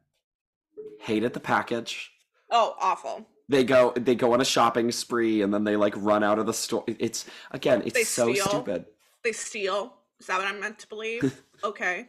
hated 1.01 1.33
the 1.33 1.41
package. 1.41 2.11
Oh, 2.51 2.75
awful. 2.81 3.27
They 3.49 3.65
go 3.65 3.93
they 3.97 4.15
go 4.15 4.35
on 4.35 4.41
a 4.41 4.45
shopping 4.45 4.93
spree 4.93 5.43
and 5.43 5.53
then 5.53 5.65
they 5.65 5.77
like 5.77 5.95
run 5.97 6.23
out 6.23 6.39
of 6.39 6.47
the 6.47 6.53
store. 6.53 6.85
It's 6.87 7.25
again, 7.51 7.83
it's 7.85 7.95
They 7.95 8.05
so 8.05 8.33
steal. 8.33 8.47
stupid. 8.47 8.85
They 9.25 9.33
steal. 9.33 9.95
Is 10.21 10.27
that 10.27 10.39
what 10.39 10.47
I'm 10.47 10.61
meant 10.61 10.79
to 10.81 10.89
believe? 10.89 11.43
okay. 11.65 12.09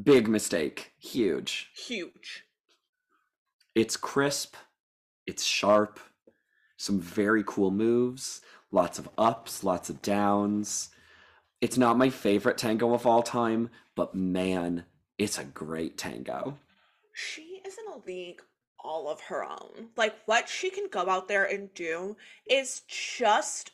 Big 0.00 0.28
mistake. 0.28 0.92
Huge. 0.98 1.70
Huge. 1.74 2.44
It's 3.74 3.96
crisp, 3.96 4.56
it's 5.26 5.44
sharp, 5.44 6.00
some 6.76 7.00
very 7.00 7.44
cool 7.46 7.70
moves, 7.70 8.40
lots 8.72 8.98
of 8.98 9.08
ups, 9.16 9.62
lots 9.62 9.88
of 9.88 10.02
downs. 10.02 10.90
It's 11.60 11.78
not 11.78 11.96
my 11.98 12.10
favorite 12.10 12.58
tango 12.58 12.92
of 12.94 13.06
all 13.06 13.22
time, 13.22 13.70
but 13.94 14.14
man, 14.14 14.84
it's 15.18 15.38
a 15.38 15.44
great 15.44 15.96
tango. 15.98 16.58
She 17.12 17.60
is 17.64 17.76
in 17.78 17.92
a 17.92 18.04
league 18.06 18.42
all 18.84 19.08
of 19.08 19.20
her 19.22 19.44
own. 19.44 19.88
Like 19.96 20.16
what 20.26 20.48
she 20.48 20.70
can 20.70 20.88
go 20.90 21.08
out 21.08 21.28
there 21.28 21.44
and 21.44 21.72
do 21.74 22.16
is 22.48 22.82
just 22.88 23.72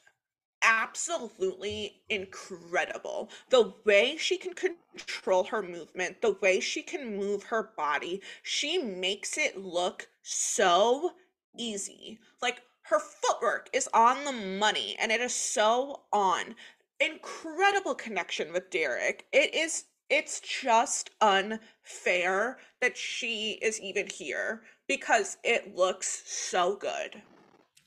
absolutely 0.63 2.03
incredible. 2.09 3.31
The 3.51 3.75
way 3.85 4.17
she 4.19 4.37
can 4.37 4.55
control 4.55 5.45
her 5.45 5.63
movement, 5.63 6.23
the 6.23 6.37
way 6.43 6.61
she 6.61 6.83
can 6.83 7.17
move 7.17 7.45
her 7.45 7.71
body, 7.77 8.23
she 8.43 8.79
makes 8.79 9.39
it 9.39 9.59
look 9.59 10.09
so 10.23 11.13
easy. 11.57 12.19
Like 12.43 12.63
her 12.83 12.99
footwork 13.01 13.69
is 13.73 13.89
on 13.95 14.25
the 14.25 14.33
money 14.33 14.97
and 15.01 15.13
it 15.13 15.21
is 15.21 15.35
so 15.35 16.03
on. 16.13 16.55
Incredible 17.01 17.95
connection 17.95 18.53
with 18.53 18.71
Derek. 18.71 19.27
It 19.33 19.55
is 19.55 19.85
it's 20.09 20.41
just 20.41 21.11
unfair 21.21 22.59
that 22.81 22.97
she 22.97 23.59
is 23.63 23.81
even 23.81 24.07
here 24.07 24.63
because 24.87 25.37
it 25.43 25.75
looks 25.75 26.23
so 26.27 26.77
good. 26.77 27.23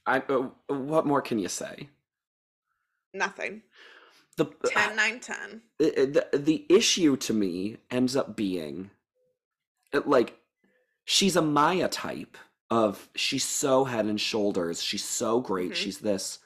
I 0.06 0.20
uh, 0.30 0.50
what 0.68 1.06
more 1.06 1.22
can 1.22 1.40
you 1.40 1.48
say? 1.50 1.90
Nothing. 3.14 3.64
The 4.38 4.46
10 4.66 4.96
9 4.96 5.20
10. 5.20 5.62
the, 5.80 6.28
the 6.32 6.38
the 6.38 6.66
issue 6.70 7.18
to 7.18 7.34
me 7.34 7.78
ends 7.92 8.16
up 8.16 8.36
being 8.36 8.92
uh, 9.94 10.02
like 10.06 10.38
she's 11.06 11.36
a 11.36 11.42
Maya 11.42 11.90
type 11.90 12.38
of 12.70 13.10
she's 13.16 13.44
so 13.44 13.86
head 13.86 14.06
and 14.06 14.20
shoulders, 14.22 14.82
she's 14.82 15.04
so 15.04 15.40
great, 15.42 15.72
Mhm. 15.72 15.76
she's 15.76 16.00
this. 16.00 16.40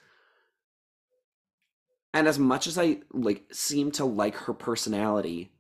And 2.14 2.28
as 2.28 2.38
much 2.40 2.68
as 2.68 2.78
I 2.78 3.00
like 3.12 3.44
seem 3.52 3.92
to 3.94 4.06
like 4.06 4.36
her 4.36 4.54
personality, 4.54 5.52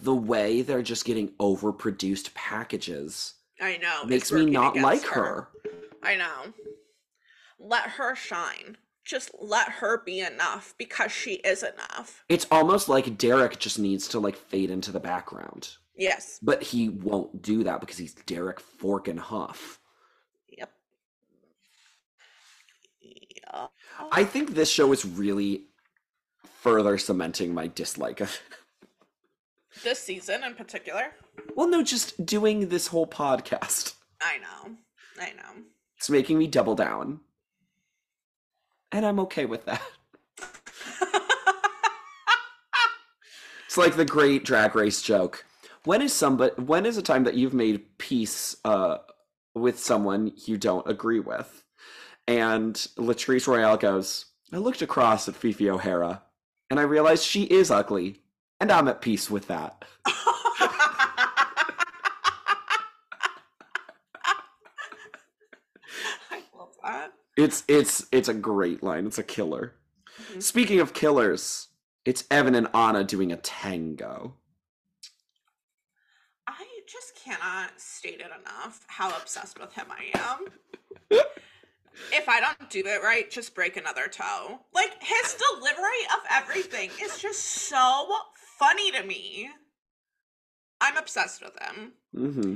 the 0.00 0.14
way 0.14 0.62
they're 0.62 0.82
just 0.82 1.04
getting 1.04 1.28
overproduced 1.40 2.32
packages 2.34 3.34
I 3.60 3.76
know. 3.78 4.04
makes 4.04 4.32
me 4.32 4.46
not 4.46 4.76
like 4.76 5.04
her. 5.04 5.48
I 6.02 6.16
know. 6.16 6.52
Let 7.58 7.82
her 7.90 8.14
shine. 8.14 8.76
Just 9.04 9.30
let 9.40 9.68
her 9.68 10.02
be 10.04 10.20
enough 10.20 10.74
because 10.78 11.10
she 11.12 11.34
is 11.34 11.62
enough. 11.62 12.24
It's 12.28 12.46
almost 12.50 12.88
like 12.88 13.18
Derek 13.18 13.58
just 13.58 13.78
needs 13.78 14.08
to 14.08 14.20
like 14.20 14.36
fade 14.36 14.70
into 14.70 14.92
the 14.92 15.00
background. 15.00 15.76
Yes. 15.96 16.38
But 16.42 16.62
he 16.62 16.88
won't 16.88 17.42
do 17.42 17.64
that 17.64 17.80
because 17.80 17.98
he's 17.98 18.14
Derek 18.14 18.60
Fork 18.60 19.08
and 19.08 19.20
Huff. 19.20 19.80
Yep. 20.56 20.70
Yeah. 23.00 23.66
I 24.10 24.24
think 24.24 24.54
this 24.54 24.70
show 24.70 24.92
is 24.92 25.04
really 25.04 25.66
further 26.60 26.96
cementing 26.96 27.52
my 27.52 27.66
dislike 27.66 28.20
of 28.20 28.38
This 29.82 29.98
season 29.98 30.44
in 30.44 30.54
particular. 30.54 31.12
Well, 31.54 31.68
no, 31.68 31.82
just 31.82 32.24
doing 32.24 32.68
this 32.68 32.88
whole 32.88 33.06
podcast. 33.06 33.94
I 34.20 34.38
know. 34.38 34.76
I 35.20 35.32
know. 35.32 35.64
It's 35.96 36.10
making 36.10 36.38
me 36.38 36.46
double 36.46 36.74
down. 36.74 37.20
And 38.90 39.06
I'm 39.06 39.20
okay 39.20 39.46
with 39.46 39.64
that. 39.66 39.82
It's 43.72 43.78
like 43.78 43.96
the 43.96 44.04
great 44.04 44.44
drag 44.44 44.76
race 44.76 45.00
joke. 45.00 45.46
When 45.84 46.02
is 46.02 46.12
somebody 46.12 46.52
when 46.60 46.84
is 46.84 46.98
a 46.98 47.02
time 47.02 47.24
that 47.24 47.36
you've 47.36 47.54
made 47.54 47.96
peace 47.96 48.54
uh 48.66 48.98
with 49.54 49.78
someone 49.78 50.32
you 50.44 50.58
don't 50.58 50.86
agree 50.86 51.20
with? 51.20 51.64
And 52.28 52.74
Latrice 52.98 53.46
Royale 53.46 53.78
goes, 53.78 54.26
I 54.52 54.58
looked 54.58 54.82
across 54.82 55.26
at 55.26 55.36
Phi 55.36 55.52
Phi 55.52 55.70
O'Hara 55.70 56.20
and 56.68 56.78
I 56.78 56.82
realized 56.82 57.24
she 57.24 57.44
is 57.44 57.70
ugly. 57.70 58.20
And 58.62 58.70
I'm 58.70 58.86
at 58.86 59.00
peace 59.00 59.28
with 59.28 59.48
that. 59.48 59.84
I 60.06 60.14
love 66.56 66.68
that. 66.84 67.12
It's 67.36 67.64
it's 67.66 68.06
it's 68.12 68.28
a 68.28 68.34
great 68.34 68.80
line. 68.80 69.08
It's 69.08 69.18
a 69.18 69.24
killer. 69.24 69.74
Mhm. 70.30 70.40
Speaking 70.40 70.78
of 70.78 70.94
killers, 70.94 71.70
it's 72.04 72.22
Evan 72.30 72.54
and 72.54 72.68
Anna 72.72 73.02
doing 73.02 73.32
a 73.32 73.36
tango. 73.36 74.34
I 76.46 76.64
just 76.86 77.16
cannot 77.16 77.80
state 77.80 78.20
it 78.20 78.30
enough 78.40 78.84
how 78.86 79.08
obsessed 79.16 79.58
with 79.58 79.72
him 79.72 79.86
I 79.90 80.16
am. 80.16 80.46
if 82.12 82.28
I 82.28 82.38
don't 82.38 82.70
do 82.70 82.84
it 82.86 83.02
right, 83.02 83.28
just 83.28 83.56
break 83.56 83.76
another 83.76 84.06
toe. 84.06 84.60
Like 84.72 85.02
his 85.02 85.36
delivery 85.50 86.04
of 86.14 86.20
everything 86.30 86.90
is 87.02 87.18
just 87.18 87.40
so 87.40 88.06
funny 88.62 88.92
to 88.92 89.02
me. 89.02 89.50
I'm 90.80 90.96
obsessed 90.96 91.42
with 91.42 91.58
him. 91.60 91.92
hmm 92.14 92.54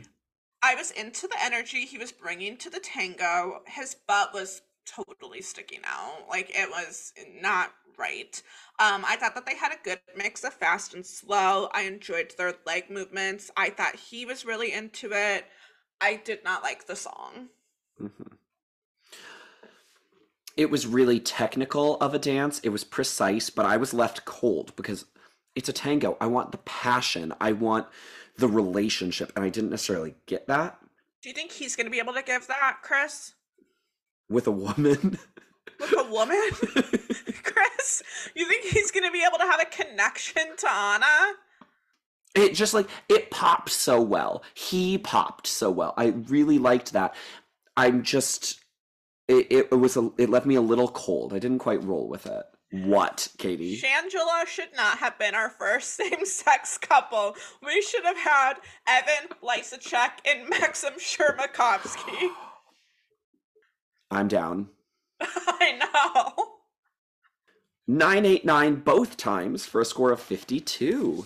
I 0.62 0.74
was 0.74 0.90
into 0.90 1.26
the 1.28 1.42
energy 1.42 1.84
he 1.86 1.98
was 1.98 2.12
bringing 2.12 2.56
to 2.58 2.70
the 2.70 2.80
tango. 2.80 3.62
His 3.66 3.94
butt 4.06 4.34
was 4.34 4.62
totally 4.86 5.42
sticking 5.42 5.80
out. 5.84 6.28
Like 6.28 6.50
it 6.50 6.68
was 6.70 7.12
not 7.40 7.72
right. 7.98 8.42
Um, 8.78 9.04
I 9.06 9.16
thought 9.16 9.34
that 9.34 9.46
they 9.46 9.56
had 9.56 9.72
a 9.72 9.82
good 9.82 10.00
mix 10.16 10.44
of 10.44 10.54
fast 10.54 10.94
and 10.94 11.04
slow. 11.06 11.68
I 11.72 11.82
enjoyed 11.82 12.34
their 12.36 12.54
leg 12.66 12.90
movements. 12.90 13.50
I 13.56 13.70
thought 13.70 13.96
he 13.96 14.26
was 14.26 14.44
really 14.44 14.72
into 14.72 15.10
it. 15.12 15.46
I 16.00 16.16
did 16.16 16.44
not 16.44 16.62
like 16.62 16.86
the 16.86 16.96
song. 16.96 17.48
hmm 17.98 18.36
It 20.56 20.70
was 20.70 20.86
really 20.86 21.20
technical 21.20 21.96
of 21.98 22.14
a 22.14 22.18
dance. 22.18 22.60
It 22.60 22.70
was 22.70 22.84
precise, 22.84 23.50
but 23.50 23.66
I 23.66 23.76
was 23.76 23.94
left 23.94 24.24
cold 24.24 24.74
because 24.76 25.04
it's 25.56 25.68
a 25.68 25.72
tango. 25.72 26.16
I 26.20 26.26
want 26.26 26.52
the 26.52 26.58
passion. 26.58 27.32
I 27.40 27.52
want 27.52 27.86
the 28.36 28.48
relationship, 28.48 29.32
and 29.34 29.44
I 29.44 29.48
didn't 29.48 29.70
necessarily 29.70 30.14
get 30.26 30.46
that 30.46 30.78
Do 31.22 31.30
you 31.30 31.34
think 31.34 31.52
he's 31.52 31.74
going 31.74 31.86
to 31.86 31.90
be 31.90 31.98
able 31.98 32.12
to 32.14 32.22
give 32.22 32.46
that, 32.46 32.78
Chris? 32.82 33.32
with 34.28 34.46
a 34.46 34.52
woman. 34.52 35.18
With 35.78 35.92
a 35.98 36.10
woman? 36.10 36.40
Chris, 37.42 38.02
you 38.34 38.48
think 38.48 38.64
he's 38.64 38.90
going 38.90 39.04
to 39.04 39.12
be 39.12 39.24
able 39.26 39.38
to 39.38 39.44
have 39.44 39.60
a 39.60 39.66
connection 39.66 40.56
to 40.56 40.70
Anna? 40.70 41.34
it 42.34 42.54
just 42.54 42.74
like 42.74 42.86
it 43.08 43.30
popped 43.30 43.70
so 43.70 44.00
well 44.00 44.42
he 44.54 44.98
popped 44.98 45.46
so 45.46 45.70
well 45.70 45.94
i 45.96 46.08
really 46.28 46.58
liked 46.58 46.92
that 46.92 47.14
i'm 47.76 48.02
just 48.02 48.60
it, 49.26 49.46
it, 49.50 49.70
was 49.72 49.96
a 49.96 50.10
it 50.18 50.28
left 50.28 50.44
me 50.44 50.54
a 50.54 50.60
little 50.60 50.88
cold 50.88 51.32
i 51.32 51.38
didn't 51.38 51.58
quite 51.60 51.82
roll 51.82 52.08
with 52.08 52.26
it 52.26 52.44
what 52.84 53.28
katie 53.38 53.80
Shangela 53.80 54.46
should 54.46 54.68
not 54.76 54.98
have 54.98 55.18
been 55.18 55.34
our 55.34 55.50
first 55.50 55.94
same-sex 55.96 56.78
couple. 56.78 57.36
We 57.64 57.80
should 57.82 58.04
have 58.04 58.18
had 58.18 58.54
Evan 58.88 59.30
Lysacek 59.42 60.10
and 60.26 60.48
Maksim 60.52 60.96
Chmerkovskiy. 60.98 62.28
i'm 64.10 64.28
down 64.28 64.68
I 65.20 65.78
know. 66.34 66.44
989 67.88 68.76
both 68.76 69.16
times 69.16 69.64
for 69.64 69.80
a 69.80 69.84
score 69.84 70.10
of 70.12 70.20
52 70.20 71.24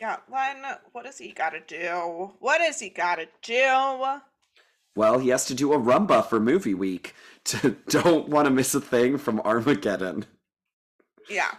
Yeah, 0.00 0.16
Len, 0.32 0.62
what 0.92 1.04
does 1.04 1.18
he 1.18 1.32
gotta 1.32 1.60
do? 1.66 2.32
What 2.38 2.58
does 2.58 2.80
he 2.80 2.88
gotta 2.88 3.26
do? 3.42 4.20
well, 4.94 5.18
he 5.18 5.30
has 5.30 5.46
to 5.46 5.54
do 5.54 5.72
a 5.72 5.78
rumba 5.78 6.24
for 6.24 6.38
movie 6.38 6.74
week 6.74 7.14
to 7.44 7.76
don't 7.88 8.28
want 8.28 8.46
to 8.46 8.50
miss 8.50 8.74
a 8.74 8.80
thing 8.80 9.18
from 9.18 9.40
Armageddon. 9.40 10.26
Yeah. 11.32 11.54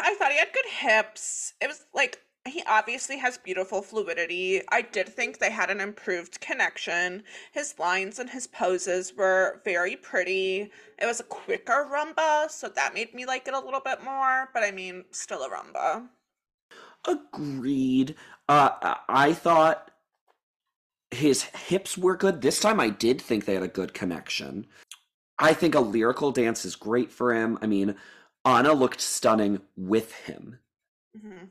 I 0.00 0.14
thought 0.18 0.32
he 0.32 0.38
had 0.38 0.52
good 0.52 0.66
hips. 0.66 1.54
It 1.60 1.66
was 1.66 1.84
like 1.94 2.20
he 2.46 2.62
obviously 2.66 3.18
has 3.18 3.36
beautiful 3.38 3.82
fluidity. 3.82 4.62
I 4.70 4.82
did 4.82 5.08
think 5.08 5.38
they 5.38 5.50
had 5.50 5.70
an 5.70 5.80
improved 5.80 6.40
connection. 6.40 7.24
His 7.52 7.74
lines 7.78 8.18
and 8.18 8.30
his 8.30 8.46
poses 8.46 9.12
were 9.14 9.60
very 9.64 9.96
pretty. 9.96 10.70
It 10.98 11.06
was 11.06 11.20
a 11.20 11.24
quicker 11.24 11.86
rumba, 11.92 12.50
so 12.50 12.68
that 12.68 12.94
made 12.94 13.14
me 13.14 13.26
like 13.26 13.46
it 13.48 13.54
a 13.54 13.58
little 13.60 13.80
bit 13.80 14.02
more, 14.02 14.48
but 14.54 14.62
I 14.62 14.70
mean, 14.70 15.04
still 15.10 15.42
a 15.42 15.50
rumba. 15.50 16.08
Agreed. 17.06 18.14
Uh, 18.48 18.94
I- 19.08 19.32
thought 19.34 19.90
his 21.10 21.42
hips 21.42 21.96
were 21.98 22.16
good. 22.16 22.40
This 22.40 22.60
time 22.60 22.80
I 22.80 22.90
did 22.90 23.20
think 23.20 23.44
they 23.44 23.54
had 23.54 23.62
a 23.62 23.68
good 23.68 23.94
connection. 23.94 24.66
I 25.38 25.52
think 25.54 25.74
a 25.74 25.80
lyrical 25.80 26.32
dance 26.32 26.64
is 26.64 26.76
great 26.76 27.10
for 27.12 27.34
him. 27.34 27.58
I 27.62 27.66
mean, 27.66 27.96
Anna 28.44 28.72
looked 28.72 29.00
stunning 29.00 29.60
with 29.76 30.12
him. 30.12 30.58
hmm 31.14 31.50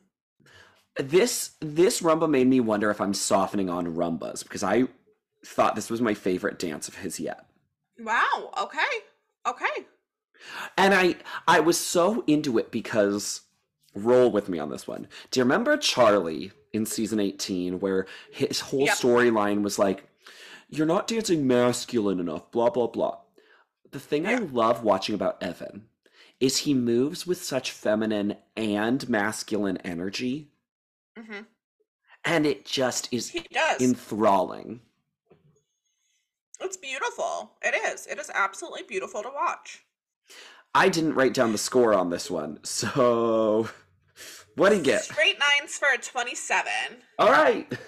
This 0.97 1.51
this 1.61 2.01
rumba 2.01 2.29
made 2.29 2.47
me 2.47 2.59
wonder 2.59 2.89
if 2.89 2.99
I'm 2.99 3.13
softening 3.13 3.69
on 3.69 3.95
rumbas 3.95 4.43
because 4.43 4.63
I 4.63 4.85
thought 5.45 5.75
this 5.75 5.89
was 5.91 6.01
my 6.01 6.13
favorite 6.15 6.57
dance 6.59 6.87
of 6.87 6.95
his 6.95 7.19
yet. 7.19 7.45
Wow, 7.99 8.51
okay. 8.57 9.03
Okay. 9.47 9.85
And 10.77 10.93
I 10.93 11.15
I 11.47 11.59
was 11.59 11.77
so 11.79 12.23
into 12.27 12.57
it 12.57 12.71
because 12.71 13.41
roll 13.95 14.31
with 14.31 14.49
me 14.49 14.59
on 14.59 14.69
this 14.69 14.87
one. 14.87 15.07
Do 15.31 15.39
you 15.39 15.43
remember 15.43 15.77
Charlie 15.77 16.51
in 16.73 16.85
season 16.85 17.19
18 17.19 17.79
where 17.79 18.05
his 18.31 18.59
whole 18.61 18.85
Yep. 18.85 18.97
storyline 18.97 19.61
was 19.63 19.79
like 19.79 20.07
you're 20.69 20.85
not 20.85 21.07
dancing 21.07 21.47
masculine 21.47 22.19
enough, 22.19 22.51
blah 22.51 22.69
blah 22.69 22.87
blah. 22.87 23.17
The 23.91 23.99
thing 23.99 24.25
I 24.27 24.35
love 24.35 24.83
watching 24.83 25.15
about 25.15 25.41
Evan 25.41 25.85
is 26.39 26.57
he 26.59 26.73
moves 26.73 27.25
with 27.25 27.41
such 27.43 27.71
feminine 27.71 28.35
and 28.55 29.07
masculine 29.09 29.77
energy 29.77 30.49
hmm 31.17 31.41
and 32.25 32.45
it 32.45 32.65
just 32.65 33.07
is 33.13 33.29
He 33.29 33.39
does. 33.51 33.81
enthralling. 33.81 34.81
it's 36.59 36.75
beautiful. 36.77 37.51
It 37.61 37.73
is. 37.93 38.05
It 38.07 38.19
is 38.19 38.29
absolutely 38.33 38.83
beautiful 38.83 39.23
to 39.23 39.29
watch. 39.33 39.85
I 40.75 40.89
didn't 40.89 41.13
write 41.15 41.33
down 41.33 41.53
the 41.53 41.57
score 41.57 41.93
on 41.93 42.09
this 42.09 42.29
one, 42.29 42.59
so 42.63 43.69
what 44.55 44.69
do 44.69 44.75
you 44.77 44.83
get? 44.83 45.03
Straight 45.03 45.37
nines 45.39 45.77
for 45.77 45.87
a 45.93 45.97
27. 45.97 46.69
All 47.17 47.31
right. 47.31 47.65
And 47.69 47.79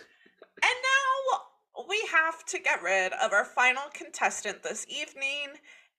now 0.61 1.85
we 1.87 2.01
have 2.11 2.45
to 2.45 2.59
get 2.59 2.81
rid 2.81 3.11
of 3.13 3.33
our 3.33 3.45
final 3.45 3.83
contestant 3.93 4.63
this 4.63 4.85
evening. 4.89 5.47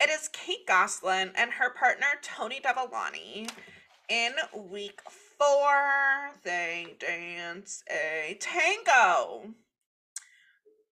It 0.00 0.08
is 0.10 0.28
Kate 0.32 0.66
Gosselin 0.66 1.32
and 1.36 1.52
her 1.52 1.70
partner 1.70 2.06
Tony 2.22 2.60
Dovolani. 2.60 3.50
In 4.08 4.32
week 4.70 5.00
four, 5.38 6.32
they 6.42 6.96
dance 6.98 7.84
a 7.90 8.36
tango. 8.40 9.44
Um, 9.44 9.52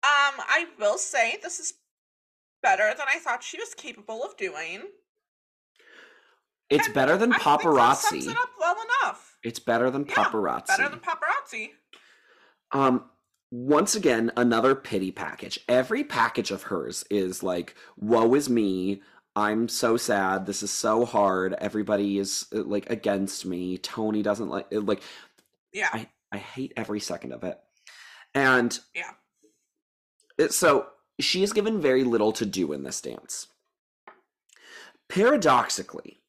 I 0.03 0.67
will 0.79 0.97
say 0.97 1.37
this 1.41 1.59
is 1.59 1.73
better 2.63 2.93
than 2.97 3.07
I 3.13 3.19
thought 3.19 3.43
she 3.43 3.57
was 3.59 3.73
capable 3.73 4.23
of 4.23 4.37
doing. 4.37 4.83
It's 6.69 6.85
And 6.85 6.93
better 6.95 7.17
than 7.17 7.33
I 7.33 7.37
think 7.37 7.43
that 7.75 7.97
sums 7.97 8.27
paparazzi. 8.27 8.31
it 8.31 8.37
up 8.37 8.49
well 8.59 8.77
enough. 9.03 9.37
It's 9.43 9.59
better 9.59 9.91
than 9.91 10.05
Yeah, 10.07 10.15
paparazzi. 10.15 10.67
Better 10.67 10.89
than 10.89 10.99
paparazzi. 10.99 11.71
Um, 12.71 13.10
once 13.51 13.95
again, 13.95 14.31
another 14.37 14.73
pity 14.73 15.11
package. 15.11 15.59
Every 15.67 16.05
package 16.05 16.51
of 16.51 16.63
hers 16.63 17.03
is 17.09 17.43
like, 17.43 17.75
"Woe 17.97 18.33
is 18.33 18.49
me! 18.49 19.01
I'm 19.35 19.67
so 19.67 19.97
sad. 19.97 20.45
This 20.45 20.63
is 20.63 20.71
so 20.71 21.05
hard. 21.05 21.53
Everybody 21.53 22.17
is 22.17 22.47
uh, 22.55 22.63
like 22.63 22.89
against 22.89 23.45
me. 23.45 23.77
Tony 23.77 24.23
doesn't 24.23 24.49
like 24.49 24.67
uh, 24.73 24.79
like. 24.79 25.03
Yeah. 25.73 25.89
I 25.91 26.07
I 26.31 26.37
hate 26.37 26.73
every 26.77 27.01
second 27.01 27.33
of 27.33 27.43
it." 27.43 27.59
And 28.33 28.79
Yeah. 28.95 29.11
it, 30.37 30.53
so 30.53 30.87
she 31.19 31.43
is 31.43 31.51
given 31.51 31.81
very 31.81 32.05
little 32.05 32.31
to 32.33 32.45
do 32.45 32.71
in 32.71 32.83
this 32.83 33.01
dance. 33.01 33.47
Paradoxically, 35.09 36.21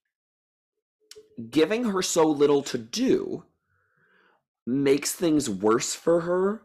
giving 1.50 1.84
her 1.84 2.02
so 2.02 2.26
little 2.26 2.62
to 2.64 2.78
do 2.78 3.44
makes 4.66 5.12
things 5.12 5.48
worse 5.48 5.94
for 5.94 6.22
her 6.22 6.62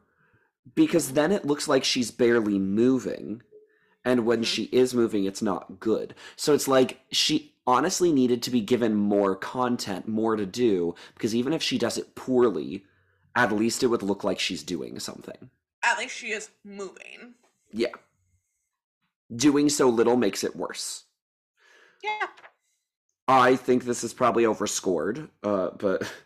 because 0.75 1.13
then 1.13 1.31
it 1.31 1.45
looks 1.45 1.67
like 1.67 1.83
she's 1.83 2.11
barely 2.11 2.59
moving 2.59 3.41
and 4.05 4.25
when 4.25 4.41
Mhm. 4.41 4.45
she 4.45 4.63
is 4.65 4.93
moving 4.93 5.25
it's 5.25 5.41
not 5.41 5.79
good 5.79 6.15
so 6.35 6.53
it's 6.53 6.67
like 6.67 7.01
she 7.11 7.55
honestly 7.65 8.11
needed 8.13 8.41
to 8.43 8.51
be 8.51 8.61
given 8.61 8.93
more 8.95 9.35
content 9.35 10.07
more 10.07 10.35
to 10.35 10.45
do 10.45 10.95
because 11.13 11.35
even 11.35 11.53
if 11.53 11.61
she 11.61 11.77
does 11.77 11.97
it 11.97 12.15
poorly 12.15 12.85
at 13.35 13.51
least 13.51 13.83
it 13.83 13.87
would 13.87 14.01
look 14.03 14.23
like 14.23 14.39
she's 14.39 14.63
doing 14.63 14.99
something 14.99 15.49
At 15.83 15.97
least 15.99 16.15
she 16.15 16.31
is 16.31 16.49
moving. 16.63 17.35
yeah 17.71 17.89
doing 19.35 19.69
so 19.69 19.89
little 19.89 20.15
makes 20.15 20.43
it 20.43 20.55
worse 20.55 21.03
Yeah. 22.03 22.27
i 23.27 23.55
think 23.55 23.83
this 23.83 24.03
is 24.03 24.13
probably 24.13 24.45
overscored 24.45 25.29
uh 25.43 25.71
but. 25.71 26.09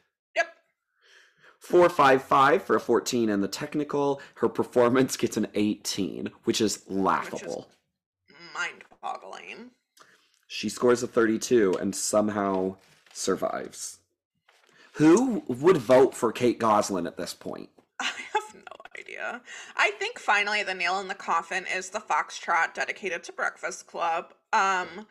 455 1.71 2.63
for 2.63 2.75
a 2.75 2.79
14 2.81 3.29
in 3.29 3.39
the 3.39 3.47
technical. 3.47 4.21
Her 4.35 4.49
performance 4.49 5.15
gets 5.15 5.37
an 5.37 5.47
18, 5.55 6.29
which 6.43 6.59
is 6.59 6.83
laughable. 6.89 7.69
Mind 8.53 8.83
boggling. 9.01 9.71
She 10.47 10.67
scores 10.67 11.01
a 11.01 11.07
32 11.07 11.77
and 11.79 11.95
somehow 11.95 12.75
survives. 13.13 13.99
Who 14.95 15.43
would 15.47 15.77
vote 15.77 16.13
for 16.13 16.33
Kate 16.33 16.59
Gosselin 16.59 17.07
at 17.07 17.15
this 17.15 17.33
point? 17.33 17.69
I 18.01 18.11
have 18.33 18.53
no 18.53 18.99
idea. 18.99 19.41
I 19.77 19.91
think 19.91 20.19
finally 20.19 20.63
the 20.63 20.73
nail 20.73 20.99
in 20.99 21.07
the 21.07 21.15
coffin 21.15 21.65
is 21.73 21.89
the 21.89 21.99
foxtrot 21.99 22.73
dedicated 22.73 23.23
to 23.23 23.31
Breakfast 23.31 23.87
Club. 23.87 24.33
Um 24.51 25.07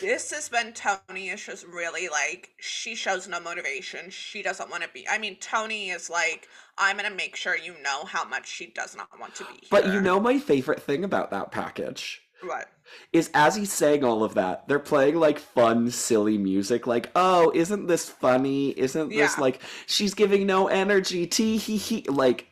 this 0.00 0.30
has 0.32 0.48
been 0.48 0.72
Tony 0.72 1.28
is 1.28 1.44
just 1.44 1.66
really 1.66 2.08
like 2.08 2.50
she 2.60 2.94
shows 2.94 3.28
no 3.28 3.40
motivation. 3.40 4.10
She 4.10 4.42
doesn't 4.42 4.70
want 4.70 4.82
to 4.82 4.88
be. 4.92 5.06
I 5.08 5.18
mean, 5.18 5.36
Tony 5.40 5.90
is 5.90 6.10
like, 6.10 6.48
I'm 6.78 6.96
gonna 6.96 7.10
make 7.10 7.36
sure 7.36 7.56
you 7.56 7.74
know 7.82 8.04
how 8.04 8.24
much 8.24 8.48
she 8.48 8.66
does 8.66 8.96
not 8.96 9.08
want 9.18 9.34
to 9.36 9.44
be. 9.44 9.66
But 9.70 9.86
you 9.86 10.00
know 10.00 10.20
my 10.20 10.38
favorite 10.38 10.82
thing 10.82 11.04
about 11.04 11.30
that 11.30 11.50
package 11.52 12.22
what? 12.42 12.68
is 13.12 13.30
as 13.34 13.56
he's 13.56 13.72
saying 13.72 14.04
all 14.04 14.24
of 14.24 14.34
that, 14.34 14.66
they're 14.68 14.78
playing 14.78 15.16
like 15.16 15.38
fun, 15.38 15.90
silly 15.90 16.38
music, 16.38 16.86
like, 16.86 17.10
oh, 17.14 17.52
isn't 17.54 17.86
this 17.86 18.08
funny? 18.08 18.70
Isn't 18.78 19.10
this 19.10 19.36
Yeah. 19.36 19.40
like 19.40 19.60
she's 19.86 20.14
giving 20.14 20.46
no 20.46 20.68
energy? 20.68 21.26
Tee 21.26 21.56
hee 21.56 21.76
hee 21.76 22.04
like 22.08 22.46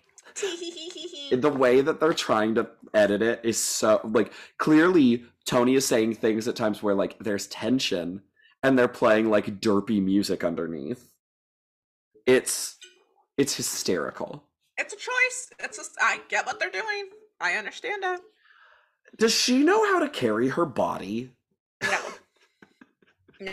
the 1.31 1.51
way 1.51 1.81
that 1.81 2.01
they're 2.01 2.13
trying 2.13 2.55
to 2.55 2.67
edit 2.95 3.23
it 3.23 3.41
is 3.43 3.59
so 3.59 4.01
like 4.05 4.33
clearly 4.59 5.25
Tony 5.45 5.75
is 5.75 5.87
saying 5.87 6.15
things 6.15 6.47
at 6.47 6.57
times 6.57 6.83
where 6.83 6.95
like 6.95 7.19
there's 7.19 7.47
tension 7.47 8.23
and 8.63 8.79
they're 8.79 8.89
playing 8.89 9.31
like 9.31 9.61
derpy 9.61 10.03
music 10.03 10.45
underneath. 10.45 11.13
It's 12.27 12.77
it's 13.37 13.55
hysterical. 13.55 14.45
It's 14.77 14.93
a 14.93 14.97
choice. 14.97 15.51
It's 15.61 15.77
just 15.77 15.97
I 16.01 16.21
get 16.29 16.47
what 16.47 16.61
they're 16.61 16.71
doing. 16.71 17.09
I 17.41 17.55
understand 17.55 18.03
it. 18.05 18.21
Does 19.17 19.33
she 19.33 19.59
know 19.59 19.85
how 19.93 20.01
to 20.01 20.09
carry 20.09 20.49
her 20.49 20.67
body? 20.67 21.33
No. 21.83 22.01
no. 23.41 23.53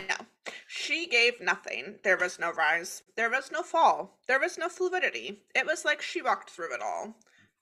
She 0.66 1.06
gave 1.06 1.40
nothing. 1.40 1.96
There 2.04 2.16
was 2.16 2.38
no 2.38 2.52
rise. 2.52 3.02
There 3.16 3.30
was 3.30 3.50
no 3.50 3.62
fall. 3.62 4.18
There 4.28 4.38
was 4.38 4.58
no 4.58 4.68
fluidity. 4.68 5.42
It 5.54 5.66
was 5.66 5.84
like 5.84 6.02
she 6.02 6.20
walked 6.20 6.50
through 6.50 6.74
it 6.74 6.82
all. 6.82 7.16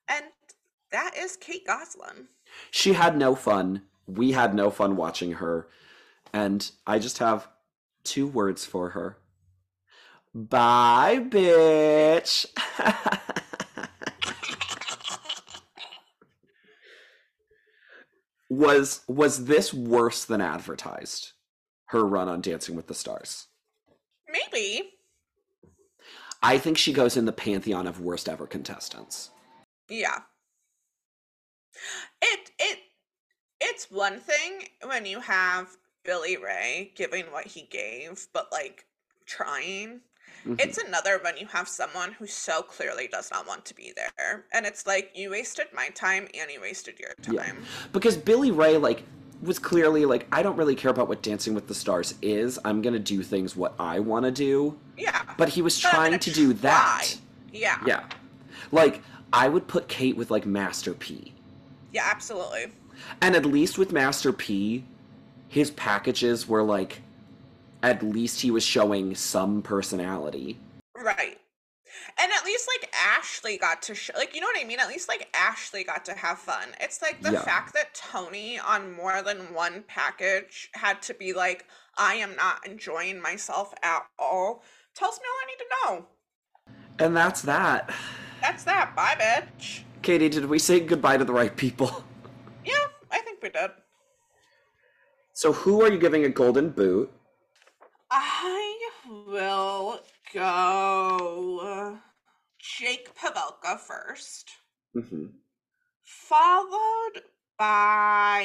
And 0.08 0.24
that 0.94 1.16
is 1.18 1.36
Kate 1.36 1.66
Gosselin. 1.66 2.28
She 2.70 2.92
had 2.92 3.18
no 3.18 3.34
fun. 3.34 3.82
We 4.06 4.30
had 4.30 4.54
no 4.54 4.70
fun 4.70 4.94
watching 4.94 5.32
her. 5.32 5.66
And 6.32 6.70
I 6.86 7.00
just 7.00 7.18
have 7.18 7.48
two 8.04 8.28
words 8.28 8.64
for 8.64 8.90
her. 8.90 9.16
Bye, 10.32 11.18
bitch. 11.28 12.46
was 18.48 19.00
was 19.08 19.46
this 19.46 19.74
worse 19.74 20.24
than 20.24 20.40
advertised? 20.40 21.32
Her 21.86 22.04
run 22.04 22.28
on 22.28 22.40
Dancing 22.40 22.76
with 22.76 22.86
the 22.86 22.94
Stars. 22.94 23.48
Maybe. 24.30 24.90
I 26.40 26.58
think 26.58 26.78
she 26.78 26.92
goes 26.92 27.16
in 27.16 27.24
the 27.24 27.32
pantheon 27.32 27.88
of 27.88 28.00
worst 28.00 28.28
ever 28.28 28.46
contestants. 28.46 29.30
Yeah. 29.88 30.20
It 32.22 32.50
it 32.58 32.78
it's 33.60 33.90
one 33.90 34.18
thing 34.20 34.68
when 34.86 35.06
you 35.06 35.20
have 35.20 35.76
Billy 36.04 36.36
Ray 36.36 36.92
giving 36.96 37.24
what 37.26 37.46
he 37.46 37.62
gave, 37.70 38.26
but 38.32 38.50
like 38.52 38.84
trying. 39.26 40.00
Mhm. 40.46 40.60
It's 40.60 40.76
another 40.78 41.18
when 41.22 41.36
you 41.38 41.46
have 41.46 41.68
someone 41.68 42.12
who 42.12 42.26
so 42.26 42.60
clearly 42.62 43.08
does 43.08 43.30
not 43.30 43.46
want 43.46 43.64
to 43.66 43.74
be 43.74 43.92
there. 43.96 44.44
And 44.52 44.66
it's 44.66 44.86
like, 44.86 45.10
you 45.14 45.30
wasted 45.30 45.68
my 45.72 45.88
time 45.90 46.28
and 46.38 46.50
you 46.50 46.60
wasted 46.60 46.98
your 46.98 47.14
Yeah. 47.30 47.42
time. 47.44 47.64
because 47.92 48.16
Billy 48.16 48.50
Ray 48.50 48.76
like 48.76 49.04
was 49.42 49.58
clearly 49.58 50.04
like 50.04 50.26
I 50.32 50.42
don't 50.42 50.56
really 50.56 50.74
care 50.74 50.90
about 50.90 51.08
what 51.08 51.22
Dancing 51.22 51.54
with 51.54 51.66
the 51.68 51.74
Stars 51.74 52.14
is. 52.22 52.58
I'm 52.64 52.82
gonna 52.82 52.98
do 52.98 53.22
things 53.22 53.56
what 53.56 53.74
I 53.78 54.00
want 54.00 54.24
to 54.26 54.30
do. 54.30 54.78
Yeah. 54.98 55.22
But 55.38 55.48
he 55.50 55.62
was 55.62 55.80
But 55.80 55.90
trying 55.90 56.18
to 56.18 56.30
do 56.30 56.52
that. 56.54 57.16
Yeah. 57.52 57.78
Yeah, 57.86 58.04
like 58.72 59.00
I 59.32 59.48
would 59.48 59.66
put 59.68 59.88
Kate 59.88 60.16
with 60.16 60.30
like 60.30 60.44
Master 60.46 60.94
P, 60.94 61.33
Yeah, 61.94 62.06
absolutely. 62.10 62.66
and 63.22 63.34
at 63.36 63.46
least 63.46 63.78
with 63.78 63.92
Master 63.92 64.32
P, 64.32 64.84
his 65.48 65.70
packages 65.70 66.48
were 66.48 66.62
like, 66.62 67.00
at 67.84 68.02
least 68.02 68.40
he 68.40 68.50
was 68.50 68.64
showing 68.64 69.14
some 69.14 69.62
personality. 69.62 70.58
Right. 70.96 71.38
And 72.18 72.32
at 72.36 72.44
least 72.44 72.68
like 72.80 72.92
Ashley 72.94 73.56
got 73.58 73.80
to 73.82 73.94
show, 73.94 74.12
like, 74.16 74.34
you 74.34 74.40
know 74.40 74.48
what 74.48 74.60
I 74.60 74.64
mean? 74.66 74.80
At 74.80 74.88
least 74.88 75.08
like 75.08 75.28
Ashley 75.34 75.84
got 75.84 76.04
to 76.06 76.14
have 76.14 76.38
fun. 76.38 76.68
It's 76.80 77.00
like 77.00 77.22
the 77.22 77.32
Yeah. 77.32 77.42
fact 77.42 77.72
that 77.74 77.94
Tony 77.94 78.58
on 78.58 78.92
more 78.92 79.22
than 79.22 79.54
one 79.54 79.84
package 79.86 80.70
had 80.74 81.00
to 81.02 81.14
be 81.14 81.32
like, 81.32 81.66
I 81.96 82.14
am 82.16 82.34
not 82.34 82.66
enjoying 82.66 83.20
myself 83.22 83.72
at 83.84 84.02
all, 84.18 84.64
tells 84.96 85.18
me 85.18 85.24
all 85.28 85.40
I 85.42 85.46
need 85.46 85.58
to 85.58 85.66
know. 85.86 87.06
And 87.06 87.16
that's 87.16 87.42
that. 87.42 87.92
That's 88.40 88.64
that. 88.64 88.96
Bye, 88.96 89.16
bitch. 89.18 89.83
Katie, 90.04 90.28
did 90.28 90.44
we 90.44 90.58
say 90.58 90.80
goodbye 90.80 91.16
to 91.16 91.24
the 91.24 91.32
right 91.32 91.56
people? 91.56 91.90
Yeah, 92.66 92.74
I 93.10 93.18
think 93.20 93.42
we 93.42 93.48
did. 93.48 93.70
So 95.32 95.52
who 95.52 95.82
are 95.82 95.90
you 95.90 95.98
giving 95.98 96.24
a 96.24 96.28
golden 96.28 96.70
boot? 96.70 97.10
I 98.10 98.88
will 99.26 100.00
go 100.32 101.98
Jake 102.58 103.14
Pavelka 103.14 103.78
first, 103.80 104.50
hmm 104.94 105.26
followed 106.02 107.22
by. 107.58 108.44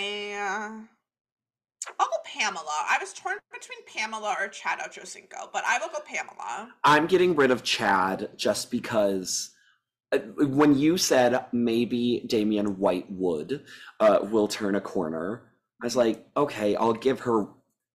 I'll 1.99 2.07
go 2.07 2.17
Pamela. 2.25 2.63
I 2.89 2.97
was 2.99 3.13
torn 3.13 3.37
between 3.53 3.79
Pamela 3.85 4.35
or 4.39 4.47
Chad 4.49 4.79
Ochocinco, 4.79 5.49
but 5.53 5.63
I 5.65 5.77
will 5.79 5.89
go 5.89 5.99
Pamela. 6.05 6.73
I'm 6.83 7.05
getting 7.07 7.35
rid 7.35 7.51
of 7.51 7.63
Chad 7.63 8.29
just 8.37 8.69
because 8.69 9.51
uh, 9.53 9.58
when 10.37 10.77
you 10.77 10.97
said 10.97 11.45
maybe 11.51 12.23
Damian 12.25 12.79
White 12.79 13.05
would 13.11 13.63
uh, 13.99 14.19
will 14.23 14.47
turn 14.47 14.75
a 14.75 14.81
corner, 14.81 15.43
I 15.81 15.85
was 15.85 15.95
like, 15.95 16.25
okay, 16.35 16.75
I'll 16.75 16.93
give 16.93 17.19
her. 17.21 17.47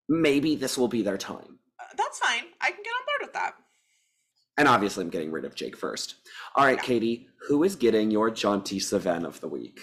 Maybe 0.08 0.54
this 0.54 0.76
will 0.76 0.88
be 0.88 1.02
their 1.02 1.16
time. 1.18 1.58
Uh, 1.80 1.84
That's 1.96 2.18
fine. 2.18 2.44
I 2.60 2.70
can 2.70 2.82
get 2.82 2.90
on 2.90 3.04
board 3.06 3.20
with 3.22 3.32
that. 3.32 3.54
And 4.56 4.68
obviously, 4.68 5.02
I'm 5.02 5.10
getting 5.10 5.32
rid 5.32 5.44
of 5.44 5.54
Jake 5.54 5.76
first. 5.76 6.16
All 6.54 6.64
right, 6.64 6.76
Yeah. 6.76 6.82
Katie, 6.82 7.26
who 7.48 7.64
is 7.64 7.74
getting 7.74 8.10
your 8.10 8.30
jaunty 8.30 8.78
Savan 8.78 9.24
of 9.24 9.40
the 9.40 9.48
week? 9.48 9.80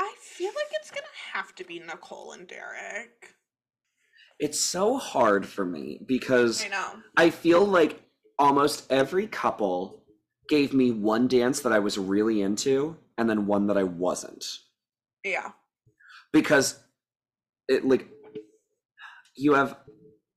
I 0.00 0.12
feel 0.20 0.48
like 0.48 0.72
it's 0.80 0.90
gonna 0.90 1.06
have 1.32 1.54
to 1.56 1.64
be 1.64 1.78
Nicole 1.78 2.32
and 2.32 2.48
Derek. 2.48 3.34
It's 4.40 4.58
so 4.58 4.96
hard 4.96 5.46
for 5.46 5.64
me 5.64 6.00
because 6.06 6.64
I 6.64 6.68
know. 6.68 6.88
I 7.16 7.30
feel 7.30 7.64
like 7.64 8.02
almost 8.38 8.90
every 8.90 9.28
couple 9.28 10.01
gave 10.52 10.74
me 10.74 10.90
one 10.90 11.26
dance 11.28 11.60
that 11.60 11.72
I 11.72 11.78
was 11.78 11.96
really 11.96 12.42
into 12.42 12.94
and 13.16 13.26
then 13.26 13.46
one 13.46 13.68
that 13.68 13.78
I 13.78 13.84
wasn't. 13.84 14.44
Yeah. 15.24 15.52
Because 16.30 16.78
it 17.68 17.86
like 17.86 18.06
you 19.34 19.54
have 19.54 19.78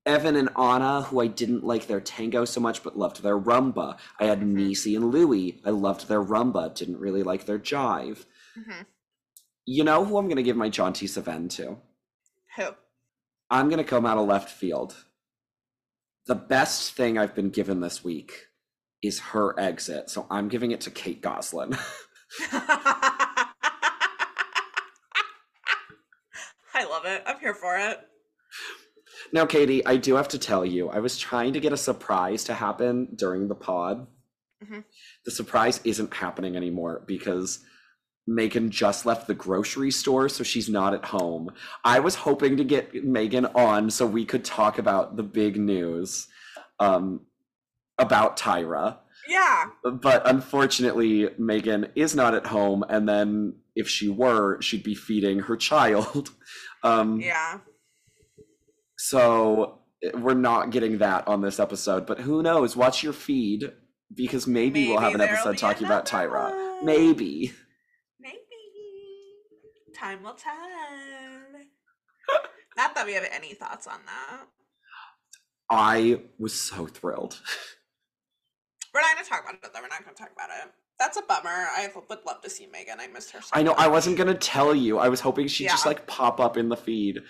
Evan 0.06 0.36
and 0.36 0.48
Anna, 0.56 1.02
who 1.02 1.20
I 1.20 1.26
didn't 1.26 1.64
like 1.64 1.86
their 1.86 2.00
tango 2.00 2.46
so 2.46 2.62
much 2.62 2.82
but 2.82 2.96
loved 2.96 3.22
their 3.22 3.38
rumba. 3.38 3.98
I 4.18 4.24
had 4.24 4.40
Mhm. 4.40 4.54
Niecy 4.56 4.96
and 4.96 5.10
Louie. 5.10 5.60
I 5.66 5.70
loved 5.70 6.08
their 6.08 6.24
rumba, 6.24 6.74
didn't 6.74 6.98
really 6.98 7.22
like 7.22 7.44
their 7.44 7.58
jive. 7.58 8.24
hmm 8.54 8.84
You 9.66 9.84
know 9.84 10.02
who 10.06 10.16
I'm 10.16 10.28
gonna 10.30 10.42
give 10.42 10.56
my 10.56 10.70
jaunty 10.70 11.06
Savan 11.06 11.50
to? 11.50 11.76
Who? 12.56 12.68
I'm 13.50 13.68
gonna 13.68 13.84
come 13.84 14.06
out 14.06 14.16
of 14.16 14.26
left 14.26 14.48
field. 14.48 14.96
The 16.24 16.36
best 16.36 16.94
thing 16.94 17.18
I've 17.18 17.34
been 17.34 17.50
given 17.50 17.80
this 17.80 18.02
week 18.02 18.46
is 19.06 19.18
her 19.20 19.58
exit, 19.58 20.10
so 20.10 20.26
I'm 20.30 20.48
giving 20.48 20.70
it 20.70 20.80
to 20.82 20.90
Kate 20.90 21.20
Gosselin. 21.22 21.76
I 26.74 26.84
love 26.84 27.04
it. 27.06 27.22
I'm 27.26 27.38
here 27.38 27.54
for 27.54 27.76
it. 27.78 27.98
now, 29.32 29.46
Katie, 29.46 29.84
I 29.86 29.96
do 29.96 30.14
have 30.16 30.28
to 30.28 30.38
tell 30.38 30.64
you, 30.64 30.88
I 30.90 30.98
was 30.98 31.18
trying 31.18 31.52
to 31.54 31.60
get 31.60 31.72
a 31.72 31.76
surprise 31.76 32.44
to 32.44 32.54
happen 32.54 33.08
during 33.16 33.48
the 33.48 33.54
pod. 33.54 34.06
Mhm. 34.64 34.84
The 35.24 35.30
surprise 35.30 35.80
isn't 35.84 36.12
happening 36.14 36.56
anymore 36.56 37.02
because 37.06 37.60
Megan 38.26 38.70
just 38.70 39.06
left 39.06 39.26
the 39.26 39.34
grocery 39.34 39.90
store, 39.90 40.28
so 40.28 40.42
she's 40.42 40.68
not 40.68 40.94
at 40.94 41.04
home. 41.04 41.50
I 41.84 42.00
was 42.00 42.14
hoping 42.16 42.56
to 42.56 42.64
get 42.64 43.04
Megan 43.04 43.46
on 43.46 43.90
so 43.90 44.04
we 44.06 44.24
could 44.24 44.44
talk 44.44 44.78
about 44.78 45.16
the 45.16 45.22
big 45.22 45.56
news 45.56 46.26
um, 46.80 47.20
about 47.98 48.36
Tyra. 48.36 48.98
Yeah. 49.28 49.66
but 49.82 50.22
unfortunately 50.28 51.28
megan 51.36 51.88
is 51.96 52.14
not 52.14 52.32
at 52.34 52.46
home 52.46 52.84
and 52.88 53.08
then 53.08 53.54
if 53.74 53.88
she 53.88 54.08
were 54.08 54.60
she'd 54.62 54.84
be 54.84 54.94
feeding 54.94 55.40
her 55.40 55.56
child 55.56 56.30
um 56.84 57.20
Yeah. 57.20 57.58
so 58.98 59.80
eh, 60.04 60.10
we're 60.14 60.34
not 60.34 60.70
getting 60.70 60.98
that 60.98 61.26
on 61.26 61.40
this 61.40 61.58
episode 61.58 62.06
but 62.06 62.20
who 62.20 62.40
knows 62.42 62.76
watch 62.76 63.02
your 63.02 63.12
feed 63.12 63.72
because 64.14 64.46
maybe, 64.46 64.86
we'll 64.88 65.00
have 65.00 65.14
an 65.16 65.20
episode 65.20 65.58
talking 65.58 65.86
about 65.86 66.06
tyra 66.06 66.50
one. 66.54 66.84
maybe 66.86 67.52
Maybe. 68.20 68.38
Time 69.98 70.22
will 70.22 70.34
tell. 70.34 70.52
Not 72.76 72.94
that 72.94 73.06
we 73.06 73.14
have 73.14 73.26
any 73.32 73.54
thoughts 73.54 73.86
on 73.88 73.98
that. 74.06 74.44
i 75.70 76.20
was 76.38 76.54
so 76.54 76.86
thrilled 76.86 77.40
We're 78.96 79.02
not 79.02 79.22
to 79.22 79.28
talk 79.28 79.42
about 79.42 79.54
it, 79.56 79.60
though. 79.74 79.82
We're 79.82 79.88
not 79.88 80.02
going 80.02 80.16
to 80.16 80.22
talk 80.22 80.32
about 80.32 80.48
it. 80.48 80.72
That's 80.98 81.18
a 81.18 81.22
bummer. 81.22 81.50
I 81.50 81.90
would 81.94 82.24
love 82.24 82.40
to 82.40 82.48
see 82.48 82.66
Megan. 82.66 82.98
I 82.98 83.06
missed 83.08 83.30
her 83.32 83.42
so 83.42 83.50
i 83.52 83.62
know 83.62 83.74
i 83.76 83.86
wasn't 83.86 84.16
gonna 84.16 84.34
tell 84.34 84.74
you 84.74 84.98
i 84.98 85.10
was 85.10 85.20
hoping 85.20 85.46
she'd 85.46 85.68
just 85.68 85.84
like 85.84 86.06
pop 86.06 86.40
up 86.40 86.56
in 86.56 86.70
the 86.70 86.76
feed 86.76 87.20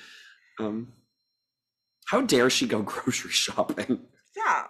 um 0.61 0.93
how 2.07 2.21
dare 2.21 2.49
she 2.49 2.67
go 2.69 2.83
grocery 2.93 3.33
shopping 3.33 4.01
Yeah. 4.37 4.67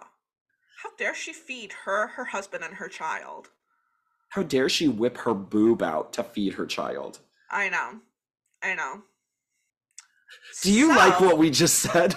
How 0.83 0.89
dare 0.97 1.13
she 1.13 1.33
feed 1.33 1.73
her, 1.85 2.07
her 2.07 2.25
husband, 2.25 2.63
and 2.63 2.75
her 2.75 2.87
child? 2.87 3.49
how 4.29 4.41
dare 4.43 4.67
she 4.69 4.87
whip 4.87 5.17
her 5.17 5.33
boob 5.33 5.83
out 5.83 6.13
to 6.13 6.23
feed 6.23 6.53
her 6.55 6.65
child 6.65 7.19
I 7.51 7.69
know. 7.69 7.99
I 8.63 8.73
know. 8.75 9.03
Do 10.63 10.71
you 10.73 10.89
like 10.89 11.21
what 11.21 11.37
we 11.37 11.49
just 11.49 11.75
said? 11.79 12.15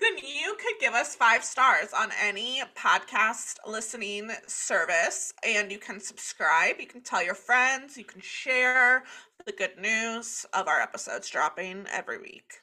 then 0.00 0.18
you 0.18 0.56
could 0.62 0.77
give 0.88 0.94
us 0.94 1.14
five 1.14 1.44
stars 1.44 1.92
on 1.92 2.08
any 2.22 2.62
podcast 2.74 3.56
listening 3.66 4.30
service 4.46 5.34
and 5.46 5.70
you 5.70 5.78
can 5.78 6.00
subscribe 6.00 6.76
you 6.80 6.86
can 6.86 7.02
tell 7.02 7.22
your 7.22 7.34
friends 7.34 7.98
you 7.98 8.04
can 8.04 8.22
share 8.22 9.04
the 9.44 9.52
good 9.52 9.76
news 9.78 10.46
of 10.54 10.66
our 10.66 10.80
episodes 10.80 11.28
dropping 11.28 11.84
every 11.92 12.16
week 12.18 12.62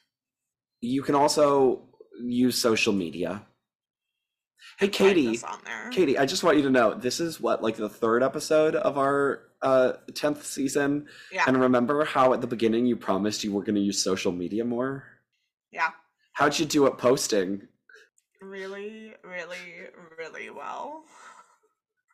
You 0.80 1.02
can 1.02 1.14
also 1.14 1.84
use 2.20 2.58
social 2.58 2.92
media. 2.92 3.46
Hey, 4.80 4.88
Katie. 4.88 5.38
on 5.44 5.60
there 5.64 5.90
Katie, 5.92 6.18
I 6.18 6.26
just 6.26 6.42
want 6.42 6.56
you 6.56 6.64
to 6.64 6.70
know 6.70 6.94
this 6.94 7.20
is 7.20 7.40
what, 7.40 7.62
like 7.62 7.76
the 7.76 7.88
third 7.88 8.24
episode 8.24 8.74
of 8.74 8.98
our 8.98 9.42
uh 9.62 9.92
10th 10.10 10.42
season. 10.42 11.06
yeah 11.30 11.44
And 11.46 11.60
remember 11.60 12.04
how 12.04 12.32
at 12.32 12.40
the 12.40 12.48
beginning 12.48 12.86
you 12.86 12.96
promised 12.96 13.44
you 13.44 13.52
were 13.52 13.62
going 13.62 13.76
to 13.76 13.80
use 13.80 14.02
social 14.02 14.32
media 14.32 14.64
more? 14.64 15.04
yeah 15.70 15.90
How'd 16.32 16.58
you 16.58 16.66
do 16.66 16.86
at 16.86 16.98
posting? 16.98 17.68
Really 18.40 19.14
really 19.24 19.88
really 20.18 20.50
well. 20.50 21.04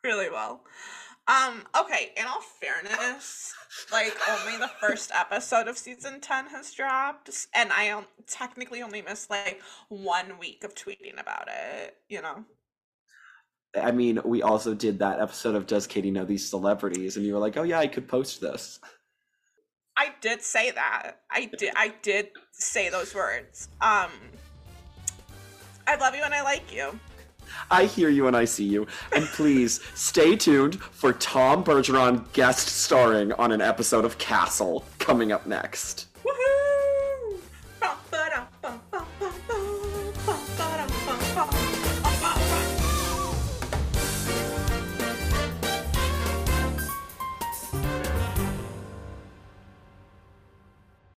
Really 0.05 0.29
well. 0.29 0.65
Um 1.29 1.63
okay 1.79 2.11
in 2.17 2.25
all 2.25 2.41
fairness 2.41 3.53
like 3.89 4.13
only 4.29 4.57
the 4.57 4.69
first 4.81 5.11
episode 5.13 5.69
of 5.69 5.77
season 5.77 6.19
10 6.19 6.47
has 6.47 6.73
dropped 6.73 7.29
and 7.55 7.71
i 7.71 7.87
um, 7.89 8.05
technically 8.27 8.81
only 8.81 9.01
missed 9.01 9.29
like 9.29 9.61
one 9.87 10.37
week 10.39 10.65
of 10.65 10.75
tweeting 10.75 11.17
about 11.17 11.47
it 11.47 11.95
you 12.09 12.21
know? 12.21 12.43
I 13.81 13.91
mean, 13.91 14.19
we 14.23 14.41
also 14.43 14.73
did 14.73 14.99
that 14.99 15.19
episode 15.19 15.55
of 15.55 15.65
Does 15.65 15.87
Katie 15.87 16.11
Know 16.11 16.25
These 16.25 16.47
Celebrities? 16.47 17.17
And 17.17 17.25
you 17.25 17.33
were 17.33 17.39
like, 17.39 17.57
oh, 17.57 17.63
yeah, 17.63 17.79
I 17.79 17.87
could 17.87 18.07
post 18.07 18.39
this. 18.39 18.79
i 19.97 20.09
did 20.21 20.41
say 20.41 20.71
that. 20.71 21.13
I 21.31 21.45
did 21.57 21.71
i 21.75 21.93
did 22.01 22.29
say 22.51 22.89
those 22.89 23.15
words. 23.15 23.69
Um 23.81 24.11
i 25.87 25.95
love 25.95 26.15
you 26.15 26.23
and 26.23 26.33
i 26.33 26.41
like 26.41 26.73
you 26.73 26.99
I 27.69 27.85
hear 27.85 28.09
you 28.09 28.27
and 28.27 28.35
I 28.35 28.45
see 28.45 28.63
you. 28.63 28.87
And 29.15 29.25
please 29.25 29.79
stay 29.93 30.35
tuned 30.35 30.81
for 30.81 31.13
Tom 31.13 31.63
Bergeron 31.63 32.31
guest 32.33 32.67
starring 32.67 33.31
on 33.33 33.51
an 33.51 33.61
episode 33.61 34.05
of 34.05 34.17
Castle 34.17 34.85
coming 34.99 35.31
up 35.31 35.45
next. 35.45 36.07